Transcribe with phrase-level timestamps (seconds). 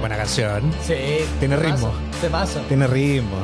[0.00, 0.72] Buena canción.
[0.82, 0.94] Sí.
[1.40, 1.88] Tiene ritmo.
[1.88, 2.60] paso, Te paso.
[2.68, 3.36] Tiene ritmo.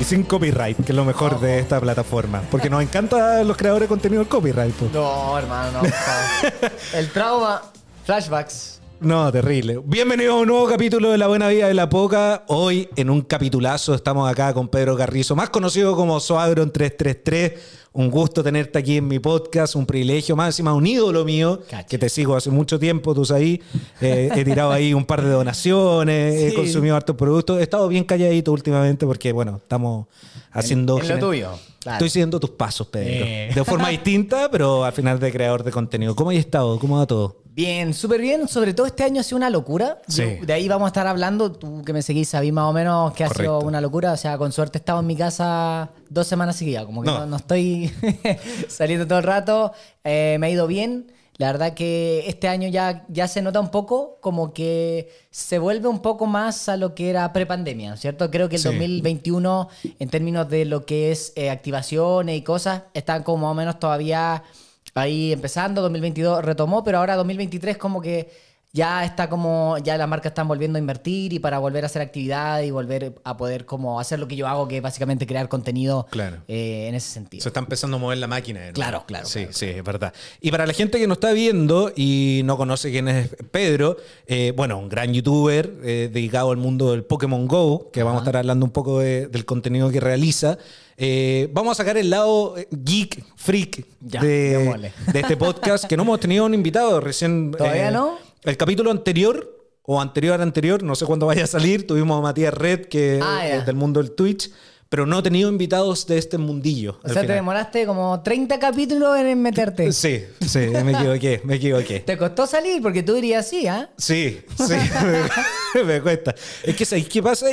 [0.00, 2.40] Y sin copyright, que es lo mejor de esta plataforma.
[2.52, 4.80] Porque nos encanta a los creadores de contenido el copyright.
[4.92, 5.88] No, hermano, no.
[6.98, 7.62] El trauma.
[8.04, 8.80] Flashbacks.
[9.00, 9.80] No, terrible.
[9.84, 12.44] Bienvenidos a un nuevo capítulo de La Buena Vida de la Poca.
[12.46, 17.87] Hoy, en un capitulazo, estamos acá con Pedro Carrizo, más conocido como Soagron 333.
[17.92, 21.98] Un gusto tenerte aquí en mi podcast, un privilegio, más encima un ídolo mío, que
[21.98, 23.60] te sigo hace mucho tiempo, tú sabes.
[24.00, 27.58] Eh, he tirado ahí un par de donaciones, he consumido hartos productos.
[27.58, 30.06] He estado bien calladito últimamente porque, bueno, estamos
[30.52, 31.00] haciendo...
[31.00, 31.50] en lo tuyo.
[31.80, 31.96] Claro.
[31.96, 33.08] Estoy siguiendo tus pasos, Pedro.
[33.24, 33.50] Eh.
[33.54, 36.14] De forma distinta, pero al final de creador de contenido.
[36.16, 36.78] ¿Cómo has estado?
[36.78, 37.36] ¿Cómo va todo?
[37.54, 38.46] Bien, súper bien.
[38.46, 40.00] Sobre todo este año ha sido una locura.
[40.06, 40.22] Sí.
[40.42, 41.50] De ahí vamos a estar hablando.
[41.52, 43.58] Tú que me seguís sabís más o menos que ha Correcto.
[43.60, 44.12] sido una locura.
[44.12, 46.84] O sea, con suerte he estado en mi casa dos semanas seguidas.
[46.84, 47.20] Como que No.
[47.20, 47.92] no, no estoy
[48.68, 49.72] saliendo todo el rato.
[50.04, 51.12] Eh, me ha ido bien.
[51.38, 55.86] La verdad que este año ya, ya se nota un poco como que se vuelve
[55.88, 58.28] un poco más a lo que era prepandemia, ¿cierto?
[58.30, 58.68] Creo que el Sí.
[58.68, 59.68] 2021,
[60.00, 63.78] en términos de lo que es eh, activaciones y cosas, están como más o menos
[63.78, 64.42] todavía
[64.94, 65.80] ahí empezando.
[65.80, 68.28] 2022 retomó, pero ahora 2023 como que
[68.72, 72.02] ya está como, ya las marcas están volviendo a invertir y para volver a hacer
[72.02, 75.48] actividad y volver a poder como hacer lo que yo hago, que es básicamente crear
[75.48, 76.38] contenido Claro.
[76.48, 77.42] eh, en ese sentido.
[77.42, 78.60] Se está empezando a mover la máquina.
[78.72, 80.12] Claro, claro, Sí, claro, sí, es verdad.
[80.40, 84.52] Y para la gente que nos está viendo y no conoce quién es Pedro, eh,
[84.54, 88.36] bueno, un gran youtuber eh, dedicado al mundo del Pokémon Go, que vamos a estar
[88.36, 90.58] hablando un poco de- del contenido que realiza.
[91.00, 96.18] Eh, vamos a sacar el lado geek, freak Ya, de, este podcast, que no hemos
[96.20, 97.50] tenido un invitado recién.
[97.54, 98.18] eh, ¿Todavía no?
[98.44, 99.54] El capítulo anterior.
[99.90, 101.86] O anterior al anterior, no sé cuándo vaya a salir.
[101.86, 104.50] Tuvimos a Matías Red, que Ah, es del mundo del Twitch,
[104.90, 107.00] pero no he tenido invitados de este mundillo.
[107.02, 107.44] O sea, te final.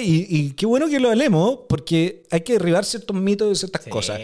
[0.02, 4.20] y, qué bueno que lo hablemos, porque hay que derribar ciertos mitos y ciertas cosas.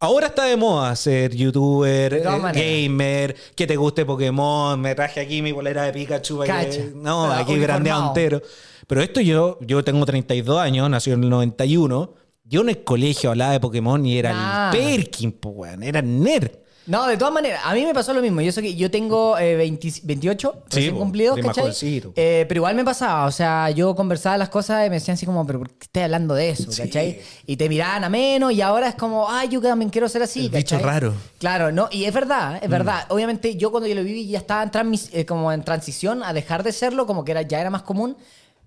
[0.00, 2.22] Ahora está de moda ser youtuber, eh,
[2.88, 7.38] gamer, que te guste Pokémon, me traje aquí mi bolera de Pikachu, que- no, Ah,
[7.40, 8.42] aquí grandeado entero.
[8.86, 12.14] Pero esto yo, yo tengo 32 años, nací en el 91,
[12.44, 16.50] yo en el colegio hablaba de Pokémon y era el Perkin, pues, weón, era nerd.
[16.88, 18.40] No, de todas maneras, a mí me pasó lo mismo.
[18.40, 21.70] Yo sé que yo tengo eh, 20 28 Sí, recién cumplidos, ¿cachai?
[22.16, 25.26] Eh, pero igual me pasaba, o sea, yo conversaba las cosas y me decían así
[25.26, 26.72] como, pero ¿por qué estás hablando de eso?
[26.72, 26.82] Sí.
[26.82, 27.20] ¿cachai?
[27.46, 30.46] Y te miraban a menos y ahora es como, ay, yo también quiero ser así,
[30.46, 31.14] El bicho raro.
[31.38, 32.64] Claro, no, y es verdad, Mm.
[32.64, 33.04] es verdad.
[33.10, 34.70] Obviamente yo cuando yo lo viví ya estaba en,
[35.12, 38.16] eh, como en transición a dejar de serlo, como que era, ya era más común.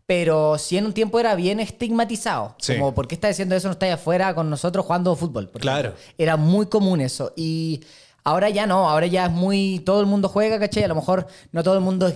[0.08, 2.56] Pero sí en un tiempo era bien estigmatizado.
[2.60, 2.74] Sí.
[2.76, 3.68] Como, ¿por qué estás diciendo eso?
[3.70, 5.50] No estás afuera con nosotros jugando fútbol.
[5.52, 5.90] Claro.
[5.90, 6.14] ejemplo.
[6.18, 7.32] Era muy común eso.
[7.38, 7.82] Y
[8.24, 9.82] ahora ya no, ahora ya es muy.
[9.86, 10.84] Todo el mundo juega, ¿cachai?
[10.84, 12.12] A lo mejor no todo el mundo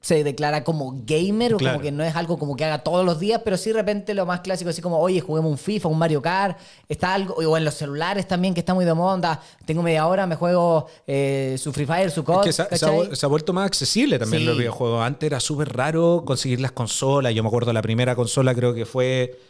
[0.00, 1.76] se declara como gamer o Claro.
[1.76, 4.12] como que no es algo como que haga todos los días, pero sí de repente
[4.12, 6.58] lo más clásico, así como, oye, juguemos un FIFA, un Mario Kart,
[6.90, 10.06] está algo, o en los celulares también, que está muy de moda, onda, tengo media
[10.06, 13.28] hora, me juego eh, su Free Fire, su COD, Es que se, ha- se ha,
[13.30, 14.46] vuelto más accesible también Sí.
[14.46, 15.02] los videojuegos.
[15.02, 17.32] Antes era súper raro conseguir las consolas.
[17.34, 19.40] Yo me acuerdo la primera consola creo que fue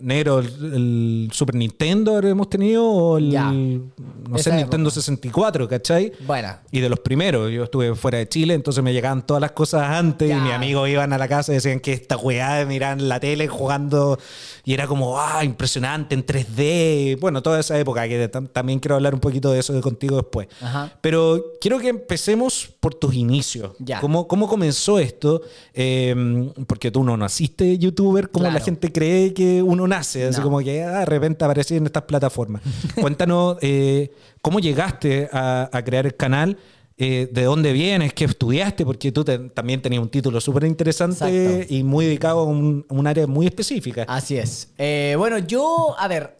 [0.00, 3.50] negro el, el Super Nintendo hemos tenido o el Ya.
[3.50, 3.90] no
[4.34, 5.00] sé Esa Nintendo época.
[5.00, 6.12] 64, ¿cachai?
[6.26, 6.60] Buena.
[6.70, 9.88] Y de los primeros, yo estuve fuera de Chile, entonces me llegaban todas las cosas
[9.88, 10.36] antes Ya.
[10.38, 13.48] y mis amigos iban a la casa y decían que esta weá miraban la tele
[13.48, 14.18] jugando
[14.64, 17.18] y era como, ah, impresionante en 3D.
[17.20, 20.16] Bueno, toda esa época, que tam- también quiero hablar un poquito de eso de contigo
[20.16, 20.48] después.
[20.60, 20.92] Ajá.
[21.00, 23.72] Pero quiero que empecemos por tus inicios.
[23.78, 24.00] Ya.
[24.00, 25.42] ¿Cómo, cómo comenzó esto?
[25.72, 28.58] Eh, porque tú no naciste youtuber como Claro.
[28.58, 32.04] la gente cree que uno nace, así como que ah, de repente aparecí en estas
[32.04, 32.62] plataformas.
[33.00, 34.10] Cuéntanos eh,
[34.42, 36.56] cómo llegaste a, a crear el canal.
[36.98, 38.12] eh, ¿De dónde vienes?
[38.14, 38.84] ¿Qué estudiaste?
[38.86, 41.74] Porque tú te- también tenías un título súper interesante Exacto.
[41.74, 44.04] y muy dedicado a un, a un área muy específica.
[44.08, 44.68] Así es.
[44.78, 46.36] Eh, bueno, yo, a ver,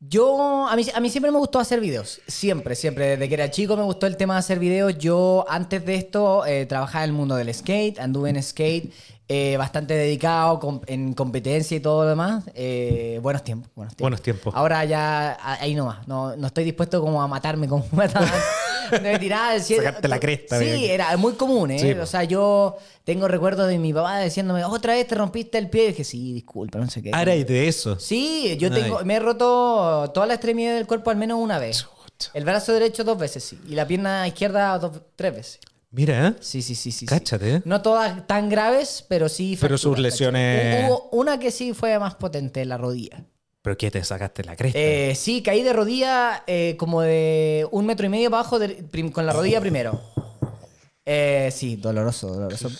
[0.00, 2.20] yo, a mí, a mí siempre me gustó hacer videos.
[2.28, 3.06] Siempre, siempre.
[3.16, 4.96] Desde que era chico me gustó el tema de hacer videos.
[4.96, 8.92] Yo, antes de esto, eh, trabajaba en el mundo del skate, anduve en skate,
[9.28, 12.44] eh, bastante dedicado com- en competencia y todo lo demás.
[12.54, 14.02] Eh, buenos tiempos, buenos tiempos.
[14.02, 14.54] Buenos tiempos.
[14.54, 16.08] Ahora ya, ahí nomás.
[16.08, 18.30] No, no estoy dispuesto como a matarme como mataban.
[19.02, 19.82] De tirar el cielo.
[19.82, 20.90] Sacarte la cresta, Sí, bien.
[20.92, 21.78] era muy común, ¿eh?
[21.78, 25.68] Sí, o sea, yo tengo recuerdos de mi papá diciéndome, otra vez te rompiste el
[25.68, 25.84] pie.
[25.84, 27.10] Y dije, sí, disculpa, no sé qué.
[27.12, 27.98] Ahora y de eso.
[28.00, 28.80] Sí, yo Ay.
[28.82, 31.86] tengo, me he roto toda la extremidad del cuerpo al menos una vez.
[32.32, 33.60] El brazo derecho dos veces, sí.
[33.68, 35.60] Y la pierna izquierda dos, tres veces.
[35.90, 36.34] Mira, ¿eh?
[36.40, 37.00] Sí, sí, sí, sí.
[37.00, 37.06] sí.
[37.06, 37.62] Cáchate, ¿eh?
[37.64, 39.56] No todas tan graves, pero sí.
[39.60, 40.86] Pero sus lesiones-.
[40.86, 43.24] Hubo una que sí fue más potente, la rodilla.
[43.62, 44.78] ¿Pero qué te sacaste la cresta?
[44.78, 49.26] Eh, sí, caí de rodilla eh, como de un metro y medio abajo de- con
[49.26, 50.00] la rodilla primero.
[51.04, 52.70] Eh, sí, doloroso, doloroso.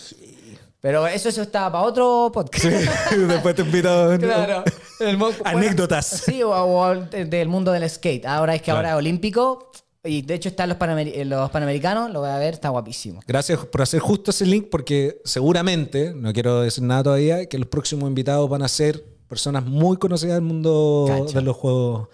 [0.81, 2.65] Pero eso, eso está para otro podcast.
[3.27, 4.15] Después te invito.
[4.19, 4.63] Claro.
[4.99, 6.05] El mo- Anécdotas.
[6.05, 8.25] Sí, o, o del mundo del skate.
[8.25, 9.71] Ahora es que ahora es olímpico.
[10.03, 12.11] Y de hecho están los, Panamer- eh, los panamericanos.
[12.11, 13.19] Lo voy a ver, está guapísimo.
[13.27, 17.67] Gracias por hacer justo ese link porque seguramente, no quiero decir nada todavía, que los
[17.67, 21.39] próximos invitados van a ser personas muy conocidas del mundo Cacha.
[21.39, 22.07] de los Juegos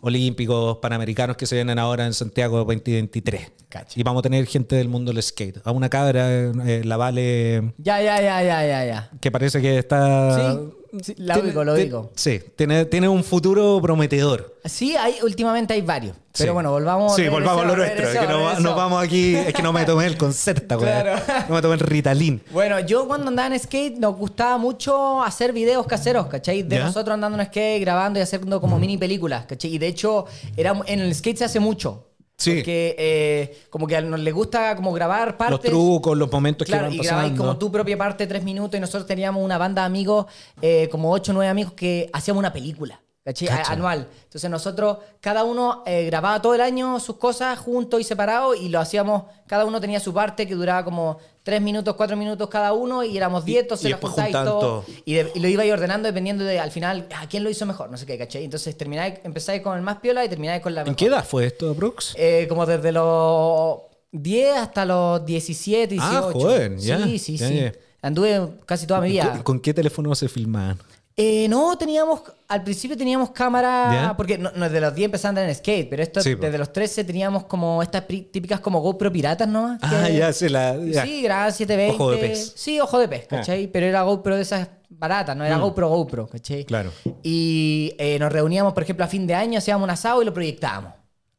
[0.00, 3.52] Olímpicos Panamericanos que se vienen ahora en Santiago 2023.
[3.68, 3.98] Cacha.
[3.98, 5.60] Y vamos a tener gente del mundo del skate.
[5.64, 9.10] A una cabra, eh, la Vale, Ya, ya, ya, ya, ya, ya.
[9.20, 10.36] que parece que está...
[10.36, 10.70] Sí,
[11.02, 12.10] sí, la ubico, lo ubico.
[12.14, 14.56] Sí, tiene, tiene un futuro prometedor.
[14.64, 16.16] Sí, hay, últimamente hay varios.
[16.36, 16.54] Pero Sí.
[16.54, 17.96] bueno, volvamos Sí, volvamos a lo nuestro.
[18.04, 19.34] regresó, es que no, nos vamos aquí.
[19.36, 20.88] Es que no me tomé el concerto, güey.
[20.90, 21.20] Claro.
[21.48, 22.42] No me tomé el Ritalin.
[22.52, 26.62] Bueno, yo cuando andaba en skate nos gustaba mucho hacer videos caseros, ¿cachai?
[26.62, 26.84] De ¿Ya?
[26.84, 29.74] nosotros andando en skate, grabando y haciendo como mini películas, ¿cachai?
[29.74, 32.06] Y de hecho, era, en el skate se hace mucho.
[32.42, 32.54] Sí.
[32.56, 35.70] Porque eh, como que a nos le gusta como grabar partes.
[35.70, 37.36] Los trucos, los momentos Claro, que y van pasando.
[37.42, 40.26] como tu propia parte tres minutos y nosotros teníamos una banda de amigos,
[40.60, 43.00] eh, como ocho o nueve amigos que hacíamos una película.
[43.24, 43.48] ¿Cachai?
[43.68, 44.08] Anual.
[44.24, 48.68] Entonces nosotros, cada uno eh, grababa todo el año sus cosas juntos y separados y
[48.68, 52.72] lo hacíamos, cada uno tenía su parte que duraba como tres minutos, cuatro minutos cada
[52.72, 54.84] uno y éramos diez, entonces y lo juntáis todo.
[55.04, 57.90] Y, de- y lo iba ordenando dependiendo de al final a quién lo hizo mejor,
[57.90, 58.44] no sé qué, ¿cachai?
[58.44, 60.96] Entonces termináis, empezáis con el más piola y termináis con la ¿En mejor.
[60.96, 62.14] qué edad fue esto, Brooks?
[62.16, 63.78] Eh, como desde los
[64.12, 66.16] 10 hasta los 17, 18.
[66.16, 67.56] Ah, joven, ya, Sí, sí, ya, sí.
[67.60, 67.72] ya.
[68.02, 69.30] Anduve casi toda mi vida.
[69.30, 70.78] ¿Con, con qué teléfono se filmaban?
[71.14, 75.30] Eh, no, teníamos, al principio teníamos cámara, porque no, no, desde los 10 empezaba a
[75.30, 79.12] andar en skate, pero esto Sí, desde los 13 teníamos como estas típicas como GoPro
[79.12, 79.76] piratas, ¿no?
[79.82, 80.74] Ah, ya, sí, la.
[80.78, 81.04] ya.
[81.04, 81.94] Sí, grababa 720.
[82.02, 82.52] Ojo de pez.
[82.56, 83.36] Sí, ojo de pez, Ah.
[83.36, 83.66] ¿cachai?
[83.66, 86.62] Pero era GoPro de esas baratas, no era GoPro GoPro, ¿cachai?
[86.62, 86.66] Mm.
[86.66, 86.90] Claro.
[87.22, 90.32] Y eh, nos reuníamos, por ejemplo, a fin de año, hacíamos un asado y lo
[90.32, 90.94] proyectábamos.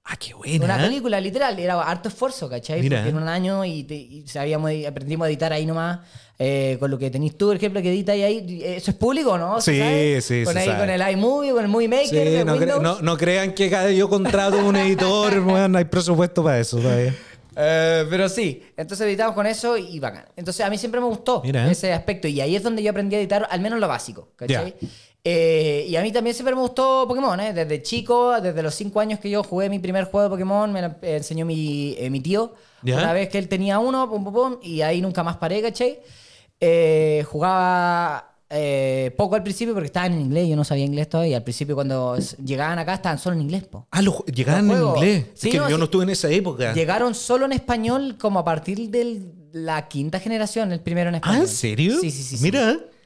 [0.05, 0.65] Ah, qué buena.
[0.65, 2.81] Una película, literal, era harto esfuerzo, ¿cachai?
[2.81, 2.97] Mira.
[2.97, 5.99] Porque en un año y, te- y sabíamos, y aprendimos a editar ahí nomás,
[6.39, 8.61] eh, con lo que tenés tú, por ejemplo, que editas ahí.
[8.63, 9.61] ¿Eso es público, no?
[9.61, 10.21] ¿Se Sí, sabe?
[10.21, 10.79] sí, Con ahí, sabe.
[10.79, 13.69] con el iMovie, con el Movie Maker, Sí, de no, cre- no- no crean que
[13.69, 17.15] cada yo contrato un editor, weón, no hay presupuesto para eso todavía.
[17.55, 20.25] Eh, pero sí, entonces editamos con eso y bacán.
[20.35, 21.69] Entonces a mí siempre me gustó Mira.
[21.69, 24.73] ese aspecto y ahí es donde yo aprendí a editar al menos lo básico, ¿cachai?
[25.25, 27.53] Eh, y a mí también siempre me gustó Pokémon, ¿eh?
[27.53, 30.81] Desde chico, desde los 5 años que yo jugué mi primer juego de Pokémon, me
[30.81, 32.55] lo eh, enseñó mi, eh, mi tío.
[32.83, 35.99] Una vez que él tenía uno, pum, pum, pum, y ahí nunca más paré, ¿cachai?
[36.65, 41.37] Eh, jugaba eh, poco al principio porque estaban en inglés, yo no sabía inglés todavía.
[41.37, 43.85] Al principio cuando llegaban acá estaban solo en inglés, po.
[43.91, 45.25] Ah, lo- llegaban en inglés.
[45.33, 46.73] Sí, es que no, yo no estuve en esa época.
[46.73, 49.21] Llegaron solo en español como a partir de
[49.51, 51.41] la quinta generación, el primero en Ah, español.
[51.41, 51.99] ¿en serio?
[51.99, 52.37] Sí, sí, sí.
[52.37, 52.43] sí.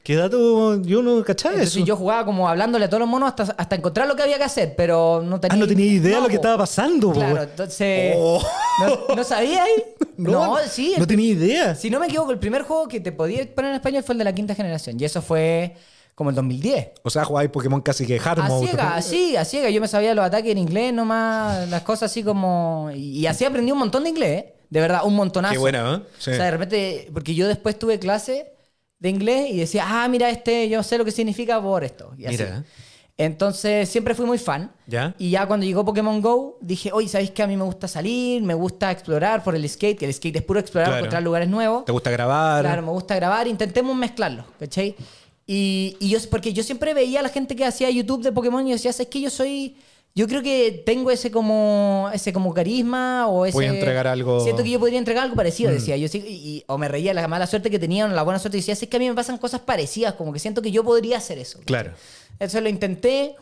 [0.08, 1.84] Qué dato yo no cachaba Entonces eso.
[1.84, 4.44] yo jugaba como hablándole a todos los monos hasta, hasta encontrar lo que había que
[4.44, 5.54] hacer, pero no tenía...
[5.54, 7.18] Ah, no tenía idea de lo que estaba pasando, po.
[7.18, 8.14] Claro, entonces...
[8.16, 8.42] Oh.
[8.80, 9.84] ¿No, ¿no sabía ahí?
[10.16, 10.94] No, sí.
[10.98, 11.74] No tenía idea.
[11.74, 14.18] Si no me equivoco, el primer juego que te podía poner en español fue el
[14.20, 14.98] de la quinta generación.
[14.98, 15.76] Y eso fue
[16.14, 16.88] como el 2010.
[17.02, 19.68] O sea, jugáis Pokémon casi que hard A ciega, así, a ciega.
[19.68, 22.90] Yo me sabía los ataques en inglés nomás, las cosas así como...
[22.94, 24.54] Y, y así aprendí un montón de inglés, ¿eh?
[24.70, 25.52] De verdad, un montonazo.
[25.52, 26.08] Qué buena, ¿eh?
[26.18, 26.30] Sí.
[26.30, 28.57] O sea, de repente, porque yo después tuve clase
[28.98, 32.12] de inglés y decía, ah, mira, este, yo sé lo que significa por esto.
[32.18, 32.36] Y así.
[32.38, 32.64] Mira.
[33.16, 34.70] Entonces, siempre fui muy fan.
[34.86, 35.12] ¿Ya?
[35.18, 38.42] Y ya cuando llegó Pokémon Go, dije, oye, ¿sabéis que a mí me gusta salir?
[38.42, 40.98] Me gusta explorar por el skate, que el skate es puro explorar, Claro.
[41.00, 41.84] encontrar lugares nuevos.
[41.84, 42.62] ¿Te gusta grabar?
[42.62, 44.94] Claro, me gusta grabar, intentemos mezclarlo, ¿cachai?
[45.48, 48.64] Y, y yo, porque yo siempre veía a la gente que hacía YouTube de Pokémon
[48.68, 49.76] y decía, es que yo soy,
[50.14, 53.56] yo creo que tengo ese como, ese como carisma o ese...
[53.56, 54.44] Voy a entregar algo- Mm.
[54.44, 56.08] Siento que yo podría entregar algo parecido, decía yo.
[56.08, 58.56] sí, y, y- o me reía la mala suerte que tenía o la buena suerte
[58.56, 60.82] y decía, es que a mí me pasan cosas parecidas, como que siento que yo
[60.82, 61.60] podría hacer eso.
[61.64, 61.92] Claro.
[62.40, 63.36] Eso lo intenté.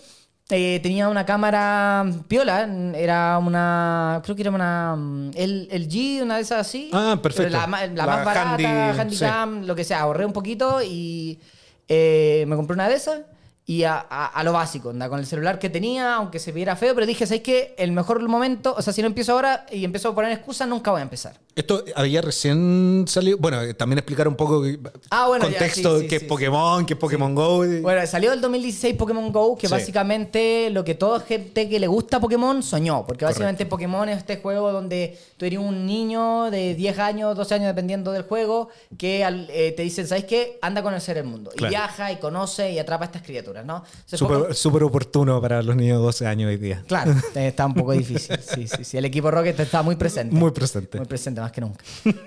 [0.51, 6.23] eh, tenía una cámara piola, era una, creo que era una mm, el, el G,
[6.23, 6.89] una de esas así.
[6.93, 7.51] Ah, perfecto.
[7.53, 10.01] La, la La más barata, handy, Handycam, lo que sea.
[10.03, 11.41] Ahorré un poquito y
[11.89, 13.23] eh, me compré una de esas
[13.67, 16.77] y a, a- a lo básico, anda, con el celular que tenía, aunque se viera
[16.77, 17.75] feo, pero dije, ¿sabes qué?
[17.79, 20.91] El mejor momento, o sea, si no empiezo ahora y empiezo a poner excusas, nunca
[20.93, 21.37] voy a empezar.
[21.57, 23.39] Esto había recién salido.
[23.39, 24.63] Bueno, eh, también explicar un poco
[25.09, 27.65] Ah, bueno, ya, contexto sí, sí, que es Pokémon, que es Pokémon Go.
[27.65, 31.87] y- Bueno, salió el 2016 Pokémon Go, que básicamente lo que toda gente que le
[31.87, 33.07] gusta Pokémon soñó.
[33.07, 37.55] Porque básicamente Pokémon es este juego donde tú eres un niño de 10 años, 12
[37.55, 40.59] años, dependiendo del juego, que al- eh, te dicen, ¿sabes qué?
[40.61, 41.53] Anda a conocer el mundo.
[41.57, 41.73] Claro.
[41.73, 43.83] Y viaja y conoce y atrapa a estas criaturas, ¿no?
[44.05, 46.85] Súper súper oportuno para los niños de 12 años hoy día.
[46.87, 48.37] Claro, eh, está un poco difícil.
[48.47, 48.99] Sí, sí, sí.
[48.99, 50.35] El equipo Rocket está muy presente.
[50.37, 50.99] Muy presente.
[50.99, 51.85] Muy presente, más que nunca.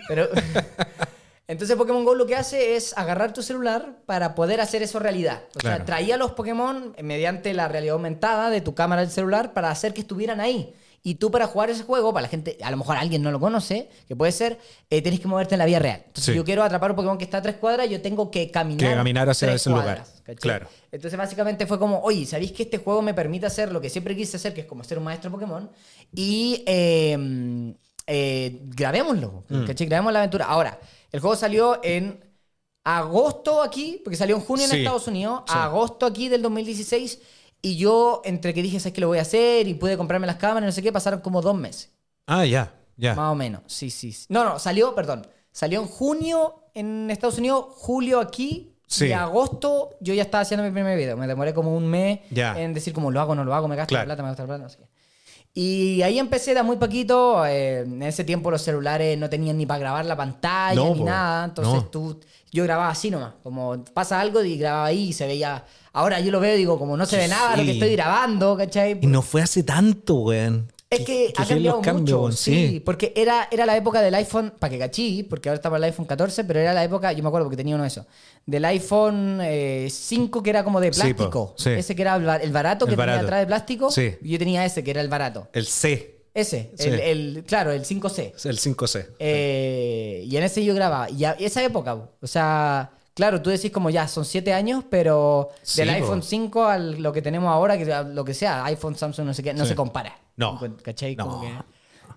[0.08, 0.28] Pero.
[1.48, 5.42] Entonces Pokémon Go lo que hace es agarrar tu celular para poder hacer eso realidad.
[5.56, 5.78] O Claro.
[5.78, 9.94] sea, traía los Pokémon mediante la realidad aumentada de tu cámara del celular para hacer
[9.96, 10.76] que estuvieran ahí.
[11.02, 13.40] Y tú para jugar ese juego, para la gente, a lo mejor alguien no lo
[13.40, 14.60] conoce, que puede ser,
[14.92, 16.04] eh, tenés que moverte en la vida real.
[16.06, 16.36] Entonces Sí.
[16.36, 18.88] yo quiero atrapar un Pokémon que está a tres cuadras, yo tengo que caminar.
[18.92, 19.86] Que caminar hacia tres ese lugar.
[19.86, 20.36] cuadras, ¿cachai?
[20.36, 20.68] Claro.
[20.92, 24.16] Entonces básicamente fue como, oye, ¿sabéis que este juego me permite hacer lo que siempre
[24.16, 25.72] quise hacer, que es como ser un maestro Pokémon?
[26.14, 27.74] Y eh,
[28.12, 29.66] eh, grabémoslo, Mm.
[29.66, 29.88] ¿cachai?
[29.88, 30.46] Grabemos la aventura.
[30.46, 30.80] Ahora,
[31.12, 32.20] el juego salió en
[32.84, 35.54] agosto aquí, porque salió en junio en Sí, Estados Unidos, sí.
[35.56, 37.20] agosto aquí del 2016,
[37.62, 39.68] y yo entre que dije, ¿sabes qué lo voy a hacer?
[39.68, 41.92] Y pude comprarme las cámaras, no sé qué, pasaron como dos meses.
[42.26, 43.16] Ah, ya, ya.
[43.16, 44.12] Más o menos, sí, sí.
[44.12, 44.26] sí.
[44.30, 49.06] No, no, salió, perdón, salió en junio en Estados Unidos, julio aquí, Sí.
[49.08, 51.16] y agosto yo ya estaba haciendo mi primer video.
[51.16, 52.60] Me demoré como un mes Ya.
[52.60, 54.08] en decir como lo hago, no lo hago, me gasto Claro.
[54.08, 54.90] la plata, me gasto la plata, no sé qué.
[55.54, 57.46] Y ahí empecé, era muy poquito.
[57.46, 61.04] eh, en ese tiempo los celulares no tenían ni para grabar la pantalla No, ni
[61.04, 61.46] nada.
[61.46, 61.86] Entonces no.
[61.86, 62.20] tú,
[62.52, 63.34] yo grababa así nomás.
[63.44, 65.66] Como pasa algo y grababa ahí y se veía.
[65.92, 68.56] Ahora yo lo veo y digo, como no se ve nada lo que estoy grabando,
[68.56, 69.00] ¿cachai?
[69.02, 70.72] Y no fue hace tanto, weón.
[70.92, 74.16] Es que ha sí, cambiado cambios, mucho, weón, sí, porque era, era la época del
[74.16, 77.22] iPhone, para que cachí, porque ahora estaba el iPhone 14, pero era la época, yo
[77.22, 78.08] me acuerdo porque tenía uno de esos,
[78.48, 81.70] del iPhone eh, 5 que era como de Sí, plástico, sí.
[81.72, 83.18] ese que era el, ba- el barato El que barato.
[83.20, 84.16] tenía atrás de plástico, Sí.
[84.20, 86.88] y yo tenía ese que era el barato, El C, ese, Sí.
[86.90, 88.34] el, el- claro, el 5C.
[88.46, 89.10] el 5C.
[89.20, 91.08] Eh, y en ese yo grababa.
[91.12, 95.50] Y a- esa época, o sea, claro, tú decís como ya, son siete años, pero
[95.62, 99.28] Sí, del iPhone 5 a lo que tenemos ahora, que lo que sea, iPhone, Samsung,
[99.28, 99.70] no sé qué, no Sí.
[99.70, 100.18] se compara.
[100.40, 100.60] No.
[100.84, 101.16] ¿Cachai?
[101.16, 101.28] No.
[101.28, 101.52] Como que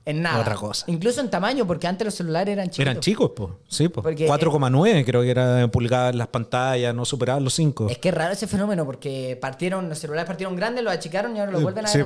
[0.05, 0.41] en nada.
[0.41, 0.85] Otra cosa.
[0.89, 2.91] Incluso en tamaño, porque antes los celulares eran chiquitos.
[2.91, 3.51] Eran chicos, pues.
[3.69, 4.03] Sí, pues.
[4.03, 7.87] Porque- 4,9 creo que era pulgadas en las pantallas, no superaban los 5.
[7.89, 11.41] Es que es raro ese fenómeno, porque partieron, los celulares partieron grandes, los achicaron y
[11.41, 12.01] ahora los vuelven a Sí.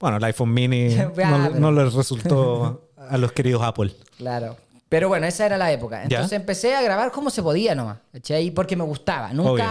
[0.00, 3.92] Bueno, el iPhone mini Ah, no, pero- no les resultó a los queridos Apple.
[4.16, 4.56] Claro.
[4.88, 6.06] Pero bueno, esa era la época.
[6.08, 6.18] Ya.
[6.18, 7.98] Entonces empecé a grabar como se podía nomás.
[8.12, 8.50] ¿cachai?
[8.50, 9.32] Porque me gustaba.
[9.32, 9.64] Nunca, Obvio.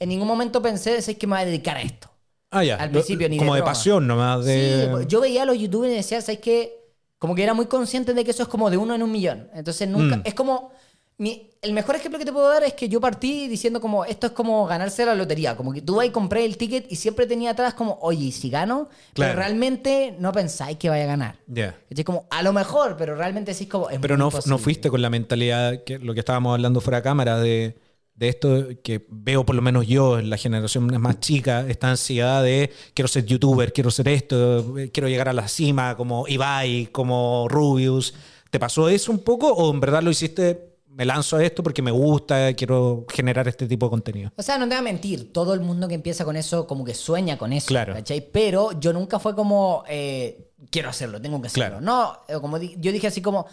[0.00, 2.08] en ningún momento pensé, "Es que me voy a dedicar a esto.
[2.50, 2.76] Ah, ya.
[2.76, 3.72] Al principio ni de Como de, broma.
[3.72, 4.44] pasión nomás.
[4.44, 4.88] De...
[5.00, 6.78] Sí, yo veía a los youtubers y decía, ¿sabes qué?
[7.18, 9.48] Como que era muy consciente de que eso es como de uno en un millón.
[9.54, 10.16] Entonces nunca.
[10.18, 10.22] Mm.
[10.24, 10.70] Es como.
[11.18, 14.28] mi- el mejor ejemplo que te puedo dar es que yo partí diciendo como esto
[14.28, 15.56] es como ganarse la lotería.
[15.56, 18.32] Como que tú vas y compré el ticket y siempre tenía atrás como, oye, ¿y
[18.32, 18.88] si gano?
[19.14, 19.32] Claro.
[19.32, 21.36] Pero realmente no pensáis que vaya a ganar.
[21.48, 21.74] Ya.
[21.90, 23.90] Es como, a lo mejor, pero realmente sí es como.
[23.90, 27.02] es Pero no, no fuiste con la mentalidad, que lo que estábamos hablando fuera de
[27.02, 27.76] cámara, de,
[28.16, 32.42] de esto que veo por lo menos yo en la generación más chica, esta ansiedad
[32.42, 37.46] de quiero ser youtuber, quiero ser esto, quiero llegar a la cima como Ibai, como
[37.48, 38.14] Rubius.
[38.50, 41.82] ¿Te pasó eso un poco o en verdad lo hiciste, me lanzo a esto porque
[41.82, 44.32] me gusta, quiero generar este tipo de contenido?
[44.34, 46.84] O sea, no te voy a mentir, todo el mundo que empieza con eso como
[46.86, 47.92] que sueña con eso, Claro.
[47.92, 48.22] ¿cachai?
[48.32, 51.80] Pero yo nunca fue como, eh, quiero hacerlo, tengo que hacerlo.
[51.80, 52.18] Claro.
[52.32, 53.46] No, como di- yo dije así como,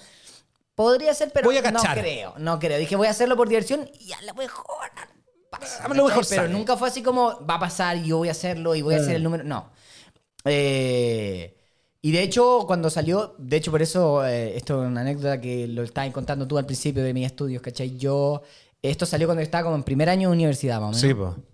[0.75, 2.77] podría ser, pero Voy a no creo, no creo.
[2.77, 4.65] Dije, voy a hacerlo por diversión y a lo mejor
[5.49, 6.25] pasa, A lo mejor.
[6.27, 6.53] Pero sale.
[6.53, 8.97] nunca fue así como, va a pasar y yo voy a hacerlo y voy a
[8.97, 9.43] hacer el número.
[9.43, 9.71] No.
[10.45, 11.55] Eh,
[12.01, 15.67] y de hecho, cuando salió, de hecho, por eso, eh, esto es una anécdota que
[15.67, 17.97] lo estabas contando tú al principio de mis estudios, ¿cachai?
[17.97, 18.41] Yo,
[18.81, 21.01] esto salió cuando yo estaba como en primer año de universidad, más o menos.
[21.01, 21.53] Sí, pues.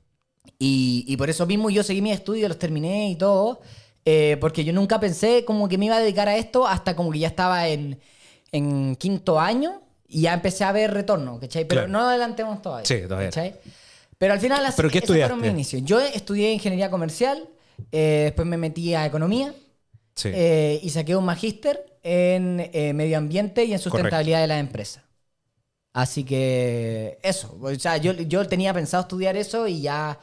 [0.57, 3.61] Y, y por eso mismo yo seguí mis estudios, los terminé y todo,
[4.05, 7.11] eh, porque yo nunca pensé como que me iba a dedicar a esto hasta como
[7.11, 7.99] que ya estaba en,
[8.51, 11.65] en quinto año y ya empecé a ver retorno, ¿cachai?
[11.65, 11.91] Pero Claro.
[11.91, 12.85] no adelantemos todavía.
[12.85, 13.29] Sí, todavía.
[13.29, 13.55] ¿cachai?
[14.17, 15.81] Pero al final, ¿Pero qué fueron mis inicios.
[15.85, 17.47] Yo estudié ingeniería comercial,
[17.91, 19.53] eh, después me metí a economía
[20.15, 20.29] Sí.
[20.33, 25.03] eh, y saqué un magíster en eh, medio ambiente y en sustentabilidad de las empresas.
[25.93, 30.19] Así que eso, o sea, yo, yo tenía pensado estudiar eso y ya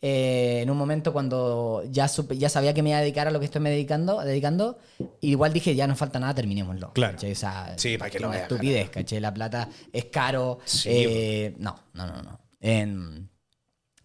[0.00, 3.30] eh, en un momento cuando ya, supe- ya sabía que me iba a dedicar a
[3.30, 4.78] lo que estoy me dedicando, dedicando,
[5.20, 6.92] igual dije, ya no falta nada, terminémoslo.
[6.92, 7.14] Claro.
[7.14, 7.32] ¿cachai?
[7.32, 9.20] O sea, Sí, para que lo a estupidez, ¿cachai?
[9.20, 10.58] La plata es caro.
[10.64, 12.40] Sí, eh, no, no, no, no.
[12.60, 13.28] Em,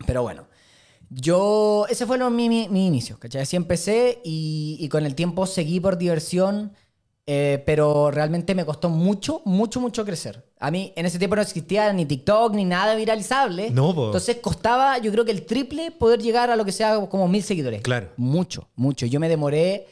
[0.08, 0.48] pero bueno.
[1.10, 3.42] Yo, ese fue lo- mi, mi, mi inicio, ¿cachai?
[3.44, 6.74] Así empecé y, y con el tiempo seguí por diversión,
[7.26, 10.44] eh, pero realmente me costó mucho, mucho, mucho crecer.
[10.60, 13.70] A mí en ese tiempo no existía ni TikTok ni nada viralizable.
[13.72, 14.08] No, po.
[14.08, 17.44] Entonces costaba, yo creo que el triple poder llegar a lo que sea como mil
[17.44, 17.82] seguidores.
[17.82, 18.10] Claro.
[18.18, 19.06] Mucho, mucho.
[19.06, 19.88] Yo me demoré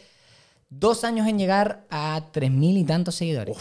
[0.69, 3.57] dos años en llegar a tres mil y tantos seguidores.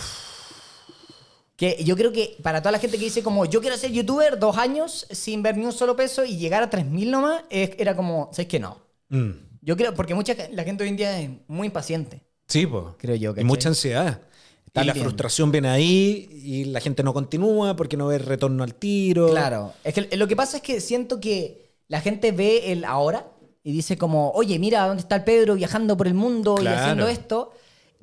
[1.57, 4.39] Que yo creo que para toda la gente que dice como yo quiero ser youtuber,
[4.39, 7.95] dos años sin ver ni un solo peso y llegar a 3.000 nomás, es- era
[7.95, 8.79] como, ¿sabes que no?
[9.11, 9.31] Mm.
[9.61, 12.85] Yo creo, porque mucha la gente hoy en día es muy impaciente, Sí, pues.
[12.99, 13.31] creo yo.
[13.31, 13.45] Y ¿cachai?
[13.45, 14.21] mucha ansiedad.
[14.23, 15.05] Y la También.
[15.05, 19.31] frustración viene ahí y la gente no continúa porque no ve retorno al tiro.
[19.31, 19.73] Claro.
[19.83, 23.27] Es que lo que pasa es que siento que la gente ve el ahora
[23.65, 26.77] y dice como, oye, mira dónde está el Pedro viajando por el mundo Claro.
[26.77, 27.53] y haciendo esto.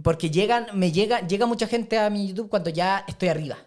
[0.04, 3.58] Porque llegan, me llega, llega mucha gente a mi YouTube cuando ya estoy arriba.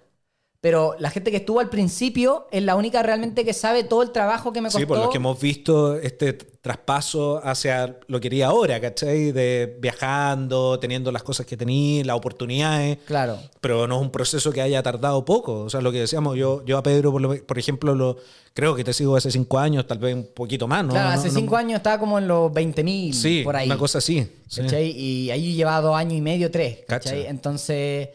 [0.62, 4.11] Pero la gente que estuvo al principio es la única realmente que sabe todo el
[4.11, 4.79] trabajo que me costó.
[4.81, 9.33] Sí, por lo que hemos visto este traspaso hacia lo que quería ahora, ¿cachai?
[9.33, 12.99] De viajando, teniendo las cosas que tenía, las oportunidades.
[13.07, 13.38] Claro.
[13.62, 15.61] Pero no es un proceso que haya tardado poco.
[15.62, 18.19] O sea, lo que decíamos, yo, yo a Pedro, por, lo- por ejemplo, lo,
[18.52, 20.90] creo que te sigo hace cinco años, tal vez un poquito más, ¿no?
[20.90, 23.67] claro, No- hace no- cinco años estaba como en los 20.000 Sí, por ahí.
[23.67, 24.31] una cosa así.
[24.47, 24.61] sí.
[24.61, 24.90] ¿cachai?
[24.90, 26.81] Y ahí llevaba dos años y medio, tres.
[26.87, 27.21] ¿cachai?
[27.21, 27.31] Cacha.
[27.31, 28.09] Entonces,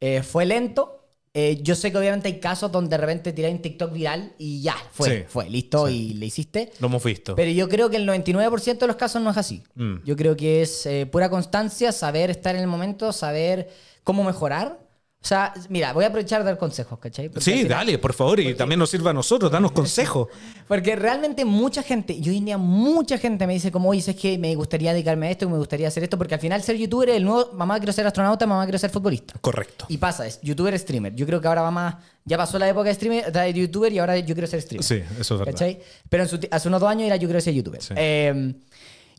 [0.00, 0.98] eh, fue lento.
[1.34, 4.60] Eh, yo sé que obviamente hay casos donde de repente tiráis un TikTok viral y
[4.60, 5.24] ya, fue, Sí.
[5.26, 6.70] fue, listo y le hiciste.
[6.78, 7.34] Lo hemos visto.
[7.34, 9.62] Pero yo creo que el 99% de los casos no es así.
[9.74, 10.04] Mm.
[10.04, 13.70] Yo creo que es eh, pura constancia, saber estar en el momento, saber
[14.04, 14.78] cómo mejorar.
[15.22, 17.28] O sea, mira, voy a aprovechar de dar consejos, ¿cachai?
[17.28, 20.26] Porque sí, final- dale, por favor, y también nos sirva a nosotros, danos consejos.
[20.66, 24.16] Porque realmente mucha gente, y hoy en día mucha gente me dice como, oye, es
[24.16, 27.10] que me gustaría dedicarme a esto, me gustaría hacer esto, porque al final ser youtuber
[27.10, 29.34] es el nuevo, mamá quiero ser astronauta, mamá quiero ser futbolista.
[29.40, 29.84] Correcto.
[29.88, 31.14] Y pasa, es youtuber, streamer.
[31.14, 33.98] Yo creo que ahora va más, ya pasó la época de streamer, de youtuber y
[34.00, 34.82] ahora yo quiero ser streamer.
[34.84, 35.52] Sí, eso es verdad.
[35.52, 35.78] ¿Cachai?
[36.08, 37.80] Pero en su ti- hace unos dos años era yo quiero ser youtuber.
[37.82, 37.94] Sí.
[37.96, 38.54] Eh,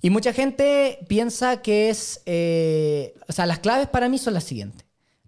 [0.01, 4.43] y mucha gente piensa que es, eh, o sea, las claves para mí son las
[4.43, 4.83] siguientes.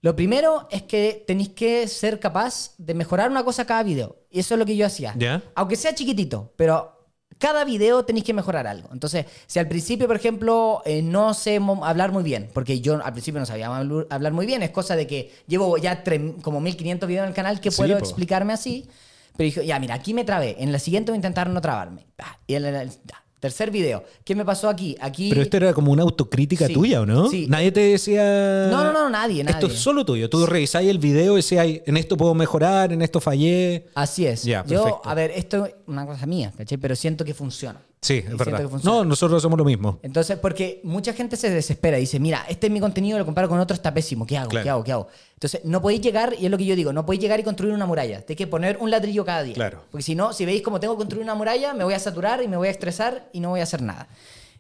[0.06, 4.18] Lo primero es que tenéis que ser capaz de mejorar una cosa cada video.
[4.30, 5.16] Y eso es lo que yo hacía.
[5.56, 7.10] Aunque sea chiquitito, pero
[7.40, 8.88] cada video tenéis que mejorar algo.
[8.94, 13.14] Entonces, si al principio, por ejemplo, eh, no sé hablar muy bien, porque yo al
[13.14, 16.04] principio no sabía habl- hablar muy bien, es cosa de que llevo ya
[16.44, 18.06] como 1500 videos en el canal que Sí, puedo po.
[18.06, 18.88] explicarme así.
[19.36, 20.56] Pero dije, ya, mira, aquí me trabé.
[20.60, 22.06] En la siguiente voy a intentar no trabarme.
[22.20, 24.04] Ah, Y en el, ya, tercer video.
[24.24, 24.96] ¿Qué me pasó aquí?
[25.00, 25.30] Aquí.
[25.30, 27.30] Pero esto era como una autocrítica Sí, tuya, ¿o no?
[27.30, 27.46] sí.
[27.48, 28.68] Nadie te decía.
[28.72, 30.30] No, no, no, nadie, Esto es solo tuyo.
[30.30, 33.86] Tú revisáis el video y decías, "Ay, en esto puedo mejorar, en esto fallé.
[33.94, 34.44] Así es.
[34.44, 36.78] Ya, yo, a ver, esto es una cosa mía, ¿cachai?
[36.80, 37.80] Pero siento que funciona.
[38.06, 38.70] Sí, es verdad.
[38.84, 39.98] No, nosotros hacemos lo mismo.
[40.04, 43.50] Entonces, porque mucha gente se desespera y dice, mira, este es mi contenido, lo comparo
[43.50, 44.50] con otro, está pésimo, ¿qué hago?
[44.50, 44.64] Claro.
[44.64, 44.84] ¿Qué hago?
[44.84, 45.08] ¿Qué hago?
[45.34, 47.74] Entonces, no podéis llegar, y es lo que yo digo, no podéis llegar y construir
[47.74, 48.22] una muralla.
[48.22, 49.56] Tienes que poner un ladrillo cada día.
[49.56, 49.82] Claro.
[49.90, 52.44] Porque si no, si veis cómo tengo que construir una muralla, me voy a saturar
[52.44, 54.08] y me voy a estresar y no voy a hacer nada.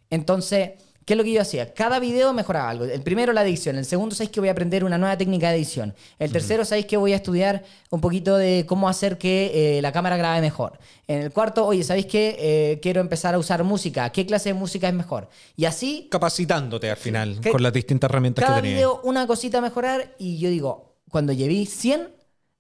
[0.09, 0.71] Entonces,
[1.05, 1.73] ¿qué es lo que yo hacía?
[1.73, 2.85] Cada video mejoraba algo.
[2.85, 3.77] El primero, la edición.
[3.77, 5.93] El segundo, sabéis que voy a aprender una nueva técnica de edición.
[6.19, 9.91] El tercero, sabéis que voy a estudiar un poquito de cómo hacer que eh, la
[9.91, 10.79] cámara grabe mejor.
[11.07, 14.09] En el cuarto, oye, ¿sabéis que eh, quiero empezar a usar música?
[14.09, 15.29] ¿Qué clase de música es mejor?
[15.55, 18.77] Y así, Capacitándote al final con las distintas herramientas cada que tenías.
[18.79, 20.15] video una cosita a mejorar.
[20.17, 22.09] Y yo digo, cuando llevé 100,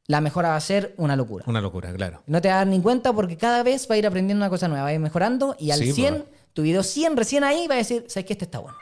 [0.07, 1.45] la mejora va a ser una locura.
[1.47, 2.21] Una locura, claro.
[2.27, 4.51] No te vas a dar ni cuenta porque cada vez va a ir aprendiendo una
[4.51, 5.55] cosa nueva, va a ir mejorando.
[5.57, 6.34] Y al Sí, 100, pues.
[6.55, 8.77] Tu video 100 recién ahí va a decir, ¿sabes que Este está bueno.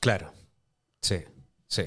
[0.00, 0.32] Claro.
[1.02, 1.16] Sí,
[1.68, 1.82] sí.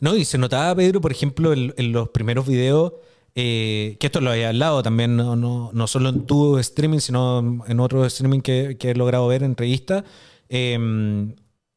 [0.00, 2.94] No, y se notaba, Pedro, por ejemplo, en, en los primeros videos,
[3.34, 7.64] eh, que esto lo había hablado también, no, no, no solo en tu streaming, sino
[7.66, 10.04] en otros streaming que, que he logrado ver en revistas.
[10.48, 10.78] eh,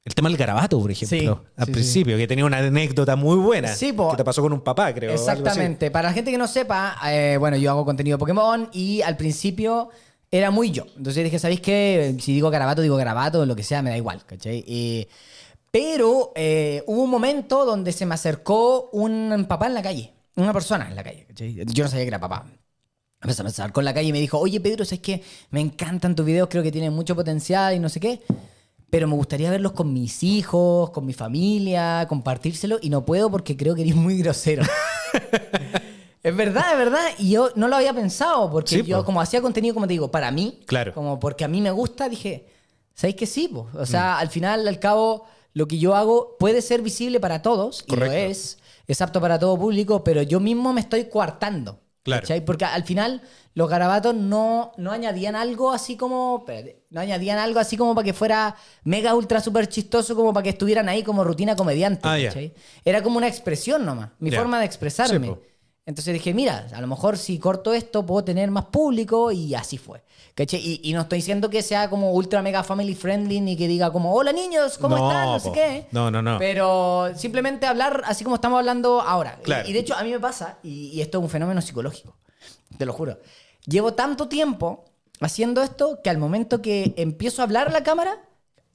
[0.06, 3.36] el tema del garabato, por ejemplo, Sí, al sí, principio, que tenía una anécdota muy
[3.36, 3.68] buena.
[3.76, 4.10] Sí, po.
[4.12, 5.12] que te pasó con un papá, creo.
[5.12, 5.32] algo así.
[5.32, 5.92] Exactamente.
[5.92, 9.18] Para la gente que no sepa, eh, bueno, yo hago contenido de Pokémon y al
[9.18, 9.90] principio
[10.32, 10.86] era muy yo.
[10.98, 12.16] Entonces dije, ¿sabéis qué?
[12.20, 14.64] Si digo garabato, digo garabato, lo que sea, me da igual, ¿cachai?
[14.68, 15.08] Y-
[15.72, 20.52] pero eh, hubo un momento donde se me acercó un papá en la calle, una
[20.54, 21.54] persona en la calle, ¿cachai?
[21.66, 22.46] Yo no sabía que era papá.
[23.22, 25.24] Empezó a pensar con la calle y me dijo, oye Pedro, ¿sabes qué?
[25.52, 28.22] Me encantan tus videos, creo que tienen mucho potencial y no sé qué.
[28.90, 33.58] Pero me gustaría verlos con mis hijos, con mi familia, compartírselo y no puedo porque
[33.58, 34.64] creo que eres muy grosero.
[36.24, 37.06] es verdad, es verdad.
[37.18, 39.06] Y yo no lo había pensado porque Sí, yo po.
[39.06, 40.94] como hacía contenido, como te digo, para mí, Claro.
[40.94, 42.48] como porque a mí me gusta, dije,
[42.94, 43.48] ¿sabéis que sí?
[43.48, 43.68] po?
[43.74, 47.84] O sea, al final, al cabo, lo que yo hago puede ser visible para todos
[47.88, 48.14] y Correcto.
[48.16, 48.58] lo es.
[48.88, 51.80] Es apto para todo público, pero yo mismo me estoy coartando.
[52.02, 52.22] Claro.
[52.22, 52.44] ¿cachai?
[52.44, 53.22] Porque al final
[53.54, 56.38] los garabatos no, no añadían algo así como.
[56.40, 60.44] espérate, no añadían algo así como para que fuera mega ultra super chistoso, como para
[60.46, 62.02] que estuvieran ahí como rutina comediante.
[62.04, 62.18] Ah.
[62.86, 65.28] Era como una expresión nomás, mi forma de expresarme.
[65.28, 65.34] Sí.
[65.90, 69.80] Entonces dije, mira, a lo mejor si corto esto puedo tener más público y así
[69.80, 70.04] fue.
[70.36, 70.60] ¿cachai?
[70.64, 73.92] Y, y no estoy diciendo que sea como ultra mega family friendly ni que diga
[73.92, 75.26] como, hola niños, ¿cómo No, están?
[75.26, 75.54] No sé po.
[75.56, 75.88] qué.
[75.92, 76.38] No, no, no.
[76.38, 79.38] Pero simplemente hablar así como estamos hablando ahora.
[79.42, 79.68] Y- Claro.
[79.68, 82.16] Y, de hecho a mí me pasa, y, y esto es un fenómeno psicológico,
[82.78, 83.20] te lo juro.
[83.66, 84.86] Llevo tanto tiempo
[85.22, 88.20] haciendo esto que al momento que empiezo a hablar a la cámara,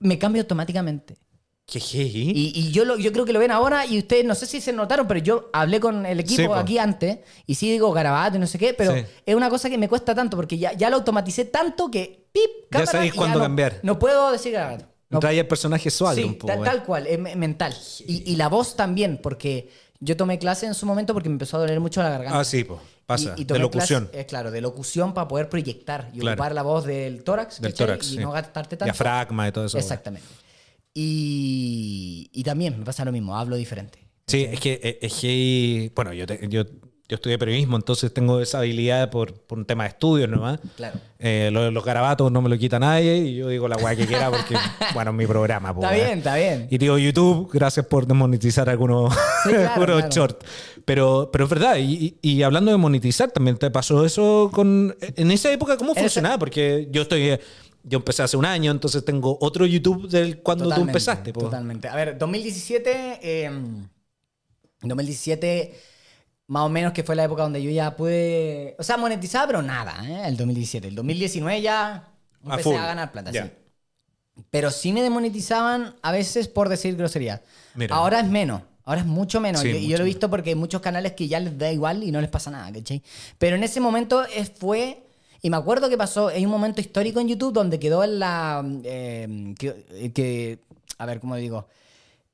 [0.01, 1.17] me cambio automáticamente.
[1.67, 1.79] Qué.
[2.03, 4.61] Y, y yo, lo, yo creo que lo ven ahora y ustedes no sé si
[4.61, 8.37] se notaron, pero yo hablé con el equipo Sí, aquí antes y sí digo garabato
[8.37, 9.03] y no sé qué, pero Sí.
[9.25, 12.43] es una cosa que me cuesta tanto porque ya, ya lo automaticé tanto que pip,
[12.65, 13.81] Ya cámara, sabéis y cuándo no- cambiar.
[13.83, 14.87] No puedo decir garabato.
[15.09, 16.49] No Trae el personaje suave Sí, un poco.
[16.53, 16.65] tal, eh.
[16.65, 17.75] tal cual, es me- mental.
[18.07, 21.57] Y, y la voz también, porque yo tomé clase en su momento porque me empezó
[21.57, 22.41] a doler mucho la garganta.
[22.41, 22.81] Ah, sí, pues.
[23.07, 23.35] Pasa.
[23.37, 24.09] Y- y de locución.
[24.09, 26.35] clase- eh, claro, de locución para poder proyectar y Claro.
[26.35, 27.61] ocupar la voz del tórax.
[27.61, 28.07] Del tórax.
[28.09, 28.19] Y sí.
[28.19, 28.85] no gastarte tanto.
[28.93, 29.79] Diafragma y todo eso.
[29.79, 30.27] Exactamente.
[30.95, 33.99] Y, y también me pasa lo mismo, hablo diferente.
[34.27, 36.65] Sí, es que, es que, bueno, yo, te- yo
[37.07, 40.59] yo estudié periodismo, entonces tengo esa habilidad por, por un tema de estudios nomás.
[40.75, 40.99] Claro.
[41.19, 44.07] Eh, lo- los, garabatos no me lo quita nadie y yo digo la weá que
[44.07, 44.55] quiera porque,
[44.95, 45.75] bueno, es mi programa.
[45.75, 46.67] po, Está bien, está bien.
[46.71, 50.11] Y digo YouTube, gracias por desmonetizar algunos, Sí, claro, algunos claro.
[50.11, 50.47] shorts.
[50.87, 54.97] Pero, pero es verdad, y, y- hablando de monetizar, también te pasó eso con...
[55.17, 56.39] En esa época, ¿cómo funcionaba?
[56.39, 57.39] Porque yo estoy...
[57.87, 61.33] Yo empecé hace un año, entonces tengo otro YouTube del cuando tú Totalmente, empezaste.
[61.33, 61.41] po.
[61.41, 61.87] Totalmente.
[61.89, 63.21] A ver, 2017.
[63.23, 63.51] eh,
[64.83, 65.75] 2017,
[66.49, 68.77] más o menos que fue la época donde yo ya pude.
[68.79, 70.29] O sea, monetizaba, pero nada, ¿eh?
[70.29, 70.89] El 2017.
[70.89, 72.11] El 2019 ya A
[72.45, 72.77] empecé full.
[72.77, 73.45] a ganar plata, Ya.
[73.45, 73.51] sí.
[74.51, 77.41] Pero sí me demonetizaban a veces por decir groserías.
[77.75, 77.95] Mira.
[77.95, 78.63] Ahora es menos.
[78.85, 79.63] Ahora es mucho menos.
[79.63, 81.71] Sí, y, yo mucho lo he visto porque hay muchos canales que ya les da
[81.73, 83.03] igual y no les pasa nada, ¿cachai?
[83.39, 84.25] Pero en ese momento
[84.59, 85.04] fue.
[85.45, 86.29] Y me acuerdo que pasó.
[86.29, 88.65] Hay un momento histórico en YouTube donde quedó en la.
[88.83, 90.59] eh, que, que-
[90.97, 91.69] A ver, ¿cómo digo?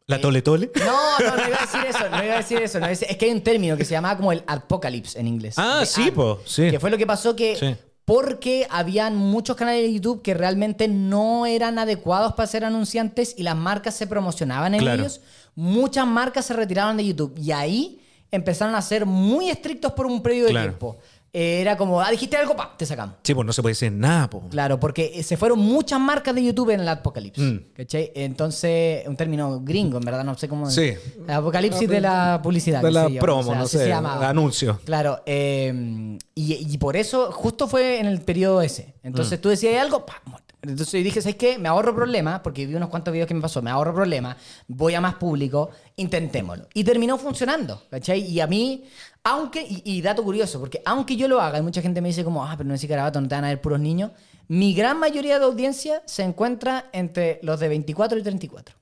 [0.06, 0.70] ¿La tole tole?
[0.76, 2.78] No, no, no iba a decir eso, no iba a decir eso.
[2.78, 5.54] no, es, es que hay un término que se llamaba como el apocalypse en inglés.
[5.58, 6.12] Ah, sí, ad.
[6.12, 6.70] po, sí.
[6.70, 7.74] Que fue lo que pasó que Sí.
[8.04, 13.42] porque habían muchos canales de YouTube que realmente no eran adecuados para ser anunciantes y
[13.42, 15.02] las marcas se promocionaban en Claro.
[15.02, 15.20] ellos,
[15.56, 20.22] muchas marcas se retiraron de YouTube y ahí empezaron a ser muy estrictos por un
[20.22, 20.68] periodo de Claro.
[20.68, 20.96] tiempo.
[21.32, 23.14] Era como, ah, dijiste algo, pa, te sacamos.
[23.22, 24.42] Sí, pues no se puede decir nada, po.
[24.50, 27.44] Claro, porque eh, se fueron muchas marcas de YouTube en el apocalipsis.
[27.44, 27.58] Mm.
[27.76, 28.10] ¿Cachai?
[28.16, 30.68] Entonces, un término gringo, en verdad, no sé cómo.
[30.68, 30.92] Sí.
[31.26, 32.82] El apocalipsis de la publicidad.
[32.82, 34.20] De la sé yo, promo, o sea, no se sé, llamaba.
[34.20, 34.80] de anuncio.
[34.84, 38.94] Claro, eh, y, y por eso, justo fue en el periodo ese.
[39.02, 39.42] Entonces Mm.
[39.42, 40.16] tú decías algo, ¡pam!
[40.26, 40.49] muerte.
[40.62, 41.58] Entonces dije, ¿sabes qué?
[41.58, 44.36] Me ahorro problemas, porque vi unos cuantos videos que me pasó, me ahorro problemas,
[44.68, 46.66] voy a más público, intentémoslo.
[46.74, 48.20] Y terminó funcionando, ¿cachai?
[48.20, 48.84] Y a mí,
[49.24, 52.24] aunque, y, y dato curioso, porque aunque yo lo haga, y mucha gente me dice
[52.24, 54.10] como, ah, pero no es carabato, no te van a ver puros niños,
[54.48, 58.76] mi gran mayoría de audiencia se encuentra entre los de 24 y 34.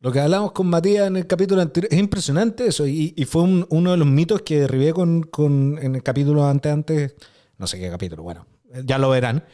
[0.00, 2.86] Lo que hablamos con Matías en el capítulo anterior, es impresionante eso.
[2.86, 6.44] Y, y fue un- uno de los mitos que derribé con, con- en el capítulo
[6.44, 7.14] antes, antes,
[7.56, 8.44] no sé qué capítulo, bueno,
[8.84, 9.44] ya lo verán,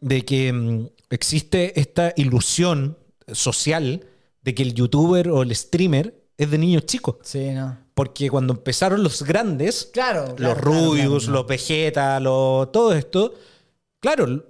[0.00, 2.96] de que mm, existe esta ilusión
[3.32, 4.04] social
[4.42, 7.16] de que el youtuber o el streamer es de niños chicos.
[7.22, 7.78] Sí, ¿no?
[7.94, 10.26] Porque cuando empezaron los grandes, Claro.
[10.26, 11.38] los claro, Rubius, claro.
[11.40, 13.34] los Vegeta, los, todo esto,
[14.00, 14.44] claro,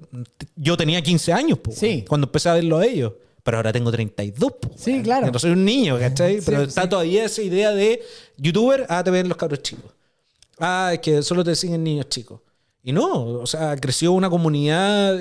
[0.57, 2.05] yo tenía 15 años po, Sí.
[2.09, 3.13] cuando empecé a verlo a ellos.
[3.45, 4.53] Pero ahora tengo 32.
[4.61, 5.31] po, Sí, claro.
[5.31, 6.41] No soy un niño, ¿cachai?
[6.41, 6.89] Sí, Pero está sí.
[6.89, 8.03] todavía esa idea de
[8.37, 9.93] youtuber, ah, te ven los cabros chicos.
[10.59, 12.41] Ah, es que solo te siguen niños chicos.
[12.87, 15.21] Y no, o sea, creció una comunidad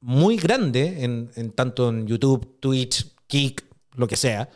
[0.00, 3.62] muy grande, en, en tanto en YouTube, Twitch, Kik,
[3.94, 4.48] lo que sea,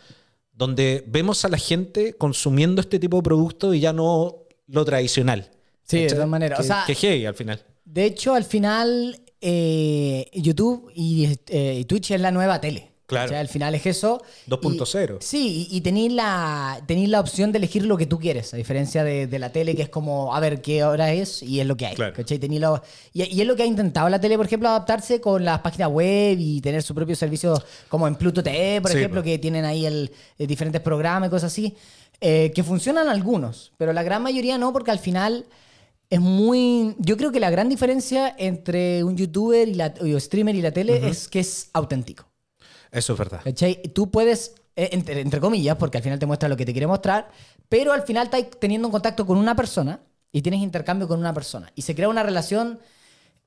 [0.53, 4.35] donde vemos a la gente consumiendo este tipo de productos y ya no
[4.66, 5.49] lo tradicional.
[5.85, 6.59] Sí, de todas maneras.
[6.59, 7.62] O Que- sea, que heavy al final.
[7.85, 12.90] De hecho, al final, eh, YouTube y, eh, y Twitch es la nueva tele.
[13.07, 13.27] Claro.
[13.27, 14.23] O sea, al final es eso.
[14.49, 15.19] 2.0.
[15.21, 18.57] Y- Sí, y, y tenéis la, la opción de elegir lo que tú quieres, a
[18.57, 21.67] diferencia de, de la tele, que es como, a ver qué hora es y es
[21.67, 21.95] lo que hay.
[21.95, 22.14] Claro.
[22.17, 25.61] lo- y, y es lo que ha intentado la tele, por ejemplo, adaptarse con las
[25.61, 29.33] páginas web y tener su propio servicio, como en Pluto TV, por Sí, ejemplo, pues.
[29.35, 31.75] que tienen ahí el, eh, diferentes programas y cosas así,
[32.23, 35.45] eh, que funcionan algunos, pero la gran mayoría no, porque al final
[36.09, 36.95] es muy...
[36.99, 40.71] Yo creo que la gran diferencia entre un youtuber y la, o streamer y la
[40.73, 42.25] tele es que es auténtico.
[42.95, 43.41] Eso es verdad.
[43.45, 43.83] ¿Cachai?
[43.95, 46.87] Tú puedes, eh, entre, entre comillas, porque al final te muestra lo que te quiere
[46.87, 47.31] mostrar,
[47.69, 50.01] pero al final estás teniendo un contacto con una persona
[50.33, 51.71] y tienes intercambio con una persona.
[51.75, 52.79] Y se crea una relación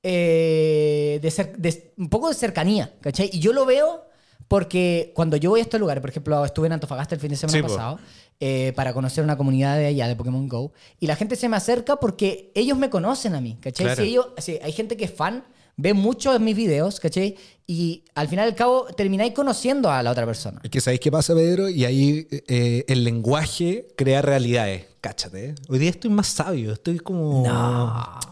[0.03, 3.29] eh, de, cer- de- un poco de cercanía, ¿cachai?
[3.33, 4.05] Y yo lo veo
[4.47, 7.35] porque cuando yo voy a estos lugares, por ejemplo, estuve en Antofagasta el fin de
[7.37, 7.99] semana Sí, pasado
[8.39, 11.57] eh, para conocer una comunidad de allá de Pokémon Go y la gente se me
[11.57, 13.87] acerca porque ellos me conocen a mí, ¿cachai?
[13.87, 14.01] Claro.
[14.03, 15.43] Si ellos, si hay gente que es fan,
[15.77, 17.35] ve mucho de mis videos, ¿cachai?
[17.67, 20.59] Y al final y al cabo termináis conociendo a la otra persona.
[20.63, 24.85] Es que sabéis qué pasa, Pedro, y ahí eh, el lenguaje crea realidades.
[25.01, 25.49] Cáchate.
[25.49, 25.55] ¿eh?
[25.69, 27.45] Hoy día estoy más sabio, estoy como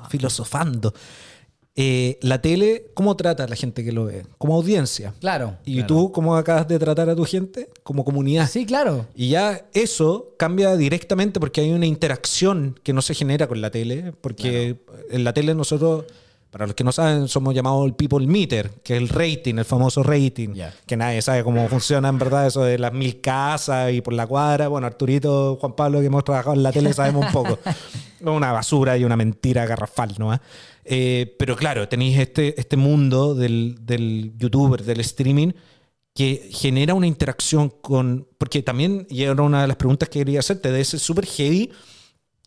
[0.10, 0.93] filosofando.
[1.77, 4.25] Eh, la tele, ¿cómo trata a la gente que lo ve?
[4.38, 5.13] Como audiencia.
[5.19, 5.58] Claro.
[5.65, 7.69] ¿Y tú cómo acabas de tratar a tu gente?
[7.84, 8.49] Como comunidad.
[8.49, 9.05] Sí, claro.
[9.13, 13.71] Y ya eso cambia directamente porque hay una interacción que no se genera con la
[13.71, 14.77] tele, porque
[15.12, 16.05] en la tele nosotros,
[16.51, 19.65] para los que no saben, somos llamados el people meter, que es el rating, el
[19.65, 20.73] famoso rating, Ya.
[20.88, 24.25] que nadie sabe cómo funciona en verdad eso de las mil casas y por la
[24.25, 24.69] cuadra.
[24.69, 27.60] Bueno, Arturito, Juan Pablo, que hemos trabajado en la tele, sabemos un poco.
[28.21, 30.39] Una basura y una mentira garrafal, ¿no?
[30.86, 35.51] Eh, pero claro, tenéis este, este mundo del, del youtuber, del streaming,
[36.13, 38.27] que genera una interacción con.
[38.38, 41.71] Porque también, y era una de las preguntas que quería hacerte, debe ser súper heavy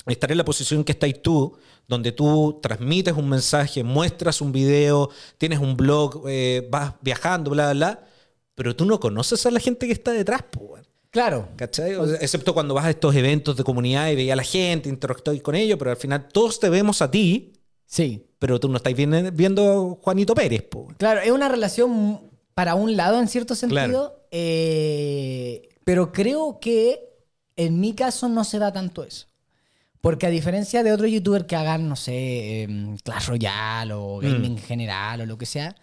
[0.07, 1.57] estar en la posición que estáis tú,
[1.89, 7.73] donde tú transmites un mensaje, muestras un video, tienes un blog, eh, vas viajando, bla,
[7.73, 8.07] bla, bla,
[8.55, 10.87] pero tú no conoces a la gente que está detrás, weón.
[11.11, 11.49] Claro.
[11.57, 11.95] ¿Cachai?
[11.95, 14.91] O sea, excepto cuando vas a estos eventos de comunidad y veías a la gente,
[14.91, 17.55] interactúas con ellos, pero al final todos te vemos a ti,
[17.87, 18.27] Sí.
[18.39, 20.63] pero tú no estás viendo, Juanito Pérez.
[20.65, 20.89] po.
[20.99, 22.21] Claro, es una relación
[22.53, 24.27] para un lado en cierto sentido, Claro.
[24.31, 27.01] eh, pero creo que
[27.57, 29.28] en mi caso no se da tanto eso.
[30.01, 34.53] Porque a diferencia de otros youtubers que hagan, no sé, em, Clash Royale o gaming
[34.53, 35.75] en general o lo que sea,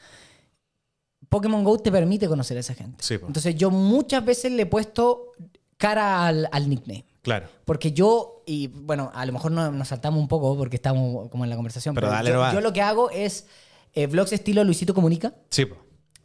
[1.29, 3.03] Pokémon Go te permite conocer a esa gente.
[3.03, 3.15] Sí.
[3.15, 5.31] Entonces yo muchas veces le he puesto
[5.77, 7.05] cara al, al nickname.
[7.23, 7.47] Claro.
[7.65, 11.43] Porque yo, y bueno, a lo mejor no- nos saltamos un poco porque estamos como
[11.43, 13.47] en la conversación, Pero pero, dale, yo, yo lo que hago es
[13.93, 15.65] eh, vlogs estilo Luisito Comunica, Sí,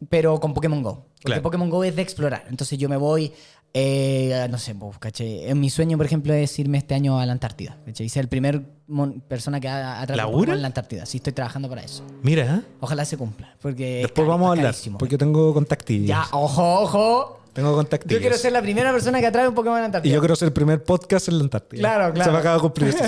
[0.08, 0.94] pero con Pokémon Go.
[0.94, 1.42] Porque Claro.
[1.42, 2.44] Pokémon Go es de explorar.
[2.48, 3.32] Entonces yo me voy,
[3.74, 5.48] eh, no sé, pues, ¿cachai?
[5.48, 7.76] En mi sueño, por ejemplo, es irme este año a la Antártida.
[7.86, 8.08] ¿cachai?
[8.08, 11.06] Ser el primer mon- persona que ha atrapado en la Antártida.
[11.06, 12.02] Sí, estoy trabajando para eso.
[12.22, 12.60] Mira, ¿eh?
[12.80, 13.54] Ojalá se cumpla.
[13.60, 14.98] Porque es después cari- vamos a es hablar, carísimo.
[14.98, 16.08] porque yo tengo contactillos.
[16.08, 17.39] Ya, ojo, ojo.
[17.52, 18.14] Tengo contactillos.
[18.14, 20.14] Yo quiero ser la primera persona que atrae un Pokémon en la Y Antártida.
[20.14, 21.80] yo quiero ser el primer podcast en la Antártida.
[21.80, 22.30] Claro, claro.
[22.30, 23.04] Se me acaba de cumplir eso.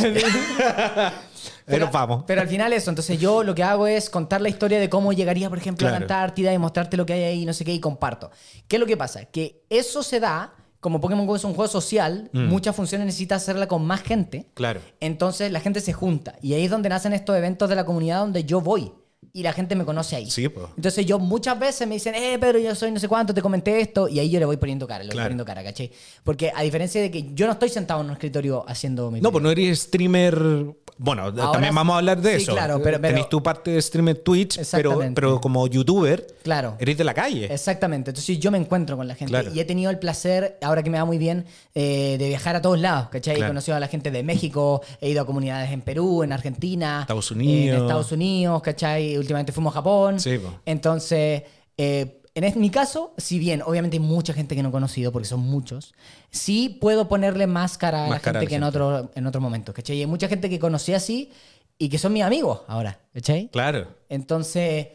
[1.67, 2.25] Pero vamos.
[2.27, 5.13] Pero al final eso, entonces yo lo que hago es contar la historia de cómo
[5.13, 5.97] llegaría, por ejemplo, a la.
[5.99, 8.31] Antártida y mostrarte lo que hay ahí, no sé qué, y comparto.
[8.69, 9.25] ¿Qué es lo que pasa?
[9.27, 12.47] Que eso se da, como Pokémon GO es un juego social, Mm.
[12.49, 14.47] muchas funciones necesitas hacerla con más gente.
[14.55, 14.81] Claro.
[15.01, 16.35] Entonces la gente se junta.
[16.43, 18.93] Y ahí es donde nacen estos eventos de la comunidad donde yo voy.
[19.35, 20.31] Y la gente me conoce ahí.
[20.31, 20.67] Sí, pues.
[20.77, 23.81] Entonces yo muchas veces me dicen, eh, pero yo soy no sé cuánto, te comenté
[23.81, 25.29] esto, y ahí yo le voy poniendo cara, le voy Claro.
[25.29, 25.91] poniendo cara, ¿cachai?
[26.23, 29.31] Porque a diferencia de que yo no estoy sentado en un escritorio haciendo mi No,
[29.31, 29.33] video.
[29.33, 30.75] pues no eres streamer.
[30.99, 32.53] Bueno, Ahora también vamos a hablar de sí, eso.
[32.53, 36.77] claro, pero- pero- Tenés tu parte de streamer Twitch, pero, pero como youtuber, Claro.
[36.79, 37.53] eres de la calle.
[37.53, 38.11] Exactamente.
[38.11, 39.51] Entonces yo me encuentro con la gente Claro.
[39.55, 42.63] y he tenido el placer, ahora que me va muy bien, eh, de viajar a
[42.63, 43.35] todos lados, ¿cachai?
[43.37, 43.49] Claro.
[43.49, 47.01] He conocido a la gente de México, he ido a comunidades en Perú, en Argentina,
[47.03, 47.77] Estados eh, Unidos.
[47.77, 49.17] en Estados Unidos, ¿cachai?
[49.19, 50.21] Últimamente fuimos a Japón.
[50.21, 50.39] Sí.
[50.67, 51.43] Entonces,
[51.77, 55.13] eh, en es- mi caso, si bien obviamente hay mucha gente que no he conocido,
[55.13, 55.95] porque son muchos,
[56.31, 58.79] sí puedo ponerle más cara a la Más cara a gente la que en, gente.
[58.79, 59.97] otro, en otros momentos, ¿cachai?
[59.97, 61.31] Y hay mucha gente que conocí así
[61.79, 63.49] y que son mis amigos ahora, ¿cachai?
[63.53, 63.89] Claro.
[64.09, 64.87] Entonces...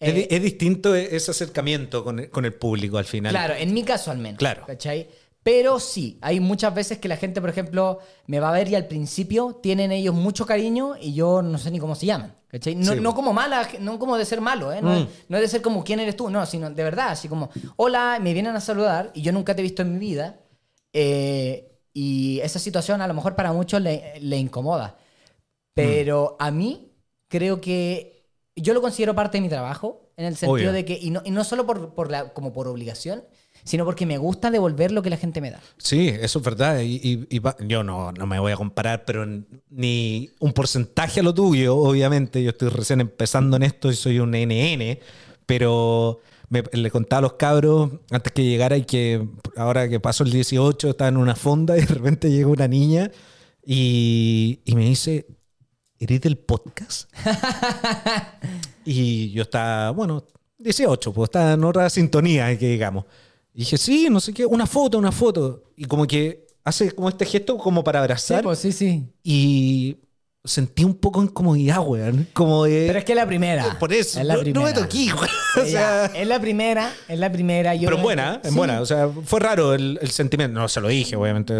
[0.00, 3.32] es, eh, es distinto e- ese acercamiento con el, con el público al final.
[3.32, 4.38] Claro, en mi caso al menos.
[4.38, 4.64] Claro.
[4.66, 5.08] ¿Cachai?
[5.42, 8.74] Pero sí, hay muchas veces que la gente, por ejemplo, me va a ver y
[8.74, 12.34] al principio tienen ellos mucho cariño y yo no sé ni cómo se llaman.
[12.48, 12.74] ¿Cachai?
[12.74, 13.00] No, Sí.
[13.00, 14.80] no como mala, no como de ser malo, ¿eh?
[14.82, 15.08] No, Mm.
[15.28, 18.18] no es de ser como quién eres tú, no, sino de verdad, así como, hola,
[18.22, 20.40] me vienen a saludar y yo nunca te he visto en mi vida.
[20.94, 24.96] eh, y esa situación a lo mejor para muchos le, le incomoda.
[25.74, 26.42] Pero Mm.
[26.42, 26.92] a mí
[27.28, 28.24] creo que
[28.56, 30.72] yo lo considero parte de mi trabajo, en el sentido Obvio.
[30.72, 33.22] de que, y no, y no solo por, por la, como por obligación,
[33.68, 35.60] sino porque me gusta devolver lo que la gente me da.
[35.76, 36.80] Sí, eso es verdad.
[36.80, 36.96] Y,
[37.30, 39.26] y- y yo no, no me voy a comparar, pero
[39.70, 42.42] ni un porcentaje a lo tuyo, obviamente.
[42.42, 44.98] Yo estoy recién empezando en esto y soy un NN,
[45.46, 50.24] pero me- le contaba a los cabros antes que llegara y que ahora que pasó
[50.24, 53.10] el 18 estaba en una fonda y de repente llega una niña
[53.64, 55.26] y, y me dice,
[55.98, 57.10] ¿eres del podcast?
[58.84, 60.24] y yo estaba, bueno,
[60.58, 63.04] 18, pues estaba en otra sintonía, que digamos.
[63.58, 65.64] Y dije, sí, no sé qué, una foto, una foto.
[65.76, 68.44] Y como que hace como este gesto como para abrazar.
[68.44, 69.08] pues sí, sí.
[69.24, 69.96] Y
[70.44, 72.28] sentí un poco incomodidad, weón.
[72.34, 72.84] Como de...
[72.86, 73.76] Pero es que es la primera.
[73.80, 74.74] Por eso, Es la no, no me primera.
[74.74, 75.28] toqué, weón.
[75.60, 77.74] O sea, es la primera, es la primera.
[77.74, 78.58] Yo pero buena, que- en sí.
[78.58, 78.80] buena.
[78.80, 80.60] O sea, fue raro el, el sentimiento.
[80.60, 81.52] No se lo dije, obviamente,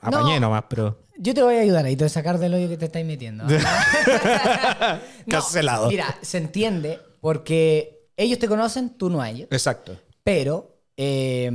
[0.00, 0.48] apañé No.
[0.48, 0.98] nomás, pero...
[1.18, 3.06] Yo te voy a ayudar ahí, te voy a sacar del hoyo que te estáis
[3.06, 3.44] metiendo.
[3.48, 3.52] No,
[5.28, 5.88] Cancelado.
[5.88, 9.48] Mira, se entiende porque ellos te conocen, tú no a ellos.
[9.52, 9.96] Exacto.
[10.24, 11.50] Pero eh,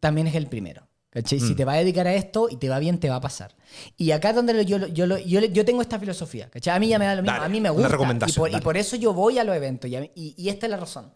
[0.00, 0.82] también es el primero.
[1.10, 1.40] ¿cachai?
[1.40, 1.56] Si Mm.
[1.56, 3.54] te va a dedicar a esto y te va bien, te va a pasar.
[3.96, 6.50] Y acá es donde yo, yo, yo, yo tengo esta filosofía.
[6.50, 6.76] ¿cachai?
[6.76, 7.32] A mí ya me da lo mismo.
[7.34, 7.88] Dale, a mí me gusta.
[8.28, 9.88] Y por, y por eso yo voy a los eventos.
[9.90, 11.10] Y, a mí- y- y esta es la razón.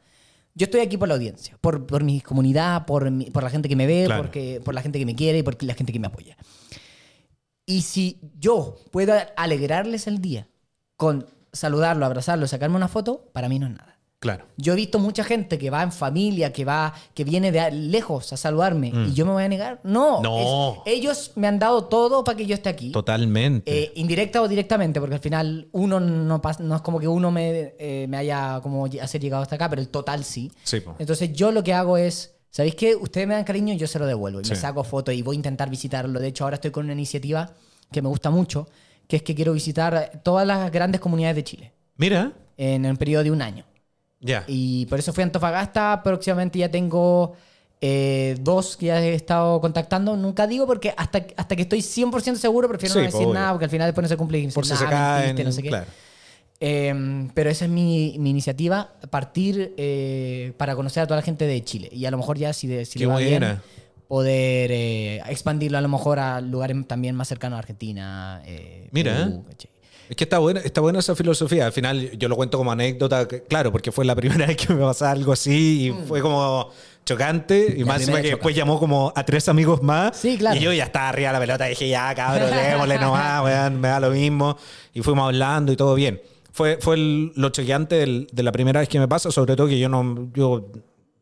[0.55, 3.69] Yo estoy aquí por la audiencia, por, por mi comunidad, por, mi- por la gente
[3.69, 4.23] que me ve, Claro.
[4.23, 6.35] porque, por la gente que me quiere y por la gente que me apoya.
[7.66, 10.49] Y si yo puedo alegrarles el día
[10.97, 14.00] con saludarlo, abrazarlo, sacarme una foto, para mí no es nada.
[14.21, 14.45] Claro.
[14.59, 18.31] Yo he visto mucha gente que va en familia, que va, que viene de lejos
[18.35, 19.81] a saludarme y yo me voy a negar.
[19.83, 20.23] No, Mm.
[20.23, 20.73] No.
[20.87, 22.93] es- ellos me han dado todo para que yo esté aquí.
[22.93, 23.85] Totalmente.
[23.85, 27.31] Eh, indirecta o directamente, porque al final uno no, pas- no es como que uno
[27.31, 30.53] me, eh, me haya como hacer llegado hasta acá, pero el total sí.
[30.65, 30.97] sí, po.
[30.99, 32.95] Entonces yo lo que hago es, ¿sabéis qué?
[32.95, 34.43] Ustedes me dan cariño, yo se lo devuelvo.
[34.43, 36.21] Y me saco fotos y voy a intentar visitarlo.
[36.21, 37.55] De hecho, ahora estoy con una iniciativa
[37.91, 38.69] que me gusta mucho,
[39.09, 43.25] que es que quiero visitar todas las grandes comunidades de Chile Mira, en el periodo
[43.25, 43.65] de un año.
[44.21, 44.45] Ya.
[44.47, 46.03] Y por eso fui a Antofagasta.
[46.03, 47.35] Próximamente ya tengo
[47.81, 50.17] eh, dos que ya he estado contactando.
[50.17, 53.35] Nunca digo porque hasta, hasta que estoy 100% seguro prefiero Sí, no decir obvio.
[53.35, 54.49] nada porque al final después no se cumple.
[54.55, 55.27] Por si decir, se "Nah, caen.
[55.37, 55.69] mentiste", no sé qué.
[55.71, 55.87] Claro.
[56.63, 61.47] Eh, pero esa es mi, mi iniciativa, partir eh, para conocer a toda la gente
[61.47, 61.89] de Chile.
[61.91, 63.59] Y a lo mejor ya si, de, si le va bien,
[64.09, 68.43] poder eh, expandirlo a lo mejor a lugares también más cercanos a Argentina.
[68.91, 69.45] Mira, Perú.
[70.11, 71.66] Es que está buena, está buena esa filosofía.
[71.66, 74.81] Al final yo lo cuento como anécdota, claro, porque fue la primera vez que me
[74.83, 76.68] pasaba algo así y fue como
[77.07, 77.75] chocante.
[77.79, 77.87] Y Mm.
[77.87, 80.16] Más que después llamó como a tres amigos más.
[80.16, 80.57] Sí, claro.
[80.57, 83.81] Y yo ya estaba arriba de la pelota y dije, ya, cabrón, démosle nomás, weón,
[83.81, 84.57] me da lo mismo.
[84.92, 86.20] Y fuimos hablando y todo bien.
[86.53, 89.68] Fue, fue el- lo choqueante del- de la primera vez que me pasa, sobre todo
[89.68, 90.29] que yo no...
[90.35, 90.66] Yo,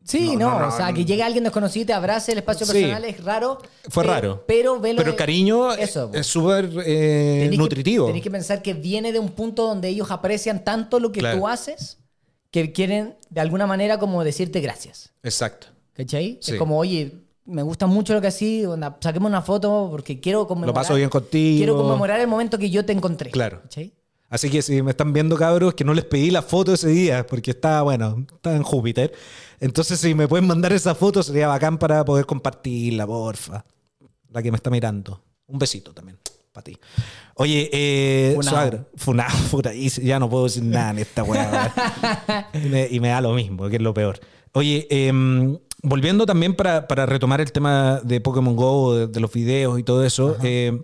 [0.09, 2.65] Sí, No, no, no, o sea, que llegue alguien desconocido y te abrace el espacio
[2.65, 2.71] Sí.
[2.73, 3.59] personal es raro.
[3.89, 4.43] Fue pe- raro.
[4.47, 4.97] Pero velo.
[4.97, 8.07] pero el cariño eso, es súper eh, Tenés que- nutritivo.
[8.07, 11.37] Tenés que pensar que viene de un punto donde ellos aprecian tanto lo que Claro.
[11.39, 11.97] tú haces
[12.51, 15.11] que quieren de alguna manera como decirte gracias.
[15.21, 15.67] Exacto.
[15.93, 16.39] ¿Cachai?
[16.41, 16.53] Sí.
[16.53, 17.13] Es como, oye,
[17.45, 18.63] me gusta mucho lo que así,
[19.01, 20.73] saquemos una foto porque quiero conmemorar.
[20.73, 21.57] paso bien contigo.
[21.57, 23.29] Quiero conmemorar el momento que yo te encontré.
[23.29, 23.61] Claro.
[23.63, 23.93] ¿Cachai?
[24.31, 27.25] Así que si me están viendo, cabros, que no les pedí la foto ese día,
[27.25, 29.11] porque estaba, bueno, estaba en Júpiter.
[29.59, 33.65] Entonces, si me pueden mandar esa foto, sería bacán para poder compartirla, porfa.
[34.29, 35.21] La que me está mirando.
[35.47, 36.17] Un besito también,
[36.51, 36.77] para ti.
[37.35, 38.85] Oye, eh, suagra,
[39.51, 41.73] puta, y ya no puedo decir nada en esta weá.
[42.53, 44.19] y, me, y me da lo mismo, que es lo peor.
[44.53, 49.31] Oye, em, volviendo también para, para retomar el tema de Pokémon Go, de, de los
[49.31, 50.79] videos y todo eso, eh,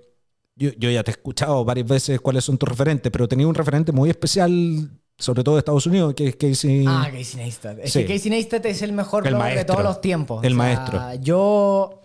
[0.55, 3.55] yo, yo ya te he escuchado varias veces cuáles son tus referentes, pero tenía un
[3.55, 6.85] referente muy especial, sobre todo de Estados Unidos, que es Casey.
[6.87, 7.79] Ah, Casey Neistat.
[7.79, 8.05] Es Sí.
[8.05, 9.75] que Casey Neistat es el mejor El blogger de maestro.
[9.75, 10.43] todos los tiempos.
[10.43, 11.13] El O sea, maestro.
[11.21, 12.01] Yo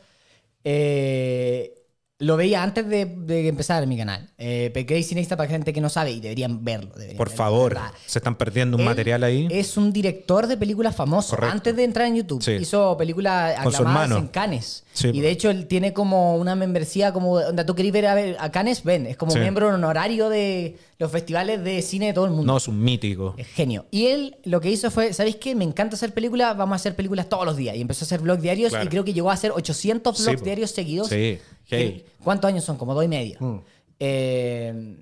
[0.64, 1.75] eh,
[2.18, 4.29] lo veía antes de, de empezar mi canal.
[4.37, 6.90] Eh, pero Casey Neistat, para gente que no sabe, y deberían verlo.
[6.94, 7.92] deberían Por verlo, favor, verdad.
[8.07, 9.49] se están perdiendo un Él material ahí.
[9.51, 11.31] Es un director de películas famoso.
[11.35, 11.55] Correcto.
[11.55, 12.53] Antes de entrar en YouTube, Sí.
[12.53, 14.85] hizo películas Con su aclamadas en Cannes.
[14.92, 15.09] Sí.
[15.14, 18.37] Y de hecho, él tiene como una membresía, como donde tú querés ver a, ver
[18.40, 19.07] a Cannes, ven.
[19.07, 19.38] Es como Sí.
[19.38, 22.53] miembro honorario de los festivales de cine de todo el mundo.
[22.53, 23.35] No, es un mítico.
[23.38, 23.87] Es genio.
[23.92, 25.55] Y él lo que hizo fue, ¿sabéis qué?
[25.55, 27.76] Me encanta hacer películas, vamos a hacer películas todos los días.
[27.76, 28.85] Y empezó a hacer vlogs diarios Claro.
[28.85, 30.44] y creo que llegó a hacer 800 Sí, vlogs po.
[30.44, 31.09] diarios seguidos.
[31.09, 32.05] Sí, hey.
[32.24, 32.76] ¿Cuántos años son?
[32.76, 33.37] Como dos y medio.
[33.40, 33.59] Mm.
[34.14, 34.96] Eh,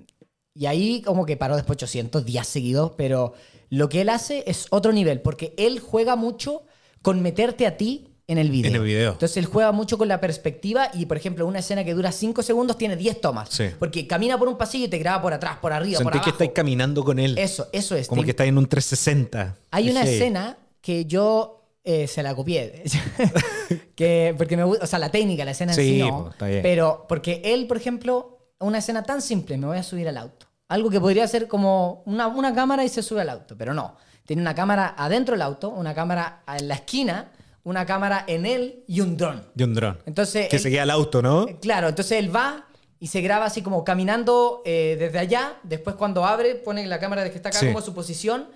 [0.53, 3.33] y ahí como que paró después 800 días seguidos, pero
[3.69, 6.63] lo que él hace es otro nivel, porque él juega mucho
[7.01, 8.69] con meterte a ti en el video.
[8.69, 9.11] En el video.
[9.13, 12.41] Entonces él juega mucho con la perspectiva y, por ejemplo, una escena que dura 5
[12.43, 13.49] segundos tiene 10 tomas.
[13.49, 13.65] Sí.
[13.77, 16.23] Porque camina por un pasillo y te graba por atrás, por arriba, por Sentí abajo.
[16.25, 17.37] que estáis caminando con él.
[17.37, 18.07] Eso, eso es.
[18.07, 19.55] como Te- que estáis en un 360.
[19.71, 22.83] hay una escena que yo eh, se la copié.
[23.95, 26.29] que, porque me gusta, o sea, la técnica, la escena en Sí, sí no.
[26.31, 26.61] está bien.
[26.61, 30.47] Pero porque él, por ejemplo, una escena tan simple, me voy a subir al auto.
[30.67, 33.95] Algo que podría ser como una, una cámara y se sube al auto, pero no.
[34.25, 37.31] Tiene una cámara adentro del auto, una cámara en la esquina,
[37.63, 39.43] una cámara en él y un dron.
[39.53, 39.99] De un dron.
[40.05, 41.47] Entonces, Que él- seguía al auto, ¿no?
[41.47, 42.65] eh, Claro, entonces él va
[42.99, 45.57] y se graba así como caminando eh, desde allá.
[45.63, 47.67] Después cuando abre, pone la cámara de que está acá Sí.
[47.67, 48.47] como su posición.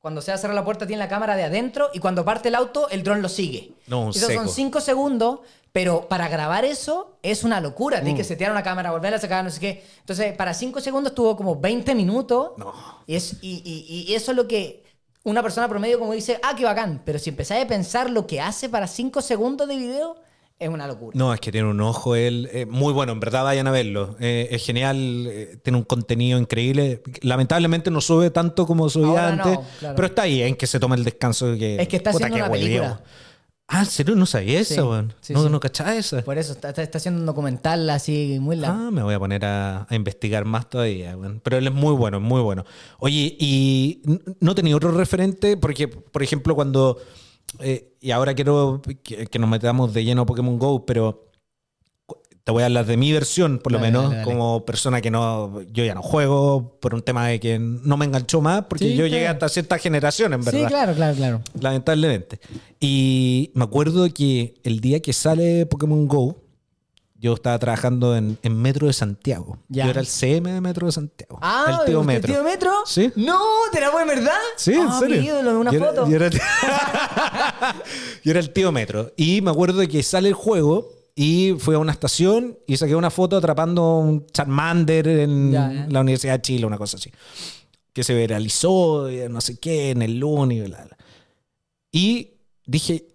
[0.00, 2.48] Cuando se va a cerrar la puerta tiene la cámara de adentro y cuando parte
[2.48, 3.72] el auto el dron lo sigue.
[3.88, 4.44] No, un Esos seco.
[4.44, 5.40] son cinco segundos,
[5.72, 7.98] pero para grabar eso es una locura.
[7.98, 8.04] Mm.
[8.04, 9.84] Tienes que setear una cámara, volverla a sacar, no sé qué.
[9.98, 12.52] Entonces, para cinco segundos tuvo como 20 minutos.
[12.58, 12.72] No.
[13.08, 14.84] Y, es, y, y- y eso es lo que
[15.28, 17.02] una persona promedio como dice, ah, qué bacán.
[17.04, 20.16] Pero si empezáis a pensar lo que hace para cinco segundos de video,
[20.58, 21.16] es una locura.
[21.16, 24.16] No, es que tiene un ojo él eh, muy bueno, en verdad vayan a verlo.
[24.18, 27.02] Eh, es genial, eh, tiene un contenido increíble.
[27.22, 29.94] Lamentablemente no sube tanto como subía Ahora no, antes, claro.
[29.94, 31.54] pero está ahí en que se toma el descanso.
[31.56, 33.02] Que, Es que está puta, haciendo qué una película.
[33.70, 34.16] Ah, ¿en serio?
[34.16, 35.12] No sabía Sí, eso, weón.
[35.20, 35.50] sí, no, sí.
[35.50, 36.22] no cachaba esa.
[36.22, 38.78] Por eso está, está- haciendo un documental así muy largo.
[38.86, 41.16] Ah, me voy a poner a, a investigar más todavía.
[41.16, 41.40] weón.
[41.44, 42.64] Pero él es muy bueno, es muy bueno.
[42.98, 44.00] Oye, ¿y
[44.40, 45.58] no tenía otro referente?
[45.58, 46.96] Porque, por ejemplo, cuando...
[47.60, 51.27] eh, y ahora quiero que, que nos metamos de lleno a Pokémon GO, pero
[52.48, 54.24] te voy a hablar de mi versión, por lo Dale, menos, dale, dale.
[54.32, 55.60] como persona que no...
[55.70, 58.94] Yo ya no juego por un tema de que no me enganchó más, porque Sí,
[58.96, 61.40] yo llegué hasta cierta generación, en verdad Sí, claro, claro, claro.
[61.60, 62.40] lamentablemente.
[62.80, 66.40] Y me acuerdo que el día que sale Pokémon Go,
[67.16, 69.58] yo estaba trabajando en, en Metro de Santiago.
[69.68, 69.84] Ya.
[69.84, 71.38] Yo era el CM de Metro de Santiago.
[71.42, 72.32] Ah, el tío ¿usted Metro.
[72.32, 72.72] tío Metro?
[72.86, 73.12] Sí.
[73.14, 73.38] No,
[73.72, 74.38] ¿te la voy en verdad?
[74.56, 75.20] Sí, en Ah, serio.
[75.20, 76.08] mi ídolo, una yo era- foto.
[76.08, 76.30] yo, era,
[78.24, 79.12] yo era el tío Metro.
[79.18, 83.10] Y me acuerdo que sale el juego y fui a una estación y saqué una
[83.10, 85.86] foto atrapando un Charmander en Ya, ya.
[85.90, 87.10] la Universidad de Chile, una cosa así.
[87.92, 90.96] Que se viralizó, y no sé qué, en el lunes y bla, bla.
[91.90, 92.34] Y
[92.66, 93.06] dije,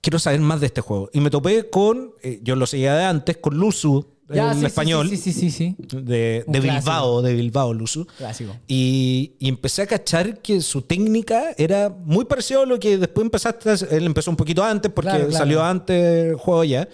[0.00, 1.10] quiero saber más de este juego.
[1.12, 4.60] Y me topé con, eh, yo lo seguía de antes, con Luzu, Ya, el sí,
[4.60, 5.76] sí, español, Sí, sí, sí, sí.
[5.78, 6.62] de, Un de clásico.
[6.62, 8.06] Bilbao, de Bilbao, Luzu.
[8.16, 8.56] Clásico.
[8.68, 13.24] Y, y empecé a cachar que su técnica era muy parecida a lo que después
[13.24, 13.70] empezaste.
[13.94, 15.38] Él empezó un poquito antes porque Claro, claro.
[15.38, 16.88] salió antes el juego ya.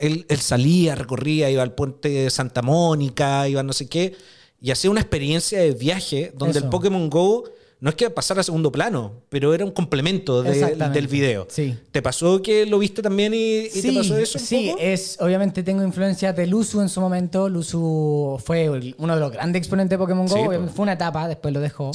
[0.00, 4.14] Él, él salía, recorría, iba al puente de Santa Mónica, iba no sé qué,
[4.60, 6.64] y hacía una experiencia de viaje donde Eso.
[6.66, 7.44] el Pokémon Go
[7.82, 11.46] no es que pasara a segundo plano, pero era un complemento de- del video.
[11.48, 11.74] Sí.
[11.90, 14.38] ¿Te pasó que lo viste también y, y te pasó eso?
[14.38, 14.82] un Sí, poco?
[14.82, 17.48] es, obviamente tengo influencias de Luzu en su momento.
[17.48, 20.44] Luzu fue uno de los grandes exponentes de Pokémon Sí, Go.
[20.44, 20.58] pues.
[20.72, 21.92] Fue una etapa, después lo dejó.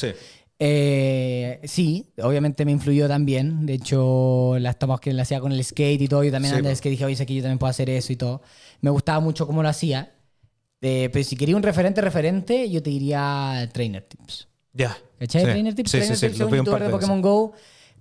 [0.57, 0.65] Sí.
[0.67, 3.65] Eh, sí, obviamente me influyó también.
[3.65, 6.57] De hecho, las tomas que le hacía con el skate y todo, yo también Sí,
[6.57, 6.81] antes pues.
[6.81, 8.41] que dije, oye, sé que yo también puedo hacer eso y todo.
[8.81, 10.13] Me gustaba mucho cómo lo hacía.
[10.81, 14.47] Eh, pero si quería un referente, referente, yo te diría Trainer Tips.
[14.73, 14.97] Ya.
[15.19, 15.41] ¿Cachai?
[15.41, 15.47] Sí.
[15.47, 17.53] Trainer Tips, Sí, Trainer Tips es un youtuber de Pokémon Go,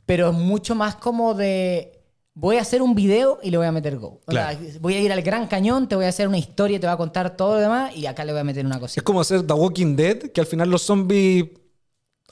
[0.07, 2.00] pero es mucho más como de
[2.34, 4.20] voy a hacer un video y le voy a meter Go.
[4.26, 4.59] O sea, Claro.
[4.80, 6.96] voy a ir al Gran Cañón, te voy a hacer una historia, te voy a
[6.96, 9.02] contar todo lo demás y acá le voy a meter una Es cosita.
[9.02, 11.46] como hacer The Walking Dead, que al final los zombies,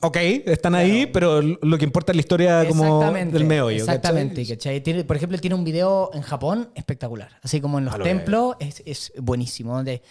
[0.02, 3.78] ok, están ahí, pero lo que importa es la historia como del meollo.
[3.78, 4.80] Exactamente, ¿cachai?
[4.82, 7.30] Tiene- por ejemplo, él tiene un video en Japón espectacular.
[7.42, 9.74] Así como en los lo templos, es, es buenísimo.
[9.74, 10.02] Donde,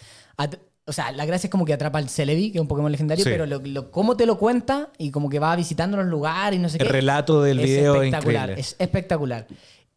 [0.85, 3.23] o sea, la gracia es como que atrapa al Celebi, que es un Pokémon legendario,
[3.23, 3.29] Sí.
[3.29, 6.61] pero lo, lo- cómo te lo cuenta y como que va visitando los lugares y
[6.61, 6.91] no sé El qué.
[6.93, 9.47] relato del es video es espectacular, es espectacular.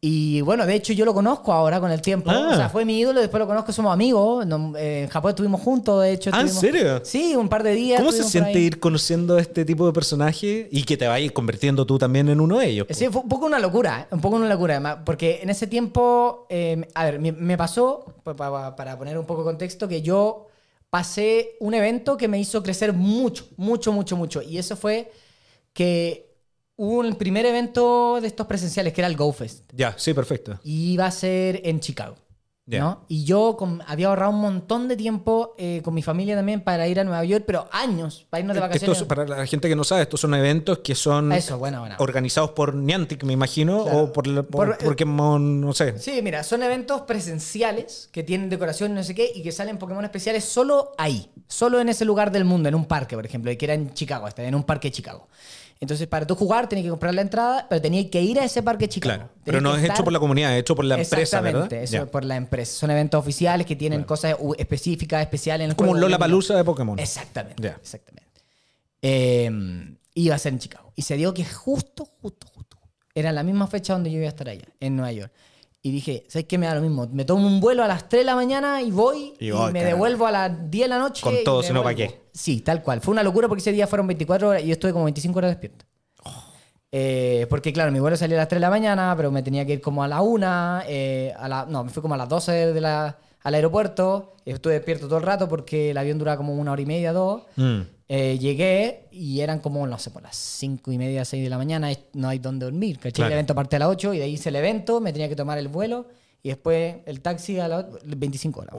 [0.06, 2.30] Y bueno, de hecho yo lo conozco ahora con el tiempo.
[2.30, 2.50] Ah.
[2.52, 4.44] O sea, fue mi ídolo, después lo conozco, somos amigos.
[4.46, 6.28] No- eh, en Japón estuvimos juntos, de hecho.
[6.34, 7.00] Ah, ¿en serio?
[7.02, 8.00] Sí, un par de días.
[8.00, 11.86] ¿Cómo se siente ir conociendo a este tipo de personajes y que te vayas convirtiendo
[11.86, 12.86] tú también en uno de ellos?
[12.90, 16.46] Sí, fue un poco una locura, un poco una locura, además, porque en ese tiempo,
[16.50, 20.02] eh, a ver, me, me pasó, pa- pa- para poner un poco de contexto, que
[20.02, 20.48] yo
[20.90, 24.42] pasé un evento que me hizo crecer mucho, mucho, mucho, mucho.
[24.42, 25.10] Y eso fue
[25.72, 26.33] que
[26.76, 30.58] hubo un primer evento de estos presenciales, que era el GoFest, Ya, sí, perfecto.
[30.64, 32.16] y iba a ser en Chicago.
[32.66, 33.04] ¿no?
[33.08, 36.88] Y yo con- había ahorrado un montón de tiempo eh, con mi familia también para
[36.88, 38.96] ir a Nueva York, pero años para irnos de vacaciones.
[38.96, 41.96] Estos, para la gente que no sabe, estos son eventos que son Eso, bueno, bueno.
[41.98, 43.98] organizados por Niantic, me imagino, Claro.
[44.04, 45.98] o por, por, Por- Pokémon, no sé.
[45.98, 50.02] Sí, mira, son eventos presenciales que tienen decoración no sé qué y que salen Pokémon
[50.02, 53.58] especiales solo ahí, solo en ese lugar del mundo, en un parque, por ejemplo, y
[53.58, 55.28] que era en Chicago, en un parque de Chicago.
[55.84, 58.62] Entonces, para tú jugar, tenías que comprar la entrada, pero tenías que ir a ese
[58.62, 59.16] parque Chicago.
[59.16, 59.30] Claro.
[59.44, 61.62] Pero no es hecho estar- por la comunidad, es hecho por la empresa, ¿verdad?
[61.72, 62.72] Exactamente, es por la empresa.
[62.78, 66.00] Son eventos oficiales que tienen cosas u- específicas, especiales en el Como un.
[66.00, 66.98] Lola Palusa de Pokémon.
[66.98, 67.62] Exactamente.
[67.62, 67.70] Ya.
[67.80, 68.40] Exactamente.
[69.02, 69.50] Eh,
[70.14, 70.92] iba a ser en Chicago.
[70.96, 72.78] Y se dio que justo, justo, justo.
[73.14, 75.32] Era la misma fecha donde yo iba a estar allá, en Nueva York.
[75.86, 76.56] Y dije, ¿sabes qué?
[76.56, 77.06] Me da lo mismo.
[77.12, 80.26] Me tomo un vuelo a las 3 de la mañana y voy Y me devuelvo
[80.26, 81.20] a las 10 de la noche.
[81.22, 82.14] Con todo, si no, ¿pa' devuelvo.
[82.14, 82.20] qué?
[82.32, 83.02] Sí, tal cual.
[83.02, 85.50] Fue una locura porque ese día fueron 24 horas y yo estuve como 25 horas
[85.50, 85.84] despierto.
[86.90, 89.66] Eh, porque claro, mi vuelo salía a las 3 de la mañana, pero me tenía
[89.66, 92.30] que ir como a la 1, eh, a la, no, me fui como a las
[92.30, 96.54] 12 de la, al aeropuerto, estuve despierto todo el rato porque el avión duraba como
[96.54, 97.42] una hora y media, dos.
[97.56, 97.80] Mm.
[98.06, 101.56] Eh, llegué y eran como, no sé, por las 5 y media, 6 de la
[101.56, 103.12] mañana, no hay donde dormir, ¿cachai?
[103.12, 103.28] Claro.
[103.28, 105.36] El evento parte a las 8 y de ahí hice el evento, me tenía que
[105.36, 106.06] tomar el vuelo
[106.42, 108.76] y después el taxi a las 25 horas.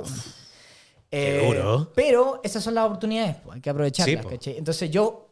[1.10, 1.92] Qué duro.
[1.96, 4.30] Pero esas son las oportunidades, pues, hay que aprovecharlas, Sí, po.
[4.30, 4.58] ¿cachai?
[4.58, 5.30] Entonces yo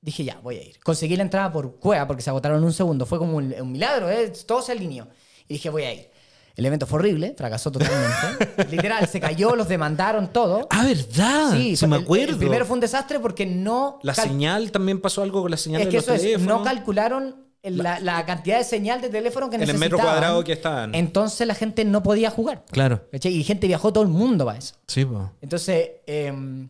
[0.00, 0.80] dije, ya, voy a ir.
[0.80, 3.06] Conseguí la entrada por cueva porque se agotaron en un segundo.
[3.06, 4.30] Fue como un, un milagro, ¿eh?
[4.46, 5.06] todo se alineó.
[5.48, 6.11] Y dije, voy a ir.
[6.54, 8.66] El evento fue horrible, fracasó totalmente.
[8.70, 10.66] Literal, se cayó, los demandaron todo.
[10.70, 11.52] Ah, ¿verdad?
[11.52, 12.32] Sí, fue- me el- acuerdo.
[12.32, 13.98] El, primero fue un desastre porque no.
[14.02, 16.58] La señal también pasó algo con la señal Es de que los eso es, teléfonos.
[16.58, 19.92] no calcularon el- la, la cantidad de señal de teléfono que En el necesitaban.
[19.98, 20.94] metro cuadrado que estaban.
[20.94, 22.64] Entonces la gente no podía jugar.
[22.70, 23.08] Claro.
[23.10, 23.32] ¿cachai?
[23.32, 24.74] Y gente viajó todo el mundo para eso.
[24.86, 25.30] Sí, po.
[25.40, 26.68] Entonces, em,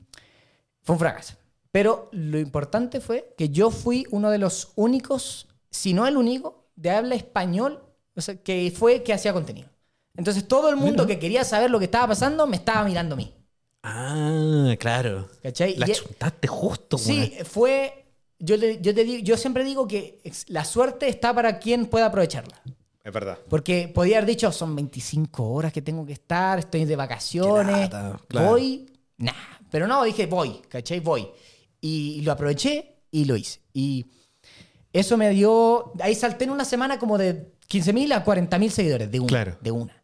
[0.83, 1.35] fue un fracaso.
[1.73, 6.67] Pero lo importante fue que yo fui uno de los únicos, si no el único,
[6.77, 7.83] de habla español,
[8.15, 9.69] o sea, que fue que hacía contenido.
[10.17, 13.17] Entonces todo el mundo que quería saber lo que estaba pasando me estaba mirando a
[13.17, 13.33] mí.
[13.83, 15.29] Ah, claro.
[15.43, 15.77] ¿Cachai?
[15.77, 17.47] La Y- chuntaste justo, Sí, weón.
[17.47, 17.99] fue...
[18.39, 22.07] Yo, le- yo, te digo- yo siempre digo que la suerte está para quien pueda
[22.07, 22.61] aprovecharla.
[23.05, 23.39] Es verdad.
[23.49, 27.81] Porque podía haber dicho, son 25 horas que tengo que estar, estoy de vacaciones, Qué
[27.83, 28.49] lata, claro.
[28.51, 29.33] voy, nah.
[29.71, 31.01] Pero no, dije, voy, ¿cachai?
[31.01, 31.29] Voy.
[31.81, 33.61] Y, lo aproveché y lo hice.
[33.73, 34.07] Y
[34.93, 39.21] eso me dio, ahí salté en una semana como de 15.000 a 40.000 seguidores, de
[39.21, 39.29] una.
[39.29, 39.57] Claro.
[39.61, 40.02] De una.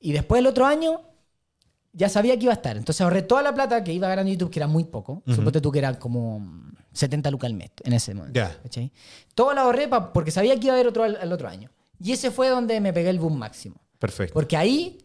[0.00, 1.00] Y después el otro año
[1.92, 2.76] ya sabía que iba a estar.
[2.76, 5.22] Entonces ahorré toda la plata que iba a ganar en YouTube, que era muy poco.
[5.26, 6.46] Suponte tú que eran como
[6.92, 8.38] 70 lucas al mes en ese momento.
[8.38, 8.56] Ya.
[8.62, 8.92] ¿cachai?
[9.34, 11.70] Todo lo ahorré pa- porque sabía que iba a haber otro al, al otro año.
[12.00, 13.76] Y ese fue donde me pegué el boom máximo.
[13.98, 14.34] Perfecto.
[14.34, 14.98] Porque ahí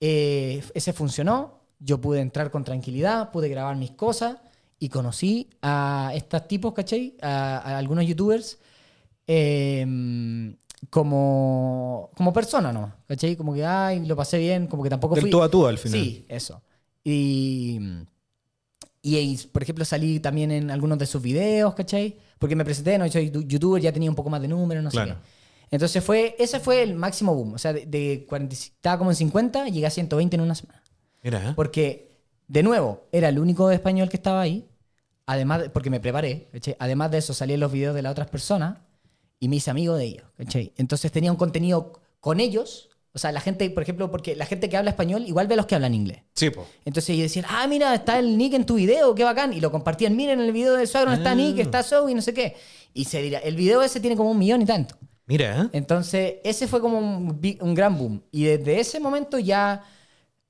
[0.00, 4.36] eh, ese funcionó, yo pude entrar con tranquilidad, pude grabar mis cosas
[4.80, 7.16] y conocí a estos tipos, ¿cachai?
[7.22, 8.58] A, a algunos youtubers
[9.28, 9.86] eh,
[10.90, 12.92] como, como persona, ¿no?
[13.08, 13.36] ¿Cachai?
[13.36, 15.30] Como que, ay, lo pasé bien, como que tampoco Del fui...
[15.30, 16.00] tú a tú al final.
[16.00, 16.62] Sí, eso.
[17.04, 17.80] Y,
[19.02, 22.16] y, y, por ejemplo, salí también en algunos de sus videos, ¿cachai?
[22.38, 24.90] Porque me presenté, no soy du- youtuber, ya tenía un poco más de números, no
[24.90, 25.14] Claro.
[25.14, 25.26] sé qué.
[25.70, 27.54] Entonces fue, ese fue el máximo boom.
[27.54, 30.82] O sea, de, de 40 estaba como en 50, llegué a 120 en una semana.
[31.22, 31.52] Mira, ¿eh?
[31.54, 32.18] Porque,
[32.48, 34.68] de nuevo, era el único español que estaba ahí.
[35.26, 36.76] además, de- porque me preparé, ¿cachai?
[36.78, 38.78] además de eso salí en los videos de las otras personas
[39.38, 40.24] y me hice amigo de ellos.
[40.36, 40.72] ¿cachai?
[40.76, 42.88] Entonces tenía un contenido con ellos.
[43.12, 45.56] O sea, la gente, por ejemplo, porque la gente que habla español igual ve a
[45.56, 46.18] los que hablan inglés.
[46.34, 46.66] Sí, po.
[46.84, 49.54] Entonces ellos decían, ah, mira, está el Nick en tu video, qué bacán.
[49.54, 51.34] Y lo compartían, miren el video del suegro, no está Ah.
[51.34, 52.56] Nick, está Zoe y no sé qué.
[52.92, 54.96] Y se dirá, el video ese tiene como un millón y tanto.
[55.26, 55.68] Mira, ¿eh?
[55.72, 58.22] Entonces, ese fue como un, gran boom.
[58.30, 59.82] Y desde ese momento ya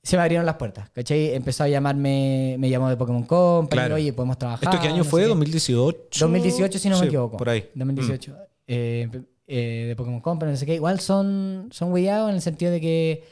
[0.02, 1.34] se me abrieron las puertas, ¿cachai?
[1.34, 3.94] Empezó a llamarme, me llamó de Pokémon Company, Claro.
[3.94, 4.68] oye, podemos trabajar.
[4.68, 5.22] ¿Esto qué año no fue?
[5.22, 5.34] sé qué.
[5.34, 6.18] ¿2018?
[6.18, 7.36] 2018, si no me equivoco.
[7.36, 7.70] Por ahí.
[7.74, 8.36] 2018.
[8.66, 9.08] Eh,
[9.46, 10.74] eh, de Pokémon Company, no sé qué.
[10.74, 13.24] Igual son, son huellados en el sentido de que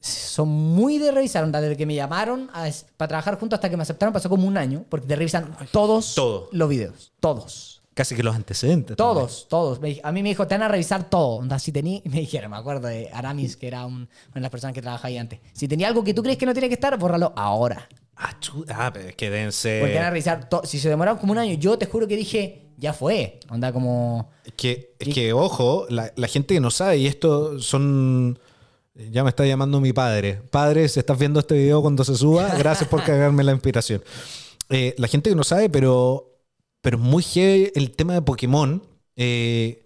[0.00, 1.42] son muy de revisar.
[1.44, 4.46] Onda, Desde que me llamaron a- para trabajar juntos hasta que me aceptaron pasó como
[4.46, 6.48] un año, porque te revisan todos Todo.
[6.52, 7.12] los videos.
[7.20, 7.82] Todos.
[7.94, 8.94] Casi que los antecedentes.
[8.98, 9.80] Todos, todos.
[10.02, 11.36] A mí me dijo, te van a revisar todo.
[11.36, 14.50] Onda, si tení, me dijeron, me acuerdo de Aramis, que era un- una de las
[14.50, 15.40] personas que trabajaba ahí antes.
[15.54, 17.88] Si tenía algo que tú crees que no tiene que estar, bórralo ahora.
[18.16, 18.34] Ah,
[18.70, 19.80] ah, pero es que deben ser...
[19.82, 20.48] Porque van a revisar.
[20.64, 23.40] Si se demoraron como un año, yo te juro que dije, ya fue.
[23.50, 24.30] Onda como...
[24.44, 28.38] Es que, es que ojo, la, la gente que no sabe, y esto son.
[29.10, 30.40] Ya me está llamando mi padre.
[30.50, 34.02] Padre, si estás viendo este video cuando se suba, gracias por cagarme la inspiración.
[34.70, 36.38] Eh, la gente que no sabe, pero,
[36.80, 38.82] pero muy heavy el tema de Pokémon.
[39.16, 39.82] eh,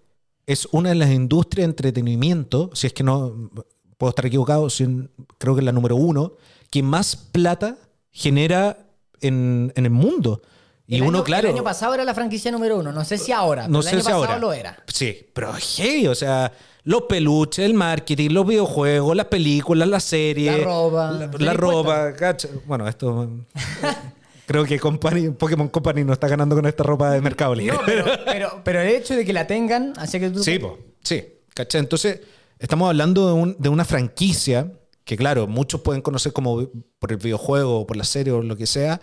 [0.46, 3.50] es una de las industrias de entretenimiento, si es que no
[3.98, 5.08] puedo estar equivocado, si-
[5.38, 6.32] creo que es la número uno,
[6.70, 7.76] que más plata
[8.12, 8.78] genera
[9.20, 10.42] en, en el mundo.
[10.86, 11.48] Y el uno, año, claro.
[11.48, 12.90] El año pasado era la franquicia número uno.
[12.92, 13.68] No sé si ahora.
[13.68, 14.38] No pero sé el año si pasado ahora.
[14.38, 14.82] lo era.
[14.88, 16.52] Sí, pero heavy, o sea,
[16.82, 20.58] los peluches, el marketing, los videojuegos, las películas, las series.
[20.58, 21.10] La ropa.
[21.12, 22.48] La, la ropa, cacha.
[22.66, 23.28] Bueno, esto.
[24.46, 27.76] creo que Company- Pokémon Company no está ganando con esta ropa de Mercado Libre.
[27.76, 30.42] No, pero, pero, pero el hecho de que la tengan hace que tú...
[30.42, 31.80] Sí, po, sí, ¿cachai?
[31.82, 32.20] Entonces,
[32.58, 34.72] estamos hablando de, un- de una franquicia
[35.10, 36.68] que, claro, muchos pueden conocer como
[37.00, 39.00] por el videojuego, o por la serie o lo que sea,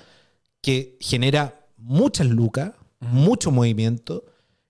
[0.61, 4.23] que genera muchas lucas, mucho movimiento,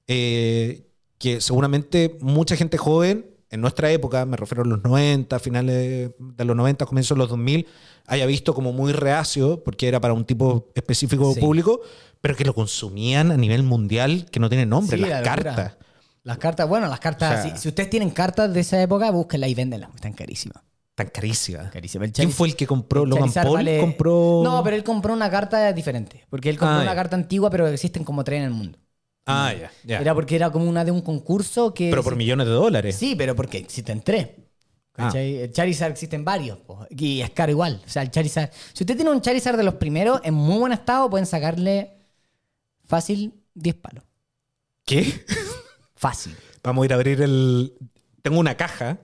[0.08, 0.88] eh,
[1.20, 6.46] que seguramente mucha gente joven, en nuestra época, me refiero a los 90, finales de
[6.46, 7.68] los 90, comienzos de los 2000,
[8.08, 11.40] haya visto como muy reacio, porque era para un tipo específico Sí.
[11.40, 11.82] público,
[12.20, 15.54] pero que lo consumían a nivel mundial, que no tiene nombre, Sí, las la locura.
[15.54, 15.78] cartas.
[16.24, 17.40] Las cartas, bueno, las cartas...
[17.40, 19.92] O sea- si, si ustedes tienen cartas de esa época, búsquenlas y véndenlas.
[19.94, 20.64] Están carísimas.
[20.98, 21.70] Tan carísima.
[21.70, 22.08] Carísimas.
[22.08, 23.04] El ¿Quién fue el que compró?
[23.04, 24.42] el ¿Logan Charizard Paul vale- compró...?
[24.44, 26.26] No, pero él compró una carta diferente.
[26.28, 26.96] Porque él compró Ah, una ya.
[26.96, 28.80] carta antigua, pero existen como tres en el mundo.
[29.28, 30.00] Ah, ya, ya.
[30.00, 31.92] Era porque era como una de un concurso que...
[31.92, 32.96] Pero por millones de dólares.
[32.96, 34.30] Sí, pero porque existen tres.
[34.96, 35.12] Ah.
[35.16, 36.58] El Charizard existen varios.
[36.58, 37.80] po, Y es caro igual.
[37.86, 38.50] O sea, el Charizard...
[38.74, 41.94] Si usted tiene un Charizard de los primeros en muy buen estado, pueden sacarle
[42.86, 44.04] fácil 10 palos.
[44.84, 45.24] ¿Qué?
[45.96, 46.36] Fácil.
[46.64, 47.74] Vamos a ir a abrir el...
[48.24, 48.98] Tengo una caja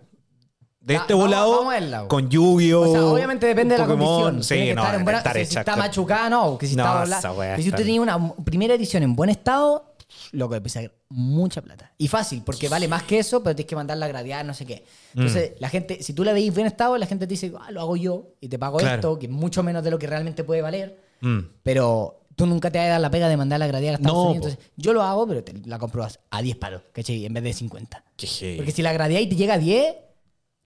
[0.84, 1.65] de Ya, este volado
[2.09, 2.81] con lluvio.
[2.81, 4.43] O sea, obviamente depende de la condición.
[4.43, 5.59] Sí, Tiene que no, estar en buena- estar si hecha.
[5.61, 6.57] está machucada, no.
[6.57, 9.95] Que si No, está esa wea si usted tenía una primera edición en buen estado,
[10.34, 11.91] loco, empieza a mucha plata.
[11.97, 14.65] Y fácil, porque vale más que eso, pero tienes que mandarla a gradear, no sé
[14.65, 14.84] qué.
[15.15, 15.55] Entonces, Mm.
[15.59, 17.79] la gente, si tú la veis en buen estado, la gente te dice, ah, lo
[17.81, 18.95] hago yo y te pago Claro.
[18.95, 20.99] esto, que es mucho menos de lo que realmente puede valer.
[21.21, 21.39] Mm.
[21.63, 24.17] Pero tú nunca te vas a dar la pega de mandarla a gradear a Estados
[24.17, 24.47] No, Unidos.
[24.51, 27.25] Entonces, yo lo hago, pero te la compro a- a 10 palos, ¿cachai?
[27.25, 28.03] En vez de 50.
[28.17, 28.57] Qué heavy.
[28.57, 29.95] Porque si la gradeáis y te llega a 10.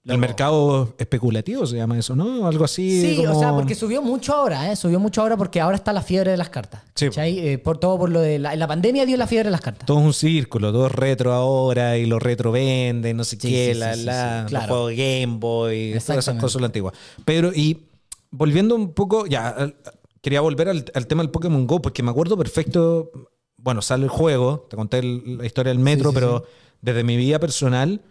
[0.08, 2.48] El mercado especulativo se llama eso, ¿no?
[2.48, 3.02] Algo así.
[3.02, 4.76] Sí, o sea, porque subió mucho ahora, ¿eh?
[4.76, 6.82] Subió mucho ahora porque ahora está la fiebre de las cartas.
[6.96, 7.06] Sí.
[7.08, 7.40] ¿cachai?
[7.40, 9.62] Eh, por todo por lo de la, en la pandemia dio la fiebre de las
[9.62, 9.86] cartas.
[9.86, 13.50] Todo es un círculo, todo es retro ahora y lo retro venden, no sé Sí,
[13.50, 14.68] qué, sí, la, sí, los claro.
[14.68, 16.94] juegos Game Boy, todas esas cosas la antigua.
[17.26, 17.88] Pero, y
[18.32, 19.74] volviendo un poco, ya,
[20.22, 23.12] quería volver al, al tema del Pokémon Go, porque me acuerdo perfecto,
[23.58, 26.46] bueno, sale el juego, te conté el- la historia del metro, pero
[26.82, 28.02] desde mi vida personal,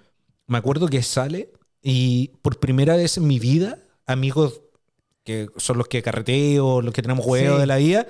[0.47, 1.51] me acuerdo que sale
[1.89, 4.61] y por primera vez en mi vida, amigos
[5.22, 7.61] que son los que carreteo, los que tenemos juegos Sí.
[7.61, 8.07] de la vida,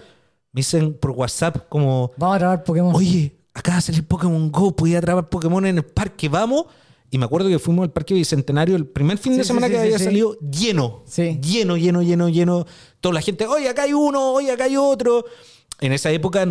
[0.52, 2.12] me dicen por WhatsApp como...
[2.16, 2.94] Vamos a grabar Pokémon.
[2.96, 6.64] Oye, acaba de salir Pokémon Go, podía atrapar Pokémon en el parque, vamos.
[7.10, 9.72] Y me acuerdo que fuimos al Parque Bicentenario el primer fin Sí, de semana sí,
[9.74, 11.04] que sí, había salido lleno.
[11.14, 12.66] Lleno, lleno, lleno, lleno.
[13.00, 15.26] Toda la gente, oye, acá hay uno, oye, acá hay otro.
[15.80, 16.46] En esa época,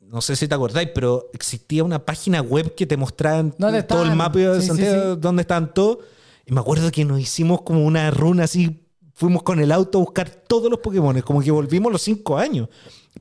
[0.00, 4.02] no sé si te acordáis, pero existía una página web que te mostraba ¿Dónde todo
[4.02, 5.98] el mapa de Santiago, dónde estaban todos.
[6.46, 8.80] Y me acuerdo que nos hicimos como una runa así.
[9.14, 12.68] Fuimos con el auto a buscar todos los Pokémon, como que volvimos los cinco años.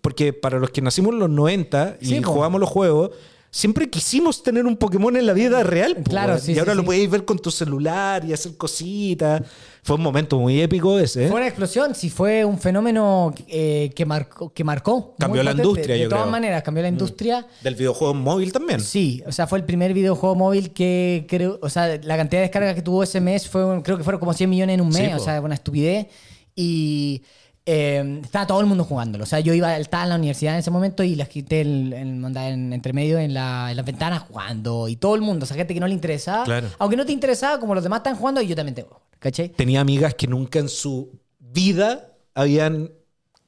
[0.02, 2.34] Porque para los que nacimos en los 90 y Sí, po.
[2.34, 3.12] jugamos los juegos,
[3.50, 5.96] siempre quisimos tener un Pokémon en la vida real.
[5.96, 9.42] po, Claro, sí, Y ahora sí, lo podéis ver con tu celular y hacer cositas.
[9.86, 11.26] Fue un momento muy épico ese.
[11.26, 11.28] ¿eh?
[11.28, 14.52] Fue una explosión, sí fue un fenómeno eh, que marcó.
[14.52, 15.68] Que marcó Cambió la potente.
[15.70, 16.28] industria, De yo todas creo.
[16.28, 16.32] Mm.
[16.32, 17.48] maneras, cambió la industria.
[17.62, 18.80] Del videojuego móvil también.
[18.82, 22.48] Sí, o sea, fue el primer videojuego móvil que creo, o sea, la cantidad de
[22.48, 25.04] descargas que tuvo ese mes fue, creo que fueron como 100 millones en un Sí,
[25.04, 25.18] mes, po.
[25.18, 26.08] o sea, una estupidez.
[26.56, 27.22] Y
[27.66, 29.24] eh, estaba todo el mundo jugándolo.
[29.24, 31.94] O sea, yo iba, estaba en la universidad en ese momento y la gente en,
[31.94, 34.88] en, en- entre medio en, la, en las ventanas jugando.
[34.88, 36.44] Y todo el mundo, o sea, gente que no le interesaba.
[36.44, 36.68] Claro.
[36.80, 39.02] Aunque no te interesaba, como los demás están jugando, yo también tengo.
[39.20, 39.50] ¿Cachai?
[39.50, 42.92] Tenía amigas que nunca en su vida habían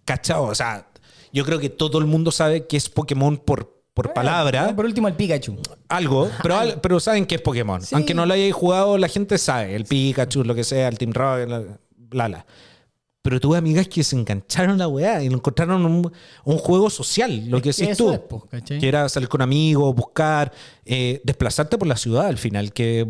[0.05, 0.43] cachado.
[0.45, 0.87] O sea,
[1.31, 4.75] yo creo que todo el mundo sabe que es Pokémon por, por palabra.
[4.75, 5.57] Por último, el Pikachu.
[5.89, 7.81] Algo, pero, al- pero saben que es Pokémon.
[7.81, 7.93] Sí.
[7.93, 9.75] Aunque no lo hayáis jugado, la gente sabe.
[9.75, 11.63] El Pikachu, lo que sea, el Team Rocket, la-
[11.97, 12.45] bla, bla.
[13.27, 16.09] Pero tuve amigas que se engancharon la weá y encontraron un,
[16.45, 18.09] un juego social, lo que Es que decís tú.
[18.11, 18.79] es, po, ¿cachai?
[18.79, 20.53] que era salir con amigos, buscar,
[20.85, 23.05] eh, desplazarte por la ciudad al final, que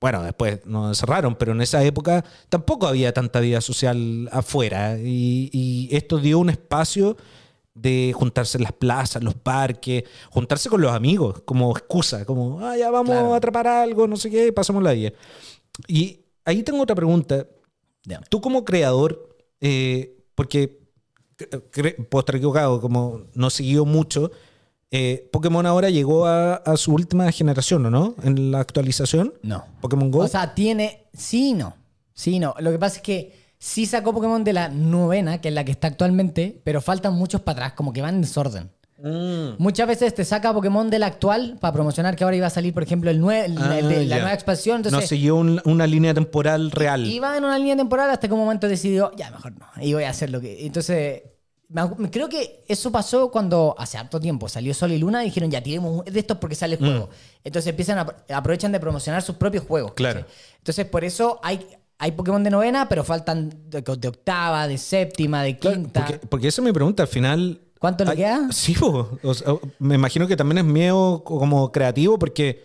[0.00, 5.50] bueno, después nos cerraron, pero en esa época tampoco había tanta vida social afuera y,
[5.52, 7.18] y esto dio un espacio
[7.74, 12.74] de juntarse en las plazas, los parques, juntarse con los amigos como excusa, como, ah,
[12.74, 13.34] ya vamos Claro.
[13.34, 15.12] a atrapar algo, no sé qué, pasamos la vida.
[15.88, 17.46] Y ahí tengo otra pregunta.
[18.30, 19.25] Tú como creador,
[19.60, 20.78] eh, porque
[22.34, 24.30] equivocado, como no siguió mucho,
[24.90, 28.14] eh, Pokémon ahora llegó a, a su última generación, ¿o no?
[28.22, 29.34] En la actualización.
[29.42, 29.64] No.
[29.80, 30.20] Pokémon Go.
[30.20, 31.08] O sea, tiene.
[31.12, 31.74] Sí, y no.
[32.14, 32.54] Sí, y no.
[32.60, 35.72] Lo que pasa es que sí sacó Pokémon de la novena, que es la que
[35.72, 38.70] está actualmente, pero faltan muchos para atrás, como que van en desorden.
[38.98, 39.56] Mm.
[39.58, 42.72] Muchas veces te saca Pokémon de la actual para promocionar que ahora iba a salir,
[42.72, 44.80] por ejemplo, el, nue- Ah, el de la nueva expansión.
[44.82, 47.04] no Entonces, siguió un- una línea temporal real.
[47.06, 49.66] iba en una línea temporal hasta que un momento decidió, ya, mejor no.
[49.82, 50.64] Y voy a hacer lo que.
[50.64, 51.22] Entonces,
[52.10, 55.62] creo que eso pasó cuando hace harto tiempo salió Sol y Luna y dijeron, ya,
[55.62, 57.10] tiremos de estos porque sale el juego.
[57.44, 59.92] Entonces empiezan a aprovechan de promocionar sus propios juegos.
[59.92, 59.94] Mm.
[59.94, 60.20] Claro.
[60.20, 60.34] ¿cachai?
[60.58, 61.66] Entonces, por eso hay.
[61.98, 66.04] Hay Pokémon de novena, pero faltan de, de octava, de séptima, de Claro, quinta.
[66.04, 67.02] porque, porque esa es mi pregunta.
[67.04, 67.62] Al final.
[67.78, 68.48] ¿Cuánto le Ay, queda?
[68.52, 69.18] Sí, po.
[69.22, 72.64] O sea, me imagino que también es miedo co- como creativo porque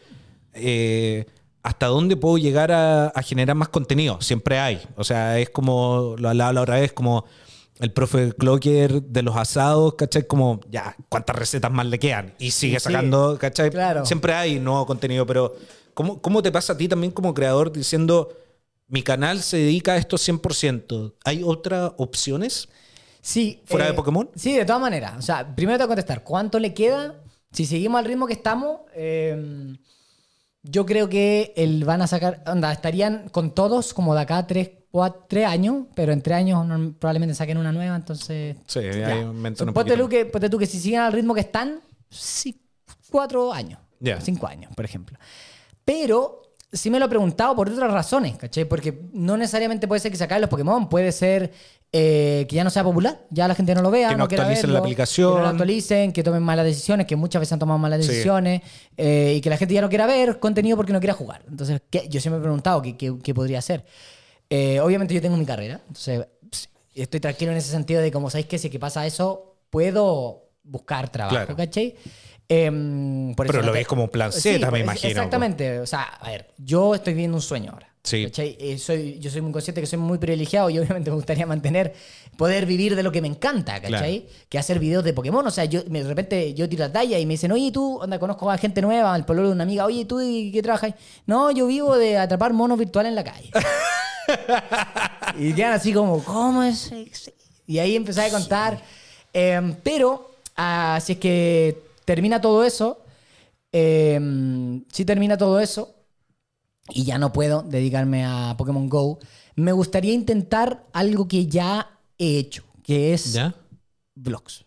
[0.53, 1.25] eh,
[1.63, 4.21] hasta dónde puedo llegar a, a generar más contenido.
[4.21, 4.81] Siempre hay.
[4.95, 7.25] O sea, es como lo hablaba la otra vez, como
[7.79, 10.27] el profe Clocker de los asados, ¿cachai?
[10.27, 12.33] Como, ya, ¿cuántas recetas más le quedan?
[12.39, 13.69] Y sigue Sí, sacando, ¿cachai?
[13.71, 14.05] claro.
[14.05, 15.55] Siempre hay nuevo contenido, pero
[15.93, 18.29] ¿cómo, ¿cómo te pasa a ti también como creador diciendo,
[18.87, 21.15] mi canal se dedica a esto 100%?
[21.25, 22.69] ¿Hay otras opciones?
[23.21, 23.61] Sí.
[23.65, 24.29] ¿Fuera eh, de Pokémon?
[24.35, 25.13] Sí, de todas maneras.
[25.17, 27.15] O sea, primero te voy a contestar, ¿cuánto le queda?
[27.51, 29.75] Si seguimos al ritmo que estamos, eh,
[30.63, 34.71] yo creo que el van a sacar, onda, estarían con todos como de acá tres,
[34.91, 38.57] cuatro, tres años, pero en tres años no- probablemente saquen una nueva, entonces...
[38.67, 39.07] Sí, ya.
[39.07, 42.61] ahí inventan un poquito que, ponte tú que si siguen al ritmo que están, sí,
[43.09, 44.19] cuatro años, Ya.
[44.21, 45.17] cinco años, por ejemplo.
[45.83, 46.41] Pero
[46.71, 48.65] sí me lo he preguntado por otras razones, ¿cachai?
[48.65, 51.51] Porque no necesariamente puede ser que se acaben los Pokémon, puede ser
[51.93, 54.43] eh, que ya no sea popular, ya la gente no lo vea, Que no quiera
[54.43, 55.29] actualicen verlo, la aplicación.
[55.31, 58.07] Que no lo actualicen, que tomen malas decisiones, que muchas veces han tomado malas Sí.
[58.11, 58.61] decisiones,
[58.97, 61.41] eh, y que la gente ya no quiera ver contenido porque no quiera jugar.
[61.49, 62.07] Entonces, ¿qué?
[62.09, 63.85] yo siempre me he preguntado qué, qué- qué podría hacer.
[64.49, 66.25] Eh, obviamente yo tengo mi carrera, entonces
[66.95, 71.09] estoy tranquilo en ese sentido de como sabéis que si que pasa eso, puedo buscar
[71.09, 71.55] trabajo, Claro.
[71.55, 71.95] ¿cachai?
[72.49, 75.09] Em, por Pero lo no te- ves como plan Sí, Z, me pues, imagino.
[75.11, 75.79] Exactamente.
[75.79, 77.90] O sea, a ver, yo estoy viviendo un sueño ahora.
[78.03, 78.31] Sí.
[78.35, 81.93] Eh, soy, yo soy muy consciente que soy muy privilegiado y obviamente me gustaría mantener,
[82.35, 84.27] poder vivir de lo que me encanta, ¿cachai?
[84.49, 85.45] Que hacer videos de Pokémon.
[85.45, 88.17] O sea, yo de repente yo tiro la talla y me dicen, oye, tú, anda,
[88.19, 90.95] conozco a gente nueva, al pololo de una amiga, oye, tú, ¿y qué trabajas?
[91.25, 93.51] No, yo vivo de atrapar monos virtuales en la calle.
[95.37, 96.91] y quedan así como, ¿cómo es?
[96.91, 97.31] eso?".
[97.67, 98.81] Y ahí empecé a contar.
[99.33, 102.99] Eh, pero, ah, si es que termina todo eso,
[103.71, 104.19] eh,
[104.91, 105.93] si termina todo eso,
[106.89, 109.19] y ya no puedo dedicarme a Pokémon Go,
[109.55, 113.53] me gustaría intentar algo que ya he hecho, que es ¿Ya?
[114.15, 114.65] vlogs.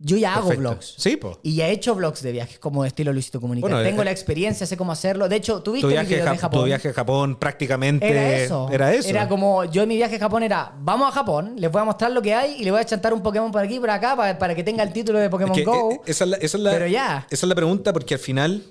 [0.00, 0.94] Yo ya hago vlogs.
[0.96, 1.38] Sí, pues.
[1.42, 3.66] Y ya he hecho vlogs de viajes como de estilo Luisito Comunica.
[3.66, 5.28] Bueno, Tengo eh, la experiencia, sé cómo hacerlo.
[5.28, 6.60] De hecho, tú viste Tu viaje, video a de Jap- Japón.
[6.60, 8.68] tu viaje a Japón prácticamente Era eso.
[8.70, 9.08] Era eso.
[9.08, 11.84] Era como, yo en mi viaje a Japón era, vamos a Japón, les voy a
[11.84, 14.14] mostrar lo que hay y le voy a chantar un Pokémon por aquí por acá
[14.14, 15.90] para, para que tenga el título de Pokémon Que, Go.
[15.90, 17.26] eh, esa, es la, esa es la- Pero ya.
[17.28, 18.62] Esa es la pregunta porque al final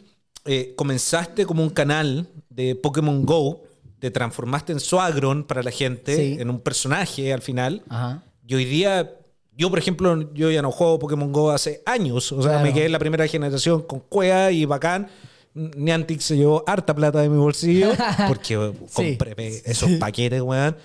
[0.48, 3.64] eh, comenzaste como un canal de Pokémon Go,
[4.00, 6.38] te transformaste en Suagron para la gente, Sí.
[6.39, 7.84] en un personaje al final.
[7.89, 8.24] Ajá.
[8.48, 9.14] Y hoy día,
[9.56, 12.32] yo por ejemplo, yo ya no juego Pokémon Go hace años.
[12.32, 12.66] O sea, Claro.
[12.66, 15.08] me quedé en la primera generación con Cueva y bacán.
[15.54, 17.89] Niantic se llevó harta plata de mi bolsillo
[18.28, 19.18] porque eh, Sí.
[19.18, 20.78] compré esos paquetes, weón.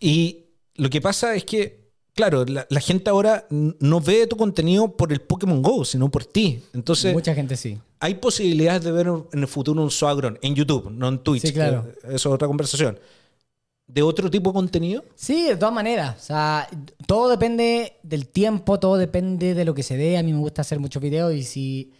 [0.00, 0.44] Y
[0.76, 1.79] lo que pasa es que,
[2.14, 6.24] claro, la, la gente ahora no ve tu contenido por el Pokémon Go, sino por
[6.24, 6.60] ti.
[6.74, 7.78] Entonces, Mucha gente sí.
[7.98, 11.42] hay posibilidades de ver en el futuro un Suagron en YouTube, no en Twitch.
[11.42, 11.84] Sí, claro.
[12.02, 12.98] que Eso es otra conversación.
[13.86, 15.04] ¿De otro tipo de contenido?
[15.16, 16.16] Sí, de todas maneras.
[16.16, 16.68] O sea,
[17.06, 20.16] todo depende del tiempo, todo depende de lo que se dé.
[20.16, 21.92] A mí me gusta hacer muchos videos y si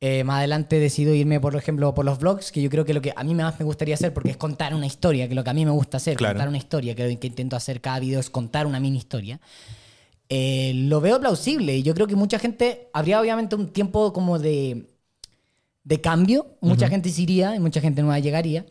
[0.00, 3.02] Eh, más adelante decido irme, por ejemplo, por los vlogs, que yo creo que lo
[3.02, 5.50] que a mí más me gustaría hacer, porque es contar una historia, que lo que
[5.50, 6.34] a mí me gusta hacer, Claro.
[6.34, 9.40] contar una historia, que lo que intento hacer cada video es contar una mini historia.
[10.28, 14.38] Eh, lo veo plausible y yo creo que mucha gente, habría obviamente un tiempo como
[14.38, 14.86] de,
[15.82, 18.66] de cambio, mucha gente se iría y mucha gente nueva llegaría,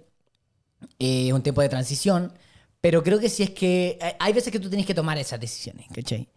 [0.99, 2.31] eh, un tiempo de transición,
[2.79, 5.87] pero creo que si es que hay veces que tú tienes que tomar esas decisiones,
[5.93, 6.29] ¿cachai?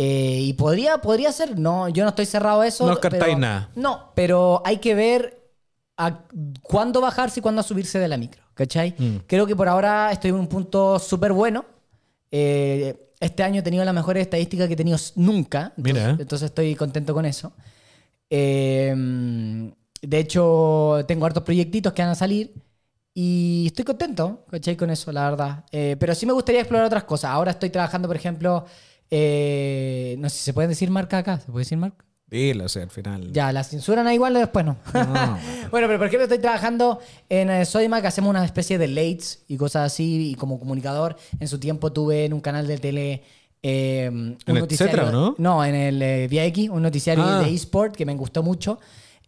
[0.00, 2.84] Eh, y podría, podría ser, no, yo no estoy cerrado a eso.
[2.84, 3.68] No descartáis nada.
[3.74, 5.50] No, pero hay que ver
[5.96, 6.20] a
[6.62, 8.94] cuándo bajarse y cuándo subirse de la micro, ¿cachai?
[8.96, 9.16] Mm.
[9.26, 11.64] Creo que por ahora estoy en un punto súper bueno.
[12.30, 15.72] Eh, este año he tenido las mejores estadísticas que he tenido nunca.
[15.76, 16.02] Mira.
[16.02, 17.52] Entonces, entonces estoy contento con eso.
[18.30, 18.94] Eh,
[20.00, 22.54] de hecho, tengo hartos proyectitos que van a salir.
[23.14, 24.76] Y estoy contento, ¿cachai?
[24.76, 25.64] Con eso, la verdad.
[25.72, 27.32] Eh, pero sí me gustaría explorar otras cosas.
[27.32, 28.64] Ahora estoy trabajando, por ejemplo,
[29.10, 31.40] eh, no sé si se puede decir marca acá.
[31.40, 32.04] ¿Se puede decir marca?
[32.30, 33.32] Dilo, o sea, al final.
[33.32, 34.76] Ya, la censuran a igual después no.
[34.92, 35.38] No.
[35.70, 37.00] bueno, pero por ejemplo estoy trabajando
[37.30, 41.48] en eh, Sodimac, hacemos una especie de lates y cosas así, y como comunicador, en
[41.48, 43.22] su tiempo tuve en un canal de tele...
[43.62, 45.34] eh, un ¿En noticiario- Etcétera, no?
[45.38, 47.40] No, en el eh, Vía X, un noticiario Ah.
[47.40, 48.78] de eSport que me gustó mucho.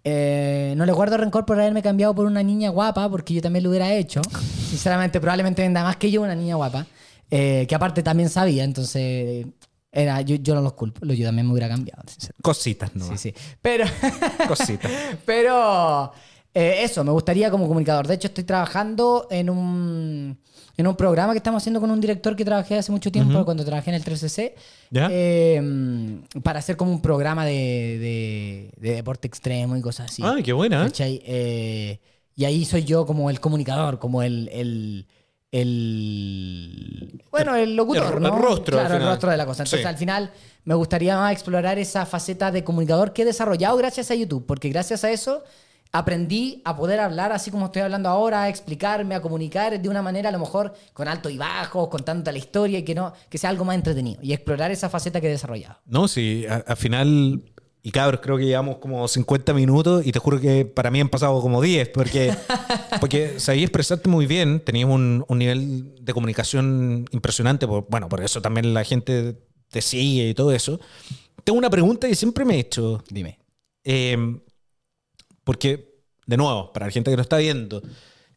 [0.05, 3.63] Eh, no le guardo rencor por haberme cambiado por una niña guapa, porque yo también
[3.65, 4.21] lo hubiera hecho.
[4.69, 6.87] Sinceramente, probablemente venda más que yo una niña guapa,
[7.31, 9.47] eh, que aparte también sabía, entonces
[9.93, 12.03] era, yo, yo no los culpo, yo también me hubiera cambiado.
[12.07, 12.43] sinceramente.
[12.43, 13.07] Cositas, ¿no?
[13.09, 13.35] Sí, sí.
[13.61, 13.85] Pero,
[14.49, 14.91] Cositas.
[15.25, 16.13] pero
[16.55, 18.07] eh, eso, me gustaría como comunicador.
[18.07, 20.39] De hecho, estoy trabajando en un,
[20.77, 23.65] en un programa que estamos haciendo con un director que trabajé hace mucho tiempo, cuando
[23.65, 24.53] trabajé en el 3CC,
[24.91, 25.09] ¿Ya?
[25.11, 30.23] eh, para hacer como un programa de, de- de deporte extremo y cosas así.
[30.25, 30.87] Ay, qué buena.
[30.87, 30.93] ¿eh?
[31.25, 32.01] Eh,
[32.37, 34.49] y ahí soy yo como el comunicador, como el...
[34.53, 35.07] el
[35.53, 38.39] el- bueno, el locutor, el ¿no?
[38.39, 39.13] rostro, al Claro, el final.
[39.15, 39.63] rostro de la cosa.
[39.63, 39.87] Entonces, Sí.
[39.87, 40.31] al final,
[40.65, 44.69] me gustaría más explorar esa faceta de comunicador que he desarrollado gracias a YouTube, porque
[44.69, 45.43] gracias a eso
[45.93, 50.03] aprendí a poder hablar así como estoy hablando ahora, a explicarme, a comunicar de una
[50.03, 53.39] manera a lo mejor con alto y bajo, contándote la historia y que no que
[53.39, 55.79] sea algo más entretenido y explorar esa faceta que he desarrollado.
[55.87, 57.43] No, sí, al final,
[57.83, 61.09] y cabros, creo que llevamos como 50 minutos y te juro que para mí han
[61.09, 62.35] pasado como 10, porque,
[63.01, 68.23] porque sabías expresarte muy bien, tenías un, un nivel de comunicación impresionante, por- bueno, por
[68.23, 69.39] eso también la gente
[69.71, 70.79] te sigue y todo eso.
[71.45, 73.39] Tengo una pregunta que siempre me he hecho, Dime.
[73.85, 74.17] eh,
[75.45, 75.95] porque,
[76.27, 77.83] de nuevo, para la gente que no está viendo,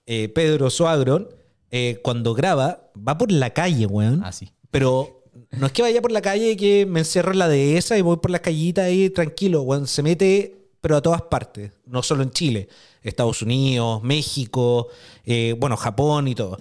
[0.05, 1.27] eh, Pedro Suagron,
[1.71, 4.21] eh, cuando graba, va por la calle, weón.
[4.23, 4.51] Ah, sí.
[4.71, 5.22] Pero
[5.57, 8.01] no es que vaya por la calle y que me encierro en la dehesa y
[8.01, 9.87] voy por las callitas ahí tranquilo, weón.
[9.87, 11.71] Se mete, pero a todas partes.
[11.85, 12.67] No solo en Chile.
[13.01, 14.87] Estados Unidos, México,
[15.25, 16.59] eh, bueno, Japón y todo.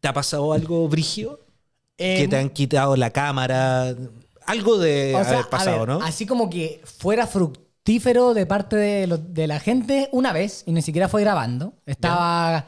[0.00, 1.40] ¿Te ha pasado algo brigio?
[1.96, 3.94] que Eh, te han quitado la cámara.
[4.46, 6.00] Algo de O sea, haber pasado, ver, ¿no?
[6.02, 10.72] Así como que fuera fructífero de parte de, lo- de la gente una vez, y
[10.72, 11.72] ni siquiera fue grabando.
[11.86, 12.64] Estaba.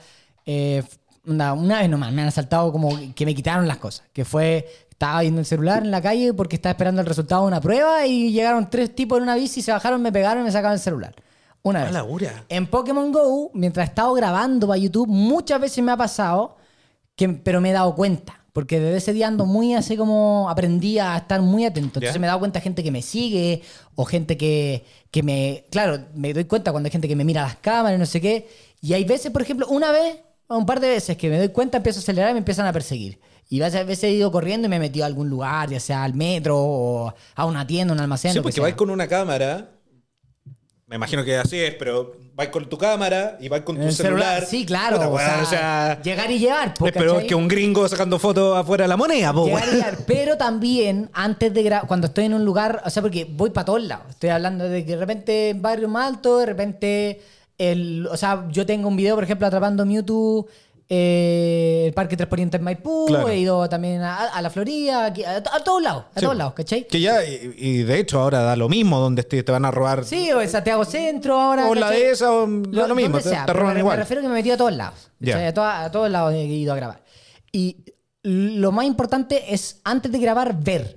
[0.46, 0.82] eh,
[1.26, 4.06] una, una vez nomás, me han asaltado como que me quitaron las cosas.
[4.12, 4.66] Que fue.
[4.98, 8.04] Estaba viendo el celular en la calle porque estaba esperando el resultado de una prueba
[8.04, 10.80] y llegaron tres tipos en una bici, se bajaron, me pegaron y me sacaron el
[10.80, 11.14] celular.
[11.62, 11.92] Una vez.
[11.92, 12.44] la ura.
[12.48, 16.56] En Pokémon Go, mientras he estado grabando para YouTube, muchas veces me ha pasado,
[17.14, 18.40] que, pero me he dado cuenta.
[18.52, 22.00] Porque desde ese día ando muy así como aprendí a estar muy atento.
[22.00, 22.18] Entonces Ya.
[22.18, 23.62] me he dado cuenta de gente que me sigue
[23.94, 25.64] o gente que, que me...
[25.70, 28.20] Claro, me doy cuenta cuando hay gente que me mira las cámaras y no sé
[28.20, 28.48] qué.
[28.82, 30.16] Y hay veces, por ejemplo, una vez
[30.48, 32.66] o un par de veces que me doy cuenta, empiezo a acelerar y me empiezan
[32.66, 33.20] a perseguir.
[33.48, 36.04] Y varias veces he ido corriendo y me he metido a algún lugar, ya sea
[36.04, 38.32] al metro o a una tienda, un almacén.
[38.34, 39.70] Sí, porque vais con una cámara.
[40.86, 44.44] Me imagino que así es, pero vais con tu cámara y vais con tu celular.
[44.46, 44.96] Sí, claro.
[44.96, 46.72] Puta, o, weón, sea, o sea, llegar y llevar.
[46.72, 47.26] po, es peor ¿cachai?
[47.26, 49.76] que un gringo sacando fotos afuera de la moneda, po, Llegar y weón.
[49.76, 49.98] llegar.
[50.06, 53.66] Pero también, antes de gra- cuando estoy en un lugar, o sea, porque voy para
[53.66, 54.06] todos lados.
[54.10, 57.20] Estoy hablando de que de repente en barrio más alto, de repente,
[57.58, 60.46] el, o sea, yo tengo un video, por ejemplo, atrapando Mewtwo,
[60.88, 63.28] eh, el Parque Tres Ponientes en Maipú, Claro.
[63.28, 66.36] he ido también a, a la Florida, aquí, a, a todos lados, a Sí, todos
[66.36, 66.86] lados, ¿cachai?
[66.86, 69.70] Que ya, y, y de hecho ahora da lo mismo donde te, te van a
[69.70, 70.04] robar.
[70.04, 71.66] Sí, o en Santiago Centro ahora.
[71.68, 72.00] O la ¿cachai?
[72.02, 73.96] de esa, o lo mismo, te- te roban me, igual.
[73.98, 75.10] Me refiero que me he metido a todos lados.
[75.24, 75.46] ¿cachai?
[75.46, 77.02] A, todos lados he ido a grabar.
[77.52, 77.84] Y
[78.22, 80.96] lo más importante es, antes de grabar, ver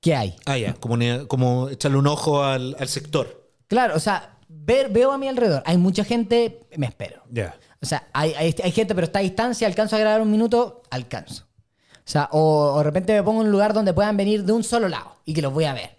[0.00, 0.36] qué hay.
[0.44, 3.50] Ah, ya, como, ne- como echarle un ojo al, al sector.
[3.66, 5.62] Claro, o sea, ver, veo a mi alrededor.
[5.66, 7.22] Hay mucha gente, me espero.
[7.30, 7.56] Ya.
[7.86, 10.82] O sea, hay, hay, hay gente, pero está a distancia, alcanzo a grabar un minuto,
[10.90, 11.44] alcanzo.
[11.98, 14.52] O sea, o, o de repente me pongo en un lugar donde puedan venir de
[14.52, 15.90] un solo lado y que los voy a ver.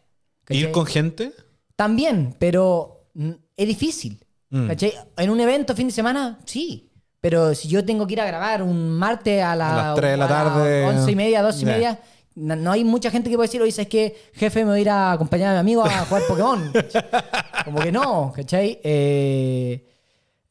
[0.44, 0.64] ¿cachai?
[0.64, 1.32] ¿Ir con gente?
[1.76, 4.20] También, pero mm, es difícil.
[4.50, 4.68] Mm.
[4.68, 4.94] ¿cachai?
[5.18, 6.92] En un evento fin de semana, sí.
[7.22, 10.12] Pero si yo tengo que ir a grabar un martes a, la, A las tres
[10.12, 10.86] de la tarde.
[10.86, 11.72] once y media, dos y Ya.
[11.72, 12.00] media,
[12.36, 14.16] No, no hay mucha gente que puede decir, oye, ¿sabes qué?
[14.34, 16.72] Jefe, me voy a ir a acompañar a mi amigo a jugar Pokémon.
[17.66, 18.80] Como que no, ¿cachai?
[18.84, 19.84] Eh,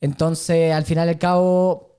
[0.06, 1.92] entonces, al final y al cabo...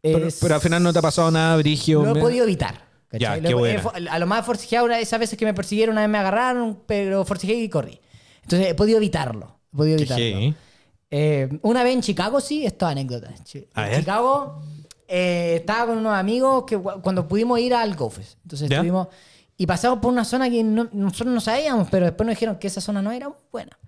[0.00, 2.02] Pero, es- pero al final no te ha pasado nada, Brigio.
[2.04, 2.74] Lo he podido evitar.
[3.12, 3.78] Ya, qué Lo he-
[4.10, 7.24] A lo más forcejeado, una- esas veces que me persiguieron, una vez me agarraron, pero
[7.24, 8.00] forcejeé y corrí.
[8.42, 9.58] Entonces, he podido evitarlo.
[9.72, 10.24] He podido evitarlo.
[11.14, 13.28] Eh, una vez en Chicago, sí, esto es anécdota.
[13.28, 13.44] En.
[14.00, 14.62] Chicago
[15.06, 18.38] eh, estaba con unos amigos que cu- cuando pudimos ir al GoFest.
[18.44, 18.76] Entonces ¿Ya?
[18.76, 19.08] estuvimos
[19.58, 22.66] y pasamos por una zona que no- nosotros no sabíamos, pero después nos dijeron que
[22.68, 23.78] esa zona no era buena.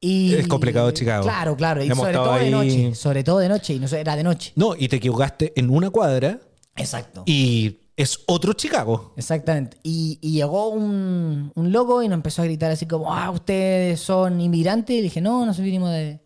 [0.00, 1.24] Y, Es complicado Chicago.
[1.24, 1.82] Claro, claro.
[1.82, 2.94] Y Hemos sobre todo de noche.
[2.94, 3.74] Sobre todo de noche.
[3.74, 4.52] Y no sé, era de noche.
[4.56, 6.40] No, y te equivocaste en una cuadra
[6.76, 7.22] Exacto.
[7.26, 9.14] y es otro Chicago.
[9.16, 9.78] Exactamente.
[9.82, 14.00] Y, y llegó un, un loco y nos empezó a gritar así como, ah, ustedes
[14.00, 14.96] son inmigrantes.
[14.96, 16.20] Y dije, no, nosotros vinimos de,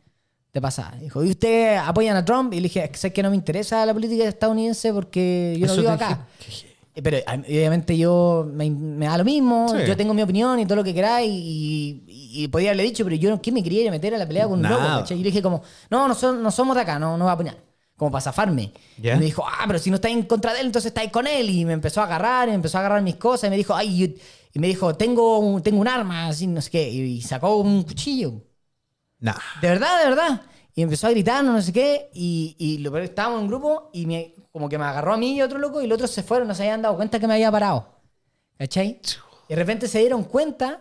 [0.53, 0.97] de pasada.
[1.01, 2.53] Dijo, ¿y ustedes apoyan a Trump?
[2.53, 5.91] Y le dije, sé que no me interesa la política estadounidense porque yo no vivo
[5.91, 6.27] acá.
[6.49, 6.70] Eh,
[7.03, 9.87] Pero a- obviamente yo me, me da lo mismo, Sí.
[9.87, 13.05] yo tengo mi opinión y todo lo que queráis y, y- y podía haberle dicho,
[13.05, 14.83] pero yo ¿qué me quería ir a meter a la pelea con un loco?
[14.83, 15.19] ¿cachai?
[15.19, 17.35] Y le dije como, no, no, son- no somos de acá, no, no va a
[17.35, 17.57] apoyar.
[17.97, 18.73] Como para zafarme.
[18.97, 19.15] ¿Ya?
[19.15, 21.27] Y me dijo, ah, pero si no estáis en contra de él, entonces estáis con
[21.27, 21.51] él.
[21.51, 23.49] Y me empezó a agarrar, y me empezó a agarrar mis cosas.
[23.49, 24.15] Y me dijo, ay, yo-
[24.55, 26.89] y me dijo, tengo un, tengo un arma, así, no sé qué.
[26.89, 28.43] Y, sacó un cuchillo.
[29.19, 29.35] Nah.
[29.61, 30.43] De verdad, de verdad.
[30.75, 32.11] Y empezó a gritar, no sé qué.
[32.15, 35.37] Y, y lo estábamos en un grupo y me, como que me agarró a mí
[35.37, 37.35] y otro loco y los otros se fueron, no se habían dado cuenta que me
[37.35, 37.87] había parado.
[38.59, 39.01] ¿Cachai?
[39.49, 40.81] Y de repente se dieron cuenta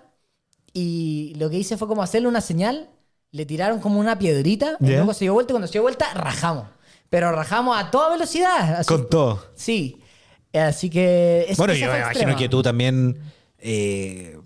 [0.73, 2.89] y lo que hice fue como hacerle una señal.
[3.31, 4.77] Le tiraron como una piedrita.
[4.79, 4.99] El Ya.
[4.99, 6.67] loco se dio vuelta y cuando se dio vuelta, rajamos.
[7.09, 8.75] Pero rajamos a toda velocidad.
[8.79, 8.87] así.
[8.87, 9.43] Con todo.
[9.55, 10.01] Sí.
[10.53, 11.53] Así que.
[11.57, 13.19] Bueno, yo me imagino que tú también
[13.59, 14.37] eh,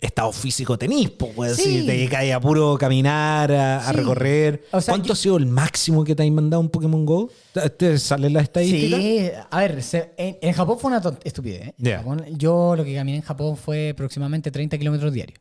[0.00, 1.56] estado físico tenís, pues.
[1.56, 1.62] Sí.
[1.80, 4.64] Si te dedicas a puro caminar, a, recorrer.
[4.72, 7.30] O sea, ¿Cuánto yo- ha sido el máximo que te has mandado un Pokémon Go?
[7.52, 8.96] ¿Te- ¿Te sale la estadística?
[8.96, 11.74] Sí, a ver, se- en, en Japón fue una estupidez.
[11.82, 11.94] ¿eh?
[11.96, 15.38] Japón, yo lo que caminé en Japón fue aproximadamente 30 kilómetros diarios.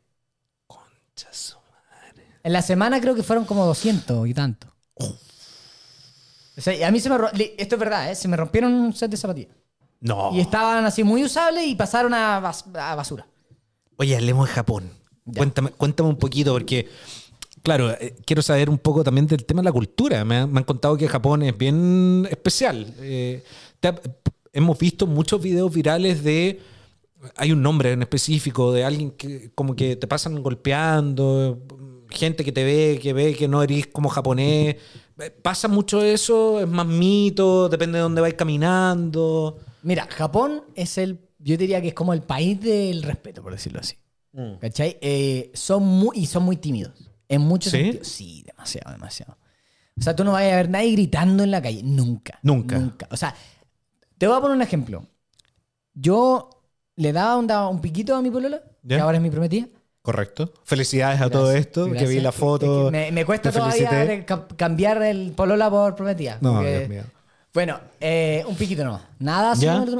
[0.67, 1.59] Conchazo.
[2.43, 4.67] En la semana creo que fueron como 200 y tanto.
[6.57, 7.15] O sea, y a mí se me...
[7.57, 8.15] Esto es verdad, ¿eh?
[8.15, 9.55] Se me rompieron un set de zapatillas.
[10.01, 10.31] No.
[10.33, 13.25] Y estaban así muy usables y pasaron a, bas- a basura.
[13.99, 14.89] Oye, hablemos de Japón.
[15.35, 16.87] Cuéntame, cuéntame un poquito, porque,
[17.61, 20.25] claro, eh, quiero saber un poco también del tema de la cultura.
[20.25, 22.93] Me, han- me han contado que Japón es bien especial.
[23.01, 23.43] Eh,
[23.79, 23.93] te
[24.53, 26.59] hemos visto muchos videos virales de.
[27.35, 31.59] Hay un nombre en específico de alguien que, como que te pasan golpeando,
[32.09, 34.77] gente que te ve, que ve que no eres como japonés.
[35.41, 36.61] ¿Pasa mucho eso?
[36.61, 37.67] ¿Es más mito?
[37.67, 39.57] ¿Depende de dónde vais caminando?
[39.83, 41.19] Mira, Japón es el...
[41.39, 43.95] Yo diría que es como el país del respeto, por decirlo así.
[44.33, 44.55] Mm.
[44.59, 44.97] ¿Cachai?
[45.01, 46.93] Eh, son muy, y son muy tímidos.
[47.27, 47.79] En muchos ¿Sí?
[47.79, 48.07] sentidos.
[48.07, 49.37] Sí, demasiado, demasiado.
[49.97, 51.81] O sea, tú no vas a ver nadie gritando en la calle.
[51.83, 52.39] Nunca.
[52.43, 52.77] Nunca.
[52.77, 53.07] Nunca.
[53.11, 53.33] O sea,
[54.17, 55.05] te voy a poner un ejemplo.
[55.93, 56.49] Yo
[56.95, 58.97] le daba un, daba un piquito a mi polola, ¿Ya?
[58.97, 59.67] que ahora es mi prometida.
[60.01, 60.53] Correcto.
[60.63, 62.85] Felicidades a todo Gracias, esto, que vi la foto.
[62.85, 64.25] que Me, me cuesta todavía de
[64.55, 66.37] cambiar el polola por prometida.
[66.41, 67.03] No, porque- Dios mío.
[67.53, 69.01] Bueno, eh, un piquito nomás.
[69.19, 69.53] Nada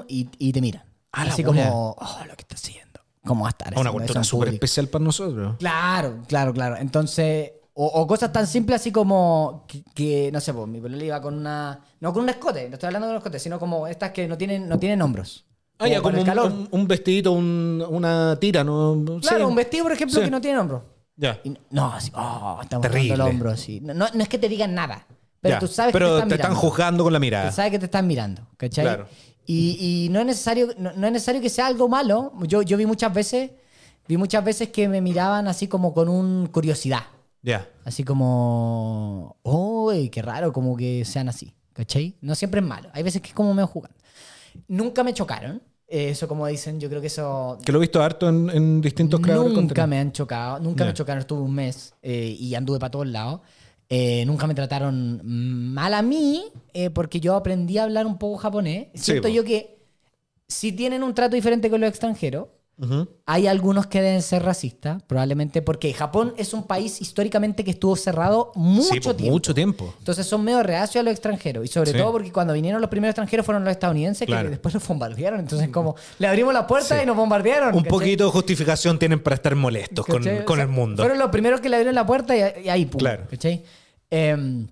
[0.07, 0.83] y, y te miran.
[1.11, 2.99] Ah, así como, oh, lo que está haciendo.
[3.25, 3.73] ¿Cómo va a estar?
[3.77, 5.55] Una cultura súper especial para nosotros.
[5.59, 6.77] Claro, claro, claro.
[6.77, 11.03] Entonces, o, o cosas tan simples así como que, que, no sé, pues mi polola
[11.03, 13.87] iba con una, no con un escote, no estoy hablando de un escote, sino como
[13.87, 15.45] estas que no tienen, no tienen hombros.
[15.79, 16.51] Ah, ya, como un, calor.
[16.51, 18.97] un- un vestidito, un- una tira, ¿no?
[19.21, 19.43] Claro, Sí.
[19.45, 20.25] un vestido, por ejemplo, Sí.
[20.25, 20.81] que no tiene hombros.
[21.15, 21.39] Ya.
[21.43, 23.13] Y no, así, oh, estamos Terrible.
[23.13, 23.79] el hombro, así.
[23.81, 25.05] No, no, no es que te digan nada,
[25.41, 25.59] pero Ya.
[25.59, 26.67] tú sabes Pero que te están te están mirando.
[26.69, 27.49] juzgando con la mirada.
[27.49, 28.83] Tú sabes que te están mirando, ¿cachai?
[28.85, 29.07] Claro.
[29.51, 32.31] Y, y no, es necesario, no, no es necesario que sea algo malo.
[32.47, 33.49] Yo, yo vi muchas veces,
[34.07, 37.03] vi muchas veces que me miraban así como con un curiosidad.
[37.41, 37.67] Ya.
[37.85, 42.15] Así como, uy, qué raro, como que sean así, ¿cachai?
[42.21, 42.89] No siempre es malo.
[42.93, 43.97] Hay veces que es como me jugando.
[44.67, 45.61] Nunca me chocaron.
[45.87, 47.57] Eso como dicen, yo creo que eso...
[47.65, 50.91] Que lo he visto harto en, en distintos creadores Nunca me han chocado, nunca Ya.
[50.91, 53.41] me chocaron, estuve un mes eh, y anduve para todos lados.
[53.91, 58.37] Eh, nunca me trataron mal a mí eh, porque yo aprendí a hablar un poco
[58.37, 58.87] japonés.
[58.93, 59.79] Siento yo que
[60.47, 62.47] si tienen un trato diferente con los extranjeros,
[63.25, 67.93] hay algunos que deben ser racistas, probablemente porque Japón es un país históricamente que estuvo
[67.97, 69.23] cerrado mucho Sí, tiempo.
[69.33, 69.93] mucho tiempo.
[69.99, 71.65] Entonces son medio reacios a los extranjeros.
[71.65, 71.97] Y sobre Sí.
[71.97, 74.45] todo porque cuando vinieron los primeros extranjeros fueron los estadounidenses Claro.
[74.45, 75.41] que después los bombardearon.
[75.41, 77.03] Entonces como le abrimos la puerta Sí.
[77.03, 77.69] y nos bombardearon.
[77.75, 77.89] Un ¿cachai?
[77.89, 81.03] poquito de justificación tienen para estar molestos con, con O sea, el mundo.
[81.03, 82.99] Fueron los primeros que le abrieron la puerta y, y ahí, pum.
[82.99, 83.25] Claro.
[83.29, 83.61] ¿cachai?
[84.09, 84.67] Em,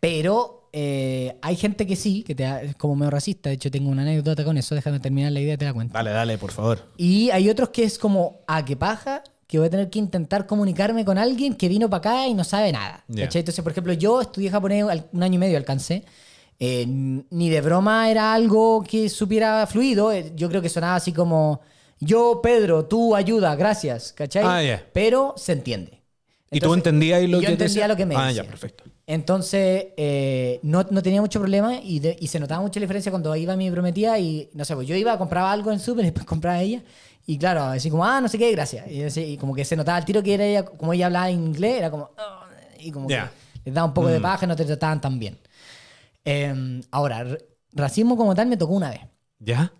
[0.00, 3.48] pero eh, hay gente que sí, que te da- es como medio racista.
[3.50, 4.74] De hecho, tengo una anécdota con eso.
[4.74, 5.94] Déjame terminar la idea y te la cuento.
[5.94, 6.90] Dale, dale, por favor.
[6.96, 10.46] Y hay otros que es como, ah, qué paja, que voy a tener que intentar
[10.46, 13.04] comunicarme con alguien que vino para acá y no sabe nada.
[13.26, 13.40] ¿cachai?
[13.40, 16.04] Entonces, por ejemplo, yo estudié japonés un año y medio, alcancé.
[16.58, 20.12] Eh, ni de broma era algo que supiera fluido.
[20.12, 21.60] eh, Yo creo que sonaba así como,
[22.00, 24.44] yo, Pedro, tú ayuda, gracias, ¿cachai?
[24.46, 24.82] Ah, ya.
[24.92, 26.01] Pero se entiende.
[26.52, 27.88] ¿Y tú entendías lo yo que te entendía decía?
[27.88, 28.42] lo que me Ah, decía.
[28.44, 28.84] ya, perfecto.
[29.06, 33.10] Entonces, eh, no, no tenía mucho problema y, de- y se notaba mucho la diferencia
[33.10, 36.06] cuando iba mi prometida y, no sé, pues yo iba, compraba algo en súper y
[36.10, 36.82] después compraba ella.
[37.26, 38.90] Y claro, así como, ah, no sé qué, gracias.
[38.90, 41.30] Y, así- y como que se notaba al tiro que era ella, como ella hablaba
[41.30, 42.48] inglés, era como, "Ah",
[42.78, 43.14] y como que
[43.64, 45.38] les daba un poco de paja y no te trataban tan bien.
[46.24, 47.26] Eh, ahora,
[47.72, 49.00] racismo como tal me tocó una vez,
[49.40, 49.72] ¿Ya?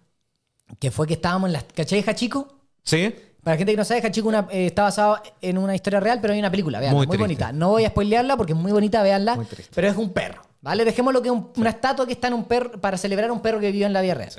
[0.79, 2.49] que fue que estábamos en las, ¿cachai, Hachiko?
[2.85, 3.15] ¿Sí?
[3.43, 6.21] Para la gente que no sabe, Hachiko una- eh, está basado en una historia real,
[6.21, 7.53] pero hay una película, vean, Muy bonita.
[7.53, 10.85] No voy a spoilearla porque es muy bonita, veanla, Muy pero es un perro, ¿vale?
[10.85, 13.41] Dejémoslo que es un- una estatua que está en un perro, para celebrar a un
[13.41, 14.31] perro que vivió en la vida real.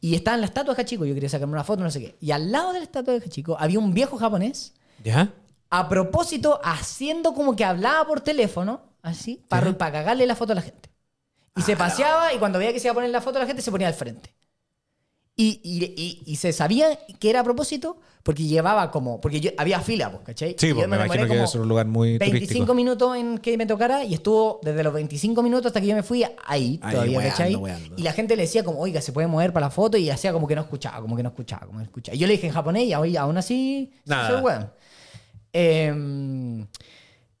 [0.00, 2.16] Y está en la estatua de Hachiko, yo quería sacarme una foto, no sé qué.
[2.20, 5.30] Y al lado de la estatua de Hachiko había un viejo japonés, ¿Ya?
[5.70, 10.56] a propósito, haciendo como que hablaba por teléfono, así, para, para cagarle la foto a
[10.56, 10.90] la gente.
[11.56, 13.40] Y Ah, se paseaba y cuando veía que se iba a poner la foto a
[13.40, 14.34] la gente se ponía al frente.
[15.38, 19.20] Y, y- y- y se sabía que era a propósito porque llevaba como.
[19.20, 20.56] Porque yo, había fila, pues, ¿cachai?
[20.58, 22.74] Sí, pues, me demoré imagino que es un lugar muy 25 turístico.
[22.74, 26.02] minutos en que me tocara y estuvo desde los 25 minutos hasta que yo me
[26.02, 27.54] fui ahí, Ahí, todavía, weando, ¿cachai?
[27.54, 27.94] weando.
[27.98, 30.32] Y la gente le decía como, oiga, se puede mover para la foto y hacía
[30.32, 32.16] como que no escuchaba, como que no escuchaba, como que no escuchaba.
[32.16, 34.40] Y yo le dije en japonés y aún así, sí, Nada.
[34.40, 34.52] soy.
[35.52, 36.64] Eh,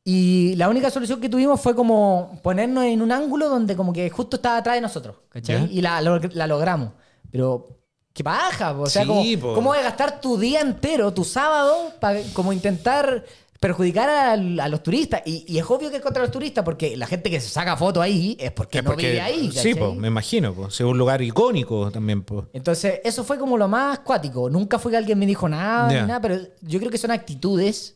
[0.04, 4.08] y la única solución que tuvimos fue como ponernos en un ángulo donde como que
[4.10, 5.68] justo estaba atrás de nosotros, ¿cachai?
[5.76, 6.90] Y la, lo- la logramos.
[7.32, 7.80] Pero,
[8.16, 8.82] qué paja, po.
[8.82, 9.54] o sea, Sí, como, po.
[9.54, 13.24] ¿cómo vas a gastar tu día entero, tu sábado, para como intentar
[13.60, 14.36] perjudicar a,
[14.68, 15.22] los turistas?
[15.26, 17.76] Y, y es obvio que es contra los turistas, porque la gente que se saca
[17.76, 19.52] foto ahí es porque Es no porque- vive ahí.
[19.52, 20.54] Sí, pues, me imagino.
[20.54, 20.74] Pues.
[20.74, 22.22] Es un lugar icónico también.
[22.22, 22.44] Pues.
[22.52, 24.48] Entonces, eso fue como lo más cuático.
[24.50, 27.95] Nunca fue que alguien me dijo nada, ni nada, pero yo creo que son actitudes,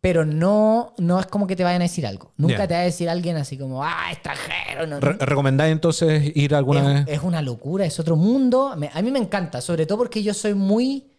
[0.00, 2.32] pero no, no es como que te vayan a decir algo.
[2.36, 4.86] Nunca te va a decir alguien así como, ah, extranjero.
[4.86, 7.18] No, Re- ¿Recomendáis entonces ir alguna es, vez?
[7.18, 8.74] es una locura, es otro mundo.
[8.76, 11.10] Me- a mí me encanta, sobre todo porque yo soy muy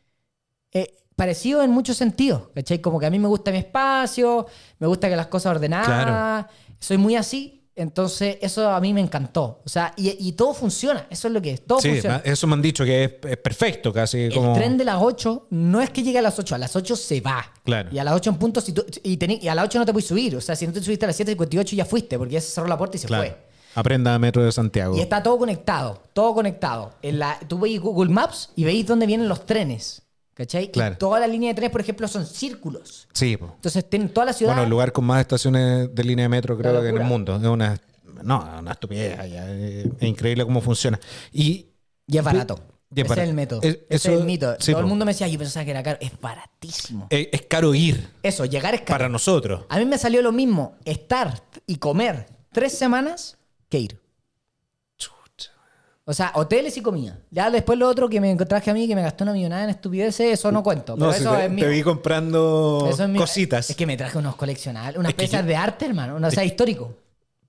[0.73, 2.43] eh, parecido en muchos sentidos.
[2.55, 2.79] ¿cachai?
[2.81, 4.47] Como que a mí me gusta mi espacio,
[4.79, 5.85] me gusta que las cosas ordenadas.
[5.87, 6.47] Claro.
[6.79, 7.60] Soy muy así.
[7.81, 9.59] Entonces, eso a mí me encantó.
[9.65, 11.07] O sea, y, y todo funciona.
[11.09, 11.65] Eso es lo que es.
[11.65, 12.21] Todo Sí, funciona.
[12.23, 15.81] eso me han dicho que es, es perfecto, casi El tren de las 8 no
[15.81, 17.45] es que llegue a las 8, a las 8 se va.
[17.63, 17.89] Claro.
[17.91, 19.85] Y a las 8 en punto, si tú- y, tení- y a las 8 no
[19.85, 20.35] te puedes subir.
[20.35, 22.67] O sea, si no te subiste a las 7.58 ya fuiste, porque ya se cerró
[22.67, 23.23] la puerta y se Claro.
[23.23, 23.37] fue.
[23.73, 24.97] Aprenda Metro de Santiago.
[24.97, 26.91] Y está todo conectado, todo conectado.
[27.01, 30.01] En la, tú veis Google Maps y veis dónde vienen los trenes.
[30.33, 30.71] ¿Cachai?
[30.71, 30.95] Claro.
[30.95, 33.07] Y toda la línea de trenes, por ejemplo, son círculos.
[33.13, 33.51] Sí, pues.
[33.55, 34.53] Entonces, tienen toda la ciudad.
[34.53, 37.35] Bueno, el lugar con más estaciones de línea de metro creo que en el mundo.
[37.35, 37.79] Es una,
[38.23, 39.19] no, una estupidez.
[39.19, 40.99] Es, es increíble cómo funciona.
[41.31, 41.67] Y,
[42.07, 42.59] y es barato.
[42.93, 43.21] Y es Ese barato.
[43.23, 43.61] es el método.
[43.61, 44.55] Es- Ese es el mito.
[44.59, 44.89] sí, todo el po.
[44.89, 45.97] mundo me decía, yo pensaba que era caro.
[46.01, 47.07] Es baratísimo.
[47.09, 48.91] es, es caro ir Eso, llegar es caro.
[48.97, 49.65] para nosotros.
[49.69, 53.37] A mí me salió lo mismo estar y comer tres semanas
[53.69, 54.01] que ir.
[56.05, 57.19] O sea, hoteles y comida.
[57.29, 59.69] Ya después lo otro que me traje a mí, que me gasté una millonada en
[59.69, 60.95] estupideces, eso no cuento.
[60.95, 61.65] Pero No, si eso te, es mío.
[61.65, 63.21] te vi comprando Eso es mío.
[63.21, 63.69] cositas.
[63.69, 66.25] Es que me traje unos coleccionables, unas Es que piezas yo- de arte, hermano.
[66.27, 66.95] O sea, histórico.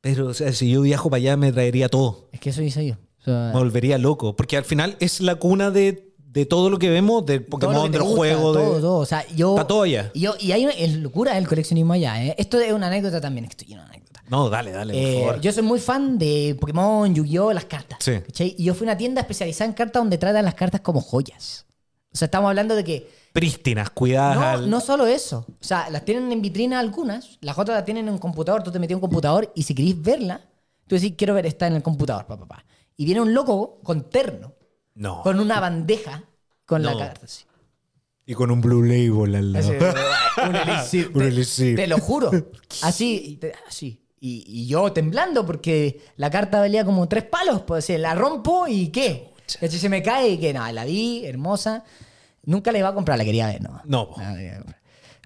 [0.00, 2.28] Pero, o sea, si yo viajo para allá, me traería todo.
[2.32, 2.94] Es que eso hice yo.
[3.20, 4.36] O sea, Me volvería loco.
[4.36, 8.02] Porque al final es la cuna de, de todo lo que vemos, del Pokémon, del
[8.02, 8.52] gusta, juego.
[8.52, 8.80] Todo, de...
[8.80, 8.98] todo.
[8.98, 9.54] O sea, yo.
[9.54, 10.10] Está todo allá.
[10.12, 12.34] Y, yo, y hay una es locura el coleccionismo allá, ¿eh?
[12.36, 13.44] Esto es una anécdota también.
[13.46, 13.88] Estoy lleno de
[14.28, 15.40] No, dale, dale, por Eh, favor.
[15.40, 17.98] yo soy muy fan de Pokémon, Yu-Gi-Oh!, las cartas.
[18.00, 18.20] Sí.
[18.24, 18.54] ¿cachai?
[18.58, 21.66] Y yo fui a una tienda especializada en cartas donde tratan las cartas como joyas.
[22.12, 24.36] O sea, estamos hablando de que Prístinas, cuidadas.
[24.36, 25.46] no, al- no solo eso.
[25.48, 28.70] O sea, las tienen en vitrina algunas, las otras las tienen en un computador, tú
[28.70, 30.40] te metes en un computador y si querés verla,
[30.86, 32.46] tú decís, quiero ver esta en el computador, papá.
[32.46, 32.64] Pa, pa".
[32.96, 34.54] Y viene un loco con terno,
[34.94, 35.22] No.
[35.22, 36.24] con una bandeja
[36.66, 37.22] con la carta.
[37.24, 37.44] así.
[38.24, 39.72] Y con un Blue Label al lado.
[40.48, 41.10] Un elixir.
[41.14, 42.30] Un Te- lo juro.
[42.82, 43.98] Así, te- así.
[44.24, 47.62] Y, y yo temblando porque la carta valía como tres palos.
[47.62, 49.32] Pues la rompo y ¿qué?
[49.58, 49.80] ¿Cachai?
[49.80, 51.82] Se me cae y que nada, la vi, hermosa.
[52.44, 53.80] Nunca la iba a comprar, la quería ver, ¿no?
[53.84, 54.10] No.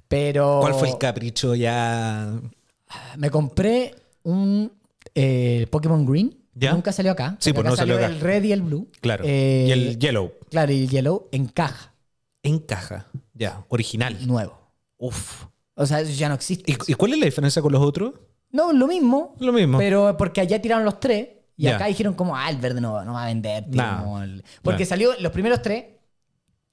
[0.08, 0.60] Pero.
[0.62, 2.40] ¿Cuál fue el capricho ya?
[3.18, 4.72] Me compré un
[5.14, 6.34] eh, Pokémon Green.
[6.54, 6.72] ¿Ya?
[6.72, 7.36] Nunca salió acá.
[7.38, 8.06] Sí, pues no salió acá.
[8.06, 8.88] el Red y el Blue.
[9.02, 9.24] Claro.
[9.26, 10.32] Eh, y el Yellow.
[10.48, 11.92] Claro, y el Yellow en caja,
[12.42, 13.08] En caja.
[13.34, 14.26] Ya, original.
[14.26, 14.58] nuevo.
[14.96, 15.44] Uf.
[15.74, 16.72] O sea, eso ya no existe.
[16.72, 18.14] ¿Y, y cuál es la diferencia con los otros?
[18.56, 19.34] No, lo mismo.
[19.38, 19.78] Lo mismo.
[19.78, 21.76] Pero porque allá tiraron los tres y Ya.
[21.76, 23.64] acá dijeron como, ah, el verde no, no va a vender.
[23.70, 24.02] tío, Nah.
[24.02, 24.88] no, el- Porque Nah.
[24.88, 25.84] salió los primeros tres,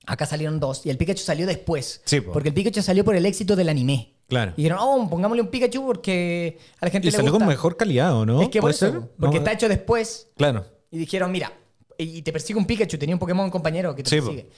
[0.06, 2.02] acá salieron dos y el Pikachu salió después.
[2.06, 2.32] Sí, po.
[2.32, 4.10] porque el Pikachu salió por el éxito del anime.
[4.28, 4.54] Claro.
[4.56, 7.46] Y dijeron, oh, pongámosle un Pikachu porque a la gente Y le salió gusta.
[7.46, 8.42] con mejor calidad, ¿o no?
[8.42, 9.10] Es que por ¿Puede eso, ser?
[9.20, 10.66] porque No, está hecho después Claro.
[10.92, 11.52] y dijeron, mira,
[11.98, 14.28] y te persigue un Pikachu, tenía un Pokémon compañero que te Sí, po.
[14.28, 14.50] persigue.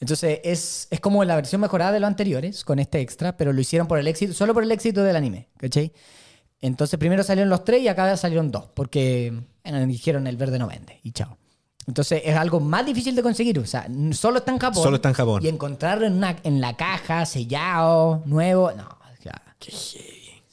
[0.00, 3.60] Entonces es, es como la versión mejorada de los anteriores con este extra, pero lo
[3.60, 5.92] hicieron por el éxito, solo por el éxito del anime, ¿cachai?
[6.60, 9.32] Entonces primero salieron los tres y acá salieron dos, porque
[9.62, 11.36] bueno, dijeron el verde no vende y chao.
[11.86, 13.58] Entonces es algo más difícil de conseguir.
[13.58, 14.82] O sea, solo está en Japón.
[14.82, 15.44] Solo está en Japón.
[15.44, 18.72] Y encontrarlo en, una, en la caja, sellado, nuevo.
[18.72, 18.88] No,
[19.20, 19.42] claro.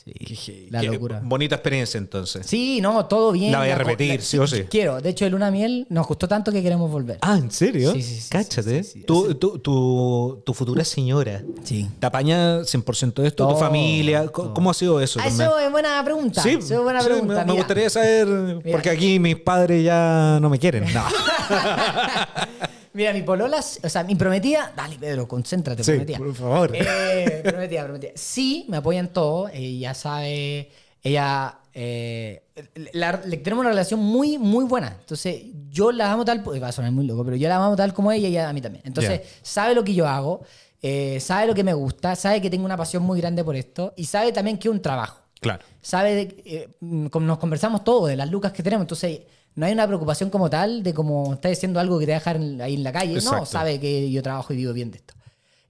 [0.04, 1.22] Sí, la locura.
[1.24, 2.46] Bonita experiencia entonces.
[2.48, 3.52] Sí, no, todo bien.
[3.52, 4.64] La voy a repetir, sí o sí.
[4.70, 5.00] Quiero.
[5.00, 7.20] De hecho, el Luna Miel nos gustó tanto que queremos volver.
[7.22, 7.92] Ah, ¿en serio?
[7.94, 8.84] Sí, sí, sí, Cáchate.
[8.84, 9.02] sí.
[9.02, 11.44] Tu, tu, tu, tu futura señora.
[11.64, 11.88] Sí.
[12.00, 13.44] ¿Te apaña 100% de esto?
[13.46, 14.28] ¿Tu Todo, familia?
[14.28, 14.54] ¿Cómo, todo.
[14.56, 15.20] cómo ha sido eso?
[15.22, 16.42] Ah, eso es buena pregunta.
[16.42, 17.46] Sí, eso es buena pregunta.
[17.46, 20.86] me, me gustaría saber, porque aquí mis padres ya no me quieren.
[20.92, 21.04] No.
[22.94, 24.74] Mira, mi polola, o sea, mi prometida.
[24.76, 26.18] Dale, Pedro, concéntrate, Sí, prometida.
[26.18, 26.72] por favor.
[26.76, 28.12] Eh, prometida, prometida.
[28.16, 29.48] Sí, me apoya en todo.
[29.50, 30.70] Ella sabe.
[31.04, 31.58] Ella.
[31.74, 32.44] eh,
[32.92, 34.98] la- le- tenemos una relación muy, muy buena.
[35.00, 36.44] Entonces, yo la amo tal.
[36.62, 38.54] Va a sonar muy loco, pero yo la amo tal como ella y ella a
[38.54, 38.84] mí también.
[38.86, 39.28] Entonces, Ya.
[39.42, 40.42] sabe lo que yo hago.
[40.84, 42.16] eh, sabe lo que me gusta.
[42.16, 43.94] Sabe que tengo una pasión muy grande por esto.
[43.96, 45.64] Y sabe también que es un trabajo Claro.
[45.80, 49.22] sabe, de- eh, mm, nos conversamos todo de las lucas que tenemos, entonces
[49.56, 52.20] no hay una preocupación como tal de como estás haciendo algo que te va a
[52.20, 53.40] dejar ahí en la calle, Exacto.
[53.40, 55.14] no, sabe que yo trabajo y vivo bien de esto.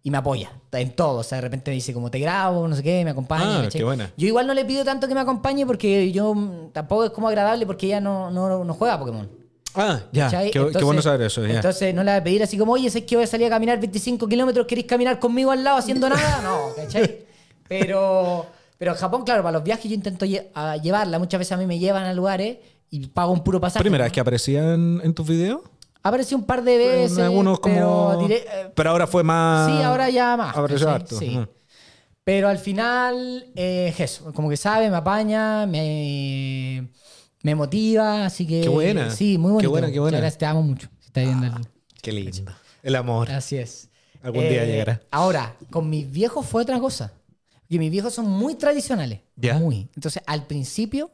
[0.04, 2.76] Y me apoya en todo, o sea, de repente me dice como te grabo, no
[2.76, 3.62] sé qué, me acompaña.
[3.62, 4.12] Ah, qué buena.
[4.18, 6.36] Yo igual no le pido tanto que me acompañe porque yo
[6.74, 9.30] tampoco es como agradable porque ella no, no, no juega a Pokémon.
[9.76, 10.30] Ah, ya.
[10.30, 11.46] Qué, qué Entonces- bueno saber eso.
[11.46, 11.56] Ya.
[11.56, 13.50] Entonces no le voy a pedir así como, oye, sé que voy a salir a
[13.52, 16.42] caminar 25 kilómetros, ¿queréis caminar conmigo al lado haciendo nada?
[16.42, 17.20] No, ¿cachai?
[17.68, 18.46] Pero,
[18.78, 21.20] pero en Japón, claro, para los viajes yo intento lle- a llevarla.
[21.20, 22.58] Muchas veces a mí me llevan a lugares
[22.92, 23.82] y pago un puro pasaje.
[23.84, 25.62] ¿Primera vez que aparecían en tus videos?
[26.04, 27.18] Aparecí un par de veces.
[27.18, 27.74] Algunos como...
[27.74, 29.72] Pero, diré- eh, pero ahora fue más...
[29.72, 30.56] sí, ahora ya más.
[30.56, 31.02] Apareció ¿cachai?
[31.02, 31.18] harto.
[31.18, 31.40] Sí.
[32.24, 34.32] Pero al final, eh, es eso.
[34.34, 36.88] Como que sabe, me apaña, me,
[37.44, 38.26] me motiva.
[38.26, 38.62] Así que.
[38.62, 39.10] Qué buena.
[39.10, 39.70] Sí, muy Qué bonito.
[39.72, 40.18] buena, qué buena.
[40.18, 40.88] Muchas gracias, te amo mucho.
[41.00, 41.54] Si estás viendo el-
[42.02, 42.52] Qué lindo.
[42.84, 43.32] El amor.
[43.32, 43.86] Así es.
[44.16, 45.02] Eh, Algún día llegará.
[45.12, 47.14] Ahora, con mis viejos fue otra cosa.
[47.70, 49.22] Que mis viejos son muy tradicionales.
[49.36, 49.58] Ya.
[49.58, 49.88] Muy.
[49.96, 51.10] Entonces, al principio,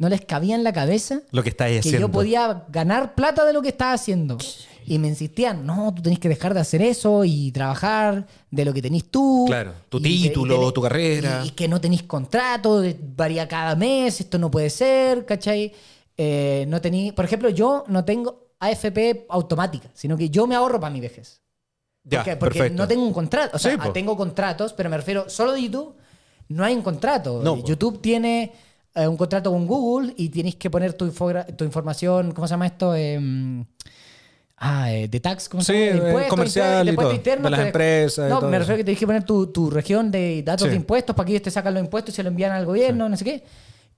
[0.00, 2.00] no les cabía en la cabeza Lo que estáis que haciendo.
[2.08, 4.38] yo podía ganar plata de lo que estaba haciendo.
[4.86, 8.72] Y me insistían, no, tú tenés que dejar de hacer eso y trabajar de lo
[8.72, 9.44] que tenés tú.
[9.46, 11.42] Claro, tu Y que- título, y tenés- tu carrera.
[11.44, 15.72] Y, y que no tenés contrato, de- varía cada mes, esto no puede ser, ¿cachai?
[16.16, 20.80] Eh, no tení, por ejemplo, yo no tengo AFP automática, sino que yo me ahorro
[20.80, 21.40] para mi vejez.
[22.02, 22.82] Ya, Porque, porque perfecto.
[22.82, 23.56] no tengo un contrato.
[23.56, 25.94] O sea, Sí, tengo contratos, pero me refiero solo de YouTube.
[26.48, 27.42] No hay un contrato.
[27.44, 27.64] No, po.
[27.66, 28.52] YouTube tiene
[28.94, 31.10] eh, un contrato con Google y tienes que poner tu,
[31.56, 32.94] tu información, ¿cómo se llama esto?
[32.94, 33.64] Em,
[34.58, 35.90] ah, eh, de tax, ¿cómo se Sí, llama?
[35.90, 38.58] De eh, impuestos, comercial y todo, internos, de las te- empresas y No, todo me
[38.58, 40.70] refiero a que tienes que poner tu, tu región de datos Sí.
[40.70, 43.08] de impuestos para que ellos te sacan los impuestos y se lo envían al gobierno,
[43.08, 43.44] no sé qué.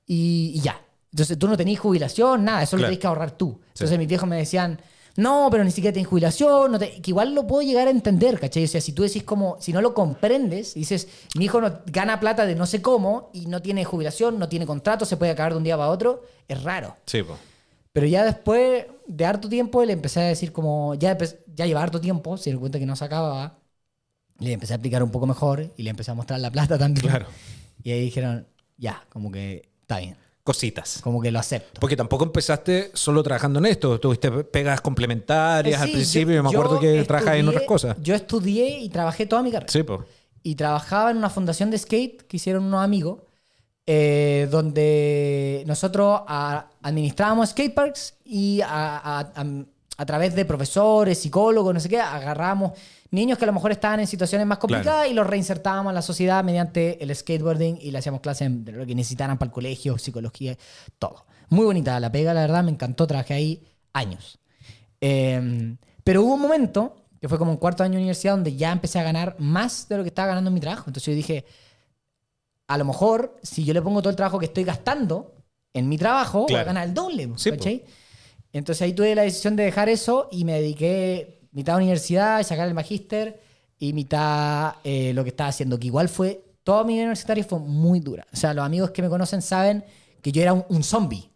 [0.07, 0.80] Y, y ya.
[1.12, 3.61] Entonces tú no tenías jubilación, nada, eso lo tenés que ahorrar tú.
[3.68, 4.80] Entonces mis viejos me decían,
[5.17, 7.01] no, pero ni siquiera tenés jubilación, no te-".
[7.01, 8.65] que igual lo puedo llegar a entender, ¿cachai?
[8.65, 12.21] O sea, si tú decís como, si no lo comprendes, dices, mi hijo no, gana
[12.21, 15.53] plata de no sé cómo y no tiene jubilación, no tiene contrato, se puede acabar
[15.53, 16.97] de un día para otro, es raro.
[17.07, 17.37] Sí, po.
[17.93, 21.17] Pero ya después de harto tiempo le empecé a decir como, ya,
[21.55, 23.59] ya lleva harto tiempo, se dio cuenta que no se acababa,
[24.39, 27.07] le empecé a explicar un poco mejor y le empecé a mostrar la plata también.
[27.07, 27.27] Claro.
[27.83, 28.47] Y ahí dijeron,
[28.77, 31.01] ya, como que está bien, Cositas.
[31.03, 31.80] como que lo acepto.
[31.80, 34.01] Porque tampoco empezaste solo trabajando en esto.
[34.01, 36.34] Tuviste pegas complementarias Eh, al sí, principio.
[36.34, 37.97] Yo, me acuerdo que trabajabas en estudié- otras cosas.
[38.03, 39.70] Yo estudié y trabajé toda mi carrera.
[39.72, 40.01] Sí, pues.
[40.43, 43.20] Y trabajaba en una fundación de skate que hicieron unos amigos,
[43.86, 49.32] eh, donde nosotros a- administrábamos skateparks y a, a-
[49.99, 52.72] a- través de profesores, psicólogos, no sé qué, agarrábamos
[53.13, 56.03] niños que a lo mejor estaban en situaciones más complicadas y los reinsertábamos en la
[56.03, 59.97] sociedad mediante el skateboarding y le hacíamos clases de lo que necesitaran para el colegio,
[59.99, 60.57] psicología,
[60.99, 61.25] todo.
[61.51, 64.39] Muy bonita la pega, la verdad, me encantó, trabajé ahí años.
[65.01, 68.73] Eh, pero hubo un momento, que fue como un cuarto año de universidad, donde ya
[68.73, 70.85] empecé a ganar más de lo que estaba ganando en mi trabajo.
[70.89, 71.45] Entonces yo dije,
[72.67, 75.35] a lo mejor, si yo le pongo todo el trabajo que estoy gastando
[75.75, 76.67] en mi trabajo, voy a Claro.
[76.67, 77.31] ganar el doble.
[77.37, 77.83] Sí.
[78.55, 82.66] Entonces ahí tuve la decisión de dejar eso y me dediqué mitad universidad y sacar
[82.68, 83.40] el magíster
[83.78, 87.59] y mitad eh, lo que estaba haciendo, que igual fue, toda mi vida universitaria fue
[87.59, 88.26] muy dura.
[88.32, 89.84] O sea, los amigos que me conocen saben
[90.20, 91.29] que yo era un, un zombie.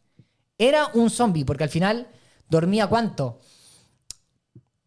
[0.59, 2.07] Era un zombie, porque al final
[2.49, 3.41] dormía cuánto?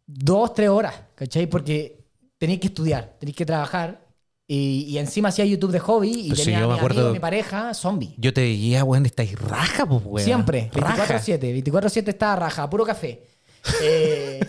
[0.06, 1.46] Dos, tres horas, ¿cachai?
[1.48, 2.04] Porque
[2.38, 4.02] tenéis que estudiar, tenéis que trabajar
[4.48, 6.80] y, y encima hacía YouTube de hobby y Pues sí, tenía yo a me mi
[6.80, 8.16] acuerdo- amigo, mi pareja, zombie.
[8.18, 10.26] Yo te diría, weón, estáis raja, pues, weón.
[10.26, 11.06] Siempre, Raja.
[11.20, 13.24] 24-7, 24-7 estaba raja, puro café.
[13.84, 14.40] Eh,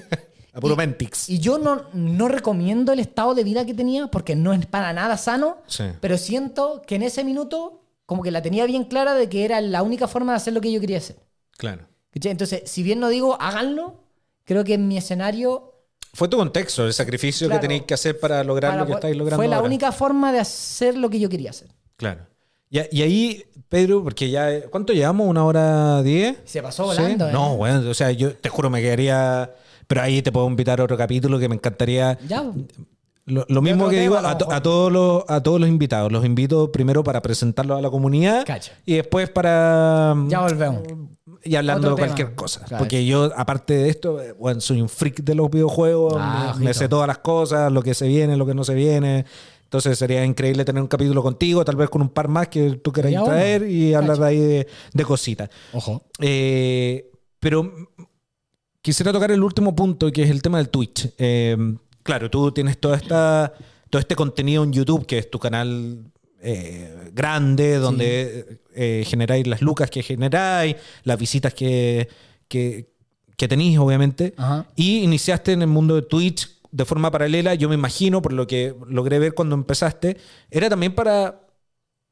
[0.52, 1.28] A puro y- Mentix.
[1.28, 4.92] Y yo no, no recomiendo el estado de vida que tenía porque no es para
[4.92, 5.84] nada sano, Sí.
[6.00, 9.60] pero siento que en ese minuto como que la tenía bien clara de que era
[9.60, 11.16] la única forma de hacer lo que yo quería hacer.
[11.56, 11.86] Claro.
[12.12, 14.00] Entonces, si bien no digo háganlo,
[14.44, 15.72] creo que en mi escenario
[16.12, 17.60] Fue tu contexto, el sacrificio Claro.
[17.60, 19.36] que tenéis que hacer para lograr para lo que estáis logrando.
[19.36, 19.66] fue la ahora.
[19.68, 21.68] única forma de hacer lo que yo quería hacer.
[21.96, 22.26] Claro.
[22.68, 24.68] Y, y ahí Pedro, porque ya.
[24.70, 25.28] ¿Cuánto llevamos?
[25.28, 26.38] ¿Una hora diez?
[26.44, 27.30] Se pasó volando, ¿Sí?
[27.30, 27.32] ¿eh?
[27.32, 29.54] No, bueno, o sea, yo te juro, me quedaría.
[29.90, 32.16] Pero ahí te puedo invitar a otro capítulo que me encantaría.
[32.28, 32.44] Ya.
[33.26, 36.12] Lo, lo mismo que digo a to- todos los, a todos los invitados.
[36.12, 38.72] Los invito primero para presentarlos a la comunidad Cacha.
[38.86, 40.14] y después para.
[40.28, 40.82] Ya volvemos.
[41.42, 42.36] Y hablando Otro de cualquier tema.
[42.36, 42.64] cosa.
[42.78, 46.14] Porque yo, aparte de esto, eh, bueno, soy un freak de los videojuegos.
[46.16, 49.24] Ah, me, sé todas las cosas, lo que se viene, lo que no se viene.
[49.64, 52.92] Entonces sería increíble tener un capítulo contigo, tal vez con un par más que tú
[52.92, 53.24] bueno.
[53.24, 55.48] traer y hablar de ahí de, de cositas.
[55.72, 56.04] Ojo.
[56.20, 57.10] Eh,
[57.40, 57.72] pero
[58.82, 61.12] quisiera tocar el último punto, que es el tema del Twitch.
[61.18, 61.56] Eh,
[62.02, 63.52] claro, tú tienes toda esta,
[63.88, 69.62] todo este contenido en YouTube, que es tu canal eh, grande, donde eh, generáis las
[69.62, 72.08] lucas que generáis, las visitas que,
[72.48, 72.92] que,
[73.36, 74.34] que tenéis, obviamente.
[74.36, 74.66] Ajá.
[74.76, 78.46] Y iniciaste en el mundo de Twitch de forma paralela, yo me imagino, por lo
[78.46, 80.16] que logré ver cuando empezaste,
[80.50, 81.40] era también para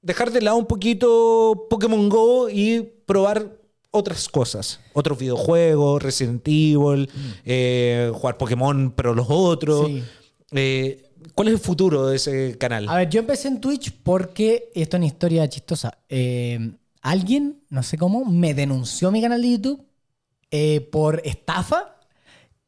[0.02, 3.57] dejar de lado un poquito Pokémon Go y probar
[3.90, 4.80] otras cosas.
[4.92, 7.10] Otros videojuegos, Resident Evil,
[7.44, 9.86] eh, jugar Pokémon, pero los otros.
[9.86, 10.02] Sí.
[10.52, 12.88] Eh, ¿Cuál es el futuro de ese canal?
[12.88, 17.82] A ver, yo empecé en Twitch porque, esto es una historia chistosa, eh, alguien, no
[17.82, 19.84] sé cómo, me denunció mi canal de YouTube
[20.90, 21.96] por estafa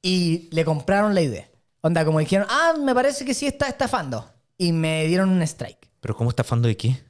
[0.02, 1.50] y le compraron la idea.
[1.82, 4.30] Onda, como dijeron, ah, me parece que sí está estafando.
[4.58, 5.88] Y me dieron un strike.
[6.00, 7.02] ¿Pero cómo está fan de qué?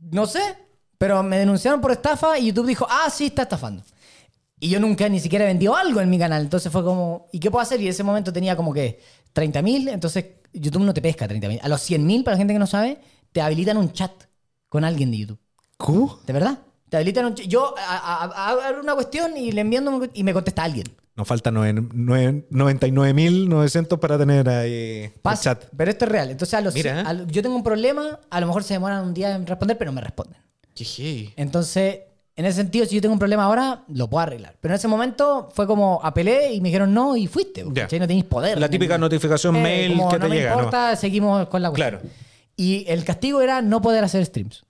[0.00, 0.40] No sé,
[1.02, 3.82] pero me denunciaron por estafa y YouTube dijo, ah, sí, está estafando.
[4.60, 6.42] Y yo nunca ni siquiera he vendido algo en mi canal.
[6.42, 7.80] Entonces fue como, ¿y qué puedo hacer?
[7.80, 9.00] Y en ese momento tenía como que
[9.34, 11.58] 30.000, entonces YouTube no te pesca 30.000.
[11.60, 13.00] A los 100.000, para la gente que no sabe,
[13.32, 14.12] te habilitan un chat
[14.68, 15.40] con alguien de YouTube.
[15.76, 16.20] ¿Cómo?
[16.24, 16.60] ¿De verdad?
[16.88, 17.46] Te habilitan un chat.
[17.48, 20.86] Yo hago una cuestión y le un- y me contesta alguien.
[21.16, 25.64] Nos faltan nueve- nueve- 99.900 para tener ahí el Pasa, chat.
[25.76, 26.30] Pero esto es real.
[26.30, 27.04] Entonces, a los, Mira, ¿eh?
[27.04, 29.90] a yo tengo un problema, a lo mejor se demoran un día en responder, pero
[29.92, 30.40] me responden.
[30.74, 31.32] Qué heavy.
[31.36, 32.00] Entonces,
[32.36, 34.56] en ese sentido, si yo tengo un problema ahora, lo puedo arreglar.
[34.60, 37.64] Pero en ese momento fue como apelé y me dijeron no y fuiste.
[37.72, 37.82] Ya.
[37.82, 37.98] ¿cachai?
[38.00, 38.58] No tenéis poder.
[38.58, 40.50] La típica notificación Eh, mail como que no te me llega.
[40.52, 40.56] ¿no?
[40.56, 42.00] importa, seguimos con la cuestión.
[42.00, 42.08] Claro.
[42.56, 44.64] Y el castigo era no poder hacer streams.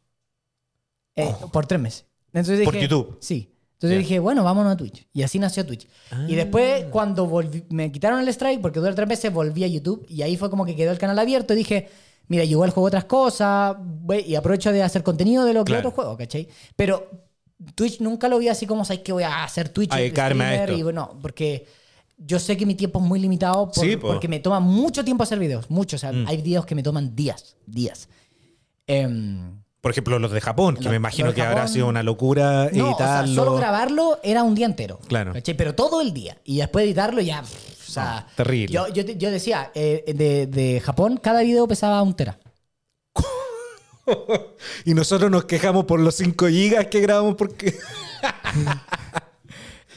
[1.16, 2.04] Eh, Por tres meses.
[2.32, 2.64] Entonces Oh.
[2.64, 3.18] Por dije- YouTube.
[3.20, 3.48] Sí.
[3.74, 4.02] Entonces Ya.
[4.02, 5.06] dije, bueno, vámonos a Twitch.
[5.12, 5.88] Y así nació Twitch.
[6.12, 6.24] Ah.
[6.28, 10.06] Y después, cuando volví- me quitaron el strike, porque duró tres meses, volví a YouTube.
[10.08, 11.52] Y ahí fue como que quedó el canal abierto.
[11.52, 11.88] Y dije,
[12.28, 13.76] mira, yo igual juego otras cosas.
[14.26, 15.88] Y aprovecho de hacer contenido de lo que Claro.
[15.88, 16.48] otro juego, ¿cachai?
[16.76, 17.10] Pero
[17.74, 19.92] Twitch nunca lo vi así como, ¿sabes qué voy a hacer Twitch?
[19.92, 20.72] A dedicarme a esto.
[20.76, 21.66] Y bueno, porque
[22.18, 24.08] yo sé que mi tiempo es muy limitado por- Sí, po.
[24.08, 25.70] porque me toma mucho tiempo hacer videos.
[25.70, 25.96] Mucho.
[25.96, 26.26] O sea, Mm.
[26.26, 27.56] hay videos que me toman días.
[27.66, 28.08] Días.
[28.86, 32.04] Em, Por ejemplo, los de Japón, que Los- me imagino que habrá Japón- sido una
[32.04, 33.34] locura no, o sea, editarlo.
[33.34, 35.00] solo grabarlo era un día entero.
[35.08, 35.32] Claro.
[35.32, 35.56] ¿cachai?
[35.56, 36.38] Pero todo el día.
[36.44, 37.42] Y después editarlo ya.
[37.42, 38.74] pff, o sea, No, terrible.
[38.74, 42.38] Yo, yo, yo decía, eh, de, de Japón, cada video pesaba un tera.
[44.84, 47.76] y nosotros nos quejamos por los 5 gigas que grabamos porque...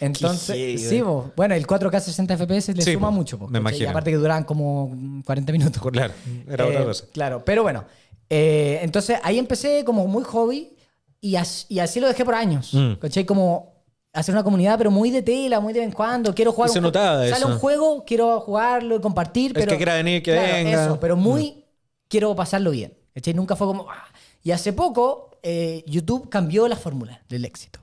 [0.01, 1.01] Entonces, sí,
[1.37, 3.37] bueno, el 4K 60 FPS le Sí, suma mucho.
[3.47, 3.85] me imagino.
[3.85, 4.93] Y aparte que duraban como
[5.25, 5.81] 40 minutos.
[5.91, 6.13] claro,
[6.49, 7.05] era otra Eh, cosa.
[7.13, 7.85] Claro, pero bueno.
[8.29, 10.75] eh, entonces ahí empecé como muy hobby
[11.21, 12.73] y, as- y así lo dejé por años.
[12.73, 12.95] Mm.
[12.95, 13.25] ¿Cachai?
[13.25, 13.74] Como
[14.15, 16.33] hacer una comunidad, pero muy de tela, muy de vez en cuando.
[16.33, 17.47] Quiero jugar se un notaba Sale eso.
[17.47, 19.53] un juego, quiero jugarlo y compartir.
[19.53, 20.83] Pero, que quiera venir, que Claro, venga.
[20.85, 21.65] Eso, pero muy
[22.07, 22.97] quiero pasarlo bien.
[23.13, 23.33] ¿Cachai?
[23.33, 23.89] Nunca fue como.
[23.89, 24.05] "Ah".
[24.43, 27.79] Y hace poco eh, YouTube cambió la fórmula del éxito.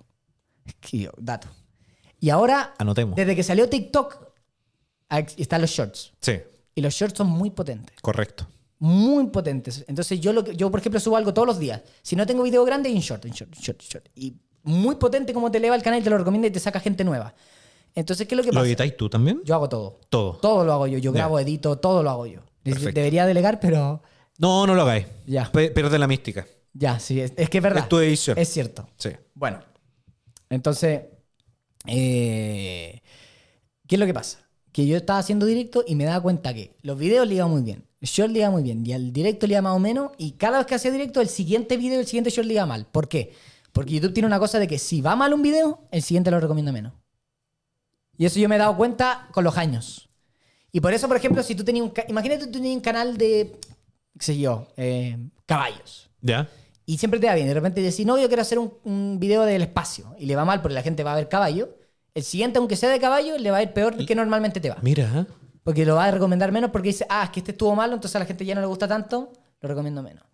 [1.18, 1.48] Dato.
[2.20, 3.16] Y ahora, Anotemos.
[3.16, 4.16] desde que salió TikTok,
[5.36, 6.12] están los shorts.
[6.20, 6.40] Sí,
[6.74, 8.46] Y los shorts son muy potentes correcto.
[8.78, 9.84] muy potentes.
[9.88, 11.82] Entonces yo, lo que- yo por ejemplo, subo algo todos los días.
[12.02, 14.08] Si no tengo video grande, en short, en short, en short, en short.
[14.14, 16.80] Y muy potente como te eleva el canal y te lo recomienda y te saca
[16.80, 17.34] gente nueva.
[17.94, 18.66] Entonces, ¿qué es lo que ¿Lo pasa?
[18.66, 19.40] editáis tú también?
[19.44, 20.00] Yo hago todo.
[20.08, 20.34] Todo.
[20.38, 20.98] Todo lo hago yo.
[20.98, 22.40] Yo grabo, edito, todo lo hago yo.
[22.62, 22.92] Perfecto.
[22.94, 24.02] Debería delegar, pero
[24.38, 25.06] No, no lo hagáis.
[25.26, 25.50] Ya.
[25.52, 26.46] Pe- Pierde la mística.
[26.72, 27.82] ya, sí, es, es que es verdad.
[27.82, 28.38] Es tu edición.
[28.38, 28.88] Es cierto.
[28.96, 29.10] Sí.
[29.34, 29.60] Bueno,
[30.48, 31.02] entonces,
[31.86, 33.00] eh,
[33.86, 34.38] ¿qué es lo que pasa?
[34.72, 37.62] Que yo estaba haciendo directo y me daba cuenta que los videos le iban muy
[37.62, 40.12] bien, el short le iba muy bien y al directo le iba más o menos
[40.18, 42.86] y cada vez que hacía directo el siguiente video el siguiente short le iba mal.
[42.90, 43.34] ¿Por qué?
[43.72, 46.40] Porque YouTube tiene una cosa de que si va mal un video, el siguiente lo
[46.40, 46.92] recomienda menos.
[48.18, 50.10] Y eso yo me he dado cuenta con los años.
[50.70, 51.92] Y por eso, por ejemplo, si tú tenías un...
[52.08, 53.58] Imagínate tú tenías un canal de,
[54.18, 56.10] qué sé yo, eh, caballos.
[56.20, 56.48] ¿Ya?
[56.84, 57.46] Y siempre te va bien.
[57.46, 60.14] De repente decís, no, yo quiero hacer un, un video del espacio.
[60.18, 61.76] Y le va mal porque la gente va a ver caballo.
[62.14, 64.76] El siguiente, aunque sea de caballo, le va a ir peor que normalmente te va.
[64.82, 65.26] Mira.
[65.64, 68.16] Porque lo va a recomendar menos porque dice, ah, es que este estuvo malo, entonces
[68.16, 70.24] a la gente ya no le gusta tanto, lo recomiendo menos.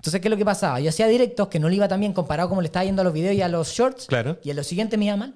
[0.00, 0.80] Entonces, ¿qué es lo que pasaba?
[0.80, 3.04] Yo hacía directos que no le iba tan bien comparado como le estaba yendo a
[3.04, 4.06] los videos y a los shorts.
[4.06, 4.38] Claro.
[4.42, 5.34] Y en los siguientes me iba mal.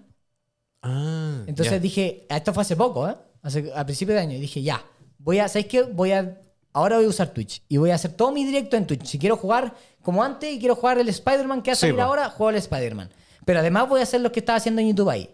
[0.82, 3.14] Ah, Entonces dije, esto fue hace poco, ¿eh?
[3.42, 4.36] Hace, a principio de año.
[4.36, 4.82] Y dije, ya,
[5.18, 5.82] voy a, ¿sabéis qué?
[5.82, 6.40] Voy a
[6.72, 9.04] ahora voy a usar Twitch y voy a hacer todo mi directo en Twitch.
[9.04, 12.50] Si quiero jugar como antes y quiero jugar el Spider-Man que a Sí, ahora, juego
[12.50, 13.10] el Spider-Man.
[13.44, 15.30] Pero además voy a hacer lo que estaba haciendo en YouTube ahí.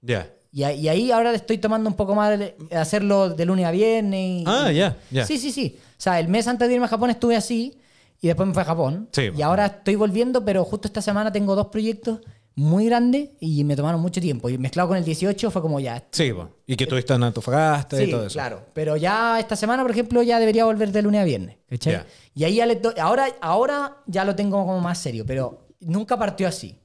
[0.00, 0.28] Ya.
[0.52, 3.66] Y, a- y ahí ahora le estoy tomando un poco más de hacerlo de lunes
[3.66, 4.20] a viernes.
[4.42, 5.24] y- Ah, ya, ya.
[5.26, 5.78] Sí, sí, sí.
[5.78, 7.78] O sea, el mes antes de irme a Japón estuve así
[8.20, 9.08] y después me fui a Japón.
[9.12, 12.20] Sí, y ahora estoy volviendo, pero justo esta semana tengo dos proyectos
[12.54, 14.50] muy grandes y me tomaron mucho tiempo.
[14.50, 16.04] Y mezclado con el 18 fue como ya.
[16.10, 16.50] Sí, po.
[16.66, 18.34] y que tú estás en Antofagasta Sí, y todo eso.
[18.34, 18.66] claro.
[18.74, 21.56] Pero ya esta semana, por ejemplo, ya debería volver de lunes a viernes.
[21.68, 22.02] ¿cachai?
[22.34, 26.46] Y ahí ya le ahora, ahora ya lo tengo como más serio, pero nunca partió
[26.48, 26.76] así.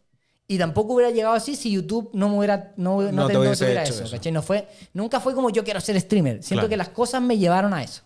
[0.48, 3.66] Y tampoco hubiera llegado así si YouTube no me hubiera, no, no, No te hecho
[3.66, 4.04] eso.
[4.04, 4.12] eso.
[4.16, 4.32] ¿cachai?
[4.32, 6.44] No fue, nunca fue como yo quiero ser streamer.
[6.44, 6.70] Siento Claro.
[6.70, 8.04] que las cosas me llevaron a eso.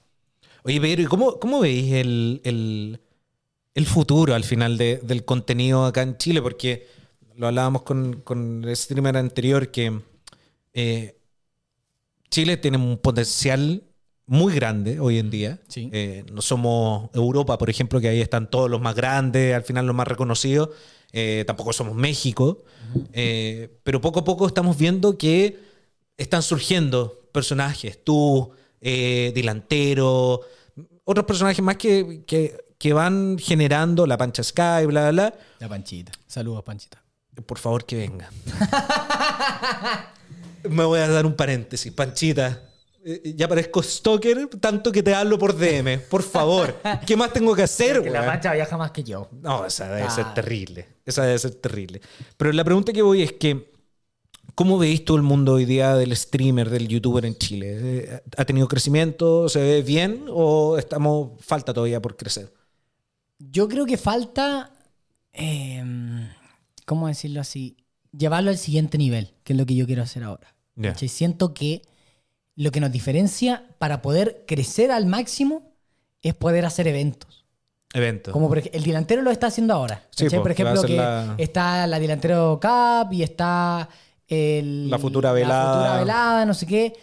[0.64, 3.02] Oye, Pedro, ¿y cómo, cómo veis el, el-
[3.80, 6.42] el futuro al final de- del contenido acá en Chile?
[6.42, 6.88] Porque
[7.36, 10.00] lo hablábamos con, con el streamer anterior que
[10.74, 11.16] eh,
[12.30, 13.84] Chile tiene un potencial
[14.28, 15.60] muy grande hoy en día.
[15.68, 15.90] Sí.
[15.92, 19.88] Eh, no somos Europa, por ejemplo, que ahí están todos los más grandes, al final
[19.88, 20.70] los más reconocidos.
[21.12, 22.64] Eh, tampoco somos México.
[23.14, 25.58] Eh, pero poco a poco estamos viendo que
[26.18, 28.04] están surgiendo personajes.
[28.04, 28.52] Tú,
[28.82, 30.42] Delantero,
[31.04, 35.34] otros personajes más que, que, que van generando la Pancha Sky, bla, bla, bla.
[35.60, 36.12] La panchita.
[36.26, 37.04] Saludos, panchita.
[37.46, 38.32] Por favor, que venga.
[40.70, 41.92] Me voy a dar un paréntesis.
[41.92, 42.62] Panchita,
[43.04, 46.00] eh, ya parezco stalker, tanto que te hablo por DM.
[46.10, 46.76] Por favor.
[47.06, 49.28] ¿Qué más tengo que hacer, Que la pancha viaja más que yo.
[49.42, 50.34] No, esa debe ser Ah.
[50.34, 50.88] terrible.
[51.06, 52.02] Esa debe ser terrible.
[52.38, 53.72] Pero la pregunta que voy es que,
[54.56, 57.78] ¿cómo veis tú el mundo hoy día del streamer, del youtuber en Chile?
[57.82, 59.48] Eh, ¿Ha tenido crecimiento?
[59.50, 60.26] ¿Se ve bien?
[60.30, 62.54] ¿O estamos falta todavía por crecer?
[63.40, 64.72] Yo creo que falta,
[65.34, 65.84] eh,
[66.86, 67.78] ¿cómo decirlo así?
[68.12, 70.54] Llevarlo al siguiente nivel, que es lo que yo quiero hacer ahora.
[70.82, 71.08] ¿Cachai?
[71.10, 71.82] Siento que
[72.56, 75.74] lo que nos diferencia para poder crecer al máximo
[76.22, 77.46] es poder hacer eventos.
[77.94, 78.32] Evento.
[78.32, 80.04] Como por el delantero lo está haciendo ahora.
[80.12, 83.90] Sí, por ejemplo, que la- está la delantero Cup y está
[84.28, 85.64] el, La futura velada.
[85.64, 86.94] La futura velada, no sé qué.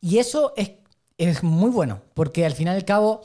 [0.00, 0.70] Y eso es,
[1.18, 3.22] es muy bueno, porque al final y al cabo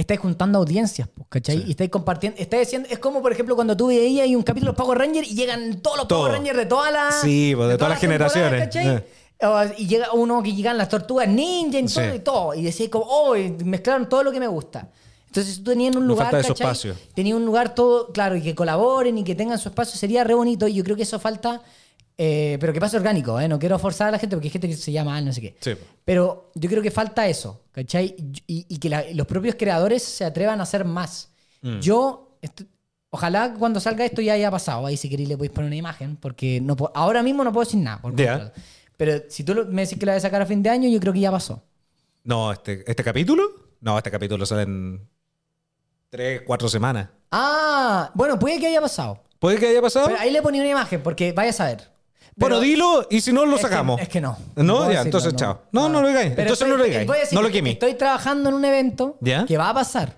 [0.00, 1.58] estáis juntando audiencias, pues, ¿cachai?
[1.58, 1.64] Sí.
[1.66, 2.38] Y estáis compartiendo.
[2.40, 4.98] Estáis haciendo, es como, por ejemplo, cuando tú veías ahí un capítulo de los Power
[4.98, 6.20] Rangers y llegan todos los Todo.
[6.20, 7.20] Power Rangers de todas las.
[7.20, 8.60] Sí, pues, de todas las generaciones.
[8.62, 8.86] ¿cachai?
[8.88, 9.04] Eh.
[9.76, 12.16] Y llega uno que llegan las tortugas ninja y todo, Sí.
[12.16, 12.54] y todo.
[12.54, 13.34] Y decís como, oh,
[13.64, 14.88] mezclaron todo lo que me gusta.
[15.26, 16.66] Entonces tú tenías un lugar, falta ese ¿cachai?
[16.66, 16.94] espacio.
[17.14, 20.34] Tenía un lugar todo, claro, y que colaboren y que tengan su espacio, sería re
[20.34, 20.66] bonito.
[20.66, 21.60] Y yo creo que eso falta,
[22.18, 23.46] eh, pero que pase orgánico, ¿eh?
[23.48, 25.40] No quiero forzar a la gente porque hay gente que se llama mal, no sé
[25.40, 25.56] qué.
[25.60, 25.72] Sí.
[26.04, 28.14] Pero yo creo que falta eso, ¿cachai?
[28.46, 31.30] Y, y que la- los propios creadores se atrevan a hacer más.
[31.62, 31.78] Mm.
[31.80, 32.36] Yo,
[33.10, 34.84] ojalá cuando salga esto ya haya pasado.
[34.86, 37.80] Ahí si queréis le podéis poner una imagen, porque no ahora mismo no puedo decir
[37.80, 38.00] nada.
[38.02, 38.52] por contrato.
[38.96, 40.98] Pero si tú me decís que la vas a sacar a fin de año, yo
[40.98, 41.62] creo que ya pasó.
[42.24, 43.44] No, este, ¿este capítulo?
[43.80, 45.08] No, este capítulo sale en
[46.10, 47.08] tres, cuatro semanas.
[47.30, 49.22] Ah, bueno, puede que haya pasado.
[49.38, 50.06] ¿Puede que haya pasado?
[50.08, 51.88] Pero ahí le ponía una imagen, porque vaya a saber.
[52.38, 54.00] Bueno, Pero- dilo y si no lo es que- sacamos.
[54.00, 54.38] Es que, no.
[54.56, 55.62] No, ya, decirlo, entonces chao.
[55.72, 56.30] No, no lo digáis.
[56.30, 57.06] Pero Entonces estoy- no lo digáis.
[57.06, 57.70] voy a decir No lo que quemí.
[57.70, 59.44] Estoy trabajando en un evento ¿Ya?
[59.46, 60.16] que va a pasar.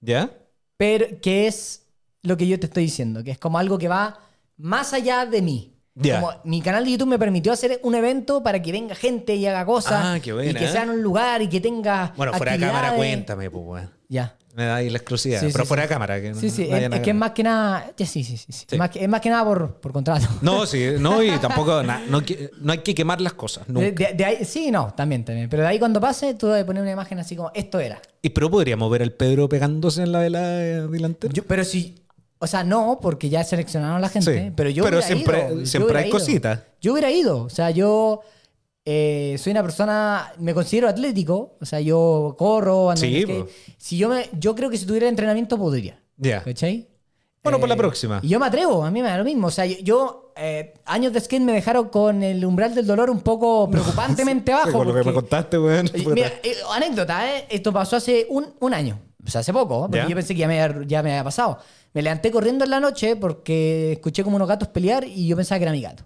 [0.00, 0.30] ¿Ya?
[0.76, 1.86] pero que es
[2.22, 4.18] lo que yo te estoy diciendo, que es como algo que va
[4.56, 5.76] más allá de mí.
[5.94, 6.20] Ya.
[6.20, 9.46] Como mi canal de YouTube me permitió hacer un evento para que venga gente y
[9.46, 10.00] haga cosas.
[10.04, 10.68] Ah, qué buena, y que ¿eh?
[10.72, 12.12] sea en un lugar y que tenga.
[12.16, 13.90] Bueno, fuera de cámara, cuéntame, pues, weón.
[14.08, 14.36] Ya.
[14.54, 15.40] Me da ahí la exclusividad.
[15.40, 15.68] Sí, pero sí.
[15.68, 16.20] fuera de cámara.
[16.20, 17.90] Que no Sí, sí, es, es que es más que nada.
[17.96, 18.44] sí, sí, sí.
[18.70, 20.26] Es, más que, es más que nada por, por contrato.
[20.42, 21.82] No, sí, no, y tampoco.
[21.82, 22.20] na- no,
[22.72, 23.66] hay que quemar las cosas.
[23.68, 23.86] nunca.
[23.86, 25.48] De, de- de ahí, sí, no, también, también.
[25.48, 28.00] Pero de ahí cuando pase, tú debes poner una imagen así como esto era.
[28.20, 31.32] Y pero podríamos ver al Pedro pegándose en la vela de delantero.
[31.32, 31.96] Yo- pero si.
[32.38, 34.52] O sea, no, porque ya seleccionaron a la gente.
[34.56, 36.18] Pero yo Pero hubiera siempre- ido, yo siempre hubiera hay ido.
[36.18, 36.60] cositas.
[36.80, 37.42] Yo hubiera ido.
[37.44, 38.20] O sea, yo
[38.84, 40.32] eh, soy una persona.
[40.38, 41.56] Me considero atlético.
[41.60, 43.46] O sea, yo corro, ando en Sí, po.
[43.78, 46.00] Si yo, me, yo creo que si tuviera entrenamiento podría.
[46.16, 46.42] Ya.
[46.42, 46.88] ¿Cachai?
[47.42, 48.20] Bueno, por la Eh, próxima.
[48.22, 49.48] Y yo me atrevo, a mí me da lo mismo.
[49.48, 53.10] O sea, yo, yo, eh, años de skate me dejaron con el umbral del dolor
[53.10, 54.70] un poco preocupantemente bajo.
[54.72, 55.90] Con lo que me contaste, weón.
[56.14, 57.46] Mira, eh, anécdota, ¿eh?
[57.50, 59.00] Esto pasó hace un, un año.
[59.26, 60.08] O sea, hace poco, porque ¿Ya?
[60.08, 61.58] yo pensé que ya me, había- ya me había pasado.
[61.94, 65.58] Me levanté corriendo en la noche porque escuché como unos gatos pelear y yo pensaba
[65.58, 66.04] que era mi gato.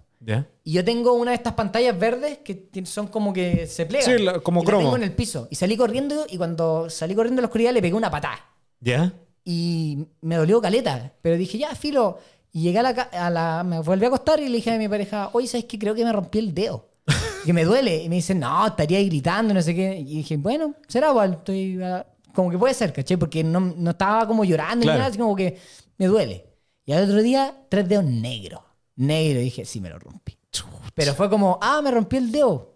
[0.63, 4.17] Y yo tengo una de estas pantallas verdes que son como que se plegan.
[4.17, 4.81] Sí, la- como y cromo.
[4.81, 5.47] La tengo en el piso.
[5.49, 8.39] Y salí corriendo y cuando salí corriendo en la oscuridad le pegué una patada.
[8.81, 9.13] ¿Ya?
[9.45, 11.13] Y me dolió caleta.
[11.21, 12.17] Pero dije, ya, filo.
[12.51, 13.63] Y llegué a la, a la...
[13.63, 15.79] Me volví a acostar y le dije a mi pareja, oye, ¿sabes qué?
[15.79, 16.89] Creo que me rompí el dedo.
[17.45, 18.03] que me duele.
[18.03, 19.97] Y me dicen, no, estaría ahí gritando, no sé qué.
[19.97, 21.33] Y dije, bueno, será igual.
[21.35, 21.81] Estoy...
[21.81, 23.17] ah, Como que puede ser, ¿caché?
[23.17, 24.97] Porque no, no estaba como llorando Claro.
[24.97, 25.57] ni nada, así como que
[25.97, 26.45] me duele.
[26.85, 28.61] Y al otro día, tres dedos negros.
[28.97, 29.39] Negro.
[29.39, 30.37] Y dije, sí, me lo rompí.
[30.93, 32.73] Pero fue como, ah, me rompí el dedo.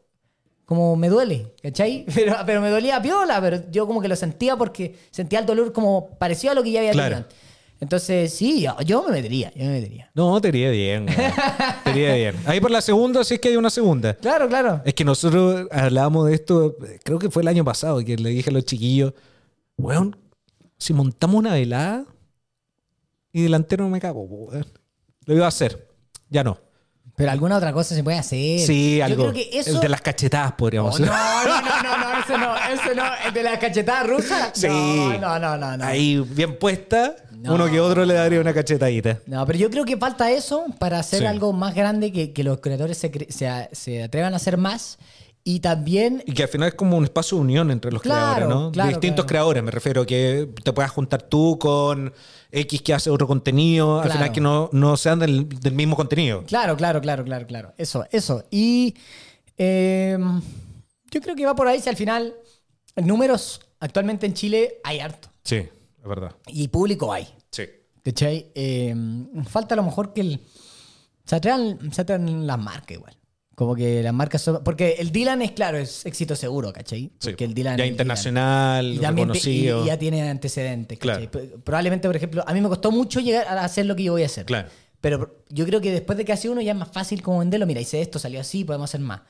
[0.65, 2.05] como me duele, ¿cachai?
[2.15, 5.73] Pero, pero me dolía piola, pero yo como que lo sentía porque sentía el dolor
[5.73, 7.09] como parecido a lo que ya había Claro.
[7.15, 7.37] tenido antes.
[7.81, 10.09] Entonces, sí, yo, yo me metería, yo me metería.
[10.13, 11.07] No, te iría bien.
[11.09, 11.31] weón.
[11.83, 12.35] te iría bien.
[12.45, 14.13] Ahí por la segunda, si es que hay una segunda.
[14.13, 14.81] Claro, claro.
[14.85, 18.51] Es que nosotros hablábamos de esto, creo que fue el año pasado, que le dije
[18.51, 19.13] a los chiquillos,
[19.77, 20.15] weón,
[20.77, 22.05] si montamos una velada
[23.33, 24.67] y delantero no me cago, weón.
[25.25, 25.90] Lo iba a hacer.
[26.31, 26.57] Ya no.
[27.15, 28.59] Pero alguna otra cosa se puede hacer.
[28.61, 29.29] Sí, Yo algo.
[29.29, 29.71] creo que eso...
[29.75, 31.05] El de las cachetadas podríamos Oh, hacer.
[31.07, 31.13] no,
[31.43, 33.03] no, no, no, no, eso no, eso no.
[33.27, 34.51] ¿El de la cachetada rusa?
[34.55, 34.67] Sí.
[34.67, 35.77] No, no, no, no.
[35.77, 35.83] no.
[35.85, 37.53] Ahí bien puesta, No.
[37.55, 39.19] uno que otro le daría una cachetadita.
[39.27, 41.25] No, pero yo creo que falta eso para hacer Sí.
[41.25, 44.97] algo más grande, que, que los creadores se, se, se atrevan a hacer más.
[45.43, 48.35] Y también Y que al final es como un espacio de unión entre los Claro,
[48.35, 48.71] creadores, ¿no?
[48.71, 49.27] claro, Distintos claro.
[49.27, 52.13] creadores, me refiero, que te puedas juntar tú con
[52.51, 56.43] X que hace otro contenido, al final que no, no sean del, del mismo contenido.
[56.45, 57.73] Claro, claro, claro, claro, claro.
[57.77, 58.43] Eso, eso.
[58.51, 58.95] Y
[59.57, 60.17] eh,
[61.11, 62.35] yo creo que va por ahí si al final
[62.95, 65.29] números actualmente en Chile hay harto.
[65.43, 66.35] Sí, es verdad.
[66.47, 67.27] Y público hay.
[67.51, 67.63] Sí.
[68.03, 68.51] ¿Cachai?
[68.55, 68.95] Eh,
[69.47, 70.41] falta a lo mejor que el,
[71.25, 73.15] se, atrevan, se atrevan las marcas igual.
[73.61, 74.63] Como que las marcas son...
[74.63, 77.11] Porque el Dylan es claro, es éxito seguro, ¿cachai?
[77.19, 77.29] Sí.
[77.29, 78.97] Porque el Dylan ya es internacional, Dylan.
[78.97, 79.83] Y también te- y- reconocido.
[79.83, 81.27] y ya tiene antecedentes, ¿cachai?
[81.29, 81.47] Claro.
[81.63, 84.23] Probablemente, por ejemplo, a mí me costó mucho llegar a hacer lo que yo voy
[84.23, 84.45] a hacer.
[84.45, 84.67] Claro.
[84.99, 87.67] Pero yo creo que después de que hace uno ya es más fácil como venderlo.
[87.67, 89.21] Mira, hice esto, salió así, podemos hacer más.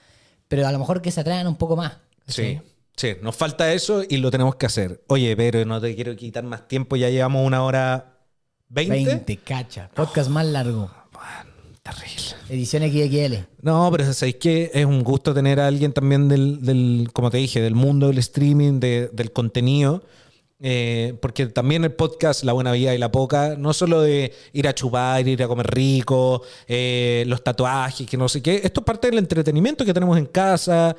[0.48, 1.98] Pero a lo mejor que se atraigan un poco más.
[2.26, 2.62] Sí, ¿cachai?
[2.96, 5.04] sí, nos falta eso y lo tenemos que hacer.
[5.08, 8.14] Oye, pero no te quiero quitar más tiempo, ya llevamos una hora
[8.70, 9.04] veinte.
[9.04, 9.90] 20, cacha.
[9.94, 10.90] Podcast más largo.
[11.84, 12.36] Terrible.
[12.50, 13.48] Edición XXL.
[13.64, 17.38] No, pero sabéis que es un gusto tener a alguien también del, del como te
[17.38, 20.04] dije, del mundo del streaming, de- del contenido.
[20.64, 24.68] eh, porque también el podcast La Buena Vida y La Poca, no solo de ir
[24.68, 28.86] a chupar, ir a comer rico, eh, los tatuajes, que no sé qué, esto es
[28.86, 30.96] parte del entretenimiento que tenemos en casa,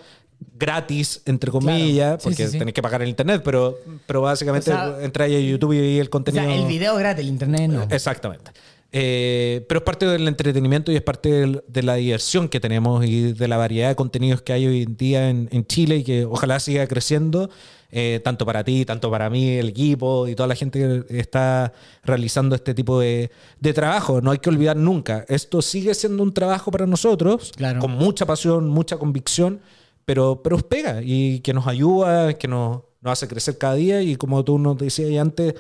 [0.59, 2.59] gratis, entre comillas, Sí, porque sí, sí.
[2.59, 6.11] tenés que pagar el internet, pero, pero básicamente O sea, a YouTube y el O
[6.11, 6.43] contenido.
[6.45, 7.83] sea, el video es gratis, el internet no.
[7.89, 8.51] Exactamente.
[8.95, 13.05] Eh, pero es parte del entretenimiento y es parte del- de la diversión que tenemos
[13.07, 16.05] y de la variedad de contenidos que hay hoy en día en, en Chile y
[16.05, 17.49] que ojalá siga creciendo,
[17.91, 21.73] eh, tanto para ti, tanto para mí, el equipo y toda la gente que está
[22.05, 24.21] realizando este tipo de, de trabajo.
[24.21, 27.81] No hay que olvidar nunca, esto sigue siendo un trabajo para nosotros, Claro.
[27.81, 29.61] con mucha pasión, mucha convicción,
[30.05, 34.03] pero, pero os pega y que nos ayuda, que nos, nos hace crecer cada día
[34.03, 35.55] y como tú nos decías antes,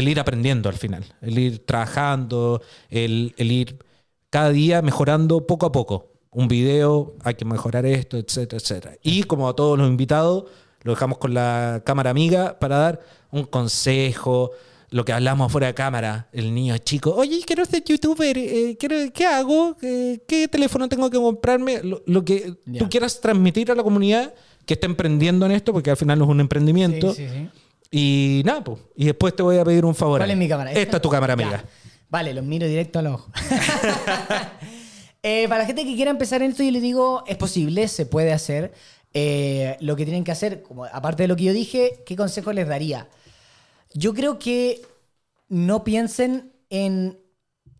[0.00, 2.60] el ir aprendiendo al final, el ir trabajando,
[2.90, 3.78] el, el ir
[4.30, 6.12] cada día mejorando poco a poco.
[6.30, 8.96] Un video, hay que mejorar esto, etcétera, etcétera.
[9.02, 10.44] Y como a todos los invitados,
[10.82, 13.00] lo dejamos con la cámara amiga para dar
[13.30, 14.50] un consejo,
[14.90, 19.10] lo que hablamos fuera de cámara, el niño chico, oye, quiero ser youtuber, eh, quiero-
[19.12, 19.76] ¿qué hago?
[19.82, 21.82] Eh, ¿Qué teléfono tengo que comprarme?
[21.82, 22.80] Lo, lo que Ya.
[22.80, 24.32] tú quieras transmitir a la comunidad
[24.64, 27.14] que está emprendiendo en esto, porque al final no es un emprendimiento.
[27.14, 27.48] Sí, sí, sí.
[27.90, 28.80] Y nada, pues.
[28.96, 30.20] Y después te voy a pedir un favor.
[30.20, 30.72] ¿Cuál es mi cámara?
[30.72, 31.64] Esta es tu cámara, amiga.
[32.08, 33.30] Vale, los miro directo al ojo.
[35.28, 38.06] Eh, para la gente que quiera empezar en esto, yo les digo, es posible, se
[38.06, 38.72] puede hacer.
[39.12, 42.52] Eh, lo que tienen que hacer, como, aparte de lo que yo dije, ¿qué consejo
[42.52, 43.08] les daría?
[43.92, 44.82] Yo creo que
[45.48, 47.18] no piensen en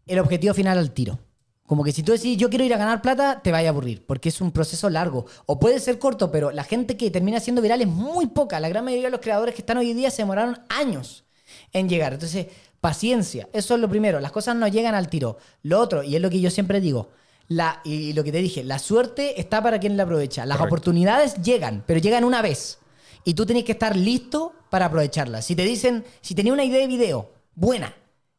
[0.06, 1.20] el objetivo final al tiro.
[1.66, 4.04] Como que si tú decís, yo quiero ir a ganar plata, te vaya a aburrir,
[4.06, 5.26] porque es un proceso largo.
[5.46, 8.60] O puede ser corto, pero la gente que termina siendo viral es muy poca.
[8.60, 11.24] La gran mayoría de los creadores que están hoy día se demoraron años
[11.72, 12.12] en llegar.
[12.12, 12.46] Entonces,
[12.80, 14.20] paciencia, eso es lo primero.
[14.20, 15.38] Las cosas no llegan al tiro.
[15.62, 17.10] Lo otro, y es lo que yo siempre digo,
[17.48, 20.46] la, y lo que te dije, la suerte está para quien la aprovecha.
[20.46, 20.74] Las Correcto.
[20.74, 22.78] oportunidades llegan, pero llegan una vez.
[23.24, 25.44] Y tú tienes que estar listo para aprovecharlas.
[25.44, 27.92] Si te dicen, si tenía una idea de video, buena,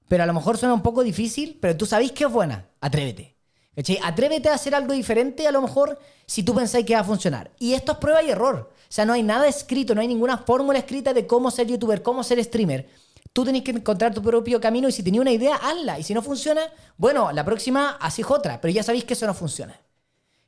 [0.07, 3.35] pero a lo mejor suena un poco difícil, pero tú sabes que es buena, atrévete.
[3.75, 3.99] ¿Cachai?
[4.03, 7.51] Atrévete a hacer algo diferente a lo mejor si tú pensáis que va a funcionar.
[7.59, 8.71] Y esto es prueba y error.
[8.73, 12.01] O sea, no hay nada escrito, no hay ninguna fórmula escrita de cómo ser youtuber,
[12.01, 12.89] cómo ser streamer.
[13.33, 15.99] Tú tenés que encontrar tu propio camino y si tenías una idea, hazla.
[15.99, 16.61] Y si no funciona,
[16.97, 19.79] bueno, la próxima así otra, pero ya sabéis que eso no funciona.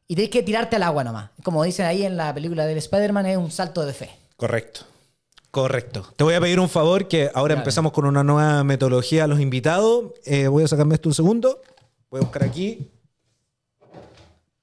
[0.07, 1.29] Y tenéis que tirarte al agua nomás.
[1.43, 4.09] Como dicen ahí en la película del Spider-Man, es un salto de fe.
[4.37, 4.85] Correcto.
[5.51, 6.05] Correcto.
[6.15, 7.61] Te voy a pedir un favor que ahora Dale.
[7.61, 10.11] empezamos con una nueva metodología a los invitados.
[10.25, 11.61] Eh, voy a sacarme esto un segundo.
[12.09, 12.91] Voy a buscar aquí.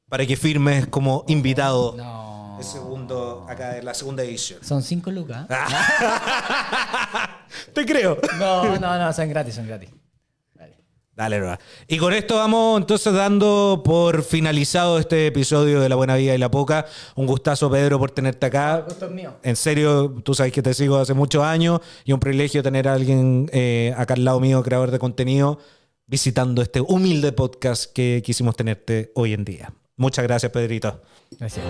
[0.09, 1.95] Para que firmes como invitado.
[1.97, 2.57] No.
[2.59, 4.65] El segundo, acá en la segunda edición.
[4.65, 5.47] Son cinco lucas.
[7.75, 8.19] Te creo.
[8.39, 9.91] No, no, no, son gratis, son gratis.
[11.17, 11.59] Dale, Roa.
[11.89, 16.39] Y con esto vamos entonces dando por finalizado este episodio de La Buena Vida y
[16.39, 16.85] la Poca.
[17.15, 18.85] Un gustazo, Pedro, por tenerte acá.
[18.87, 19.35] Gusto es mío.
[19.43, 22.93] En serio, tú sabes que te sigo hace muchos años y un privilegio tener a
[22.93, 25.59] alguien eh, acá al lado mío, creador de contenido,
[26.07, 29.73] visitando este humilde podcast que quisimos tenerte hoy en día.
[29.97, 31.01] Muchas gracias, Pedrito.
[31.31, 31.65] Gracias.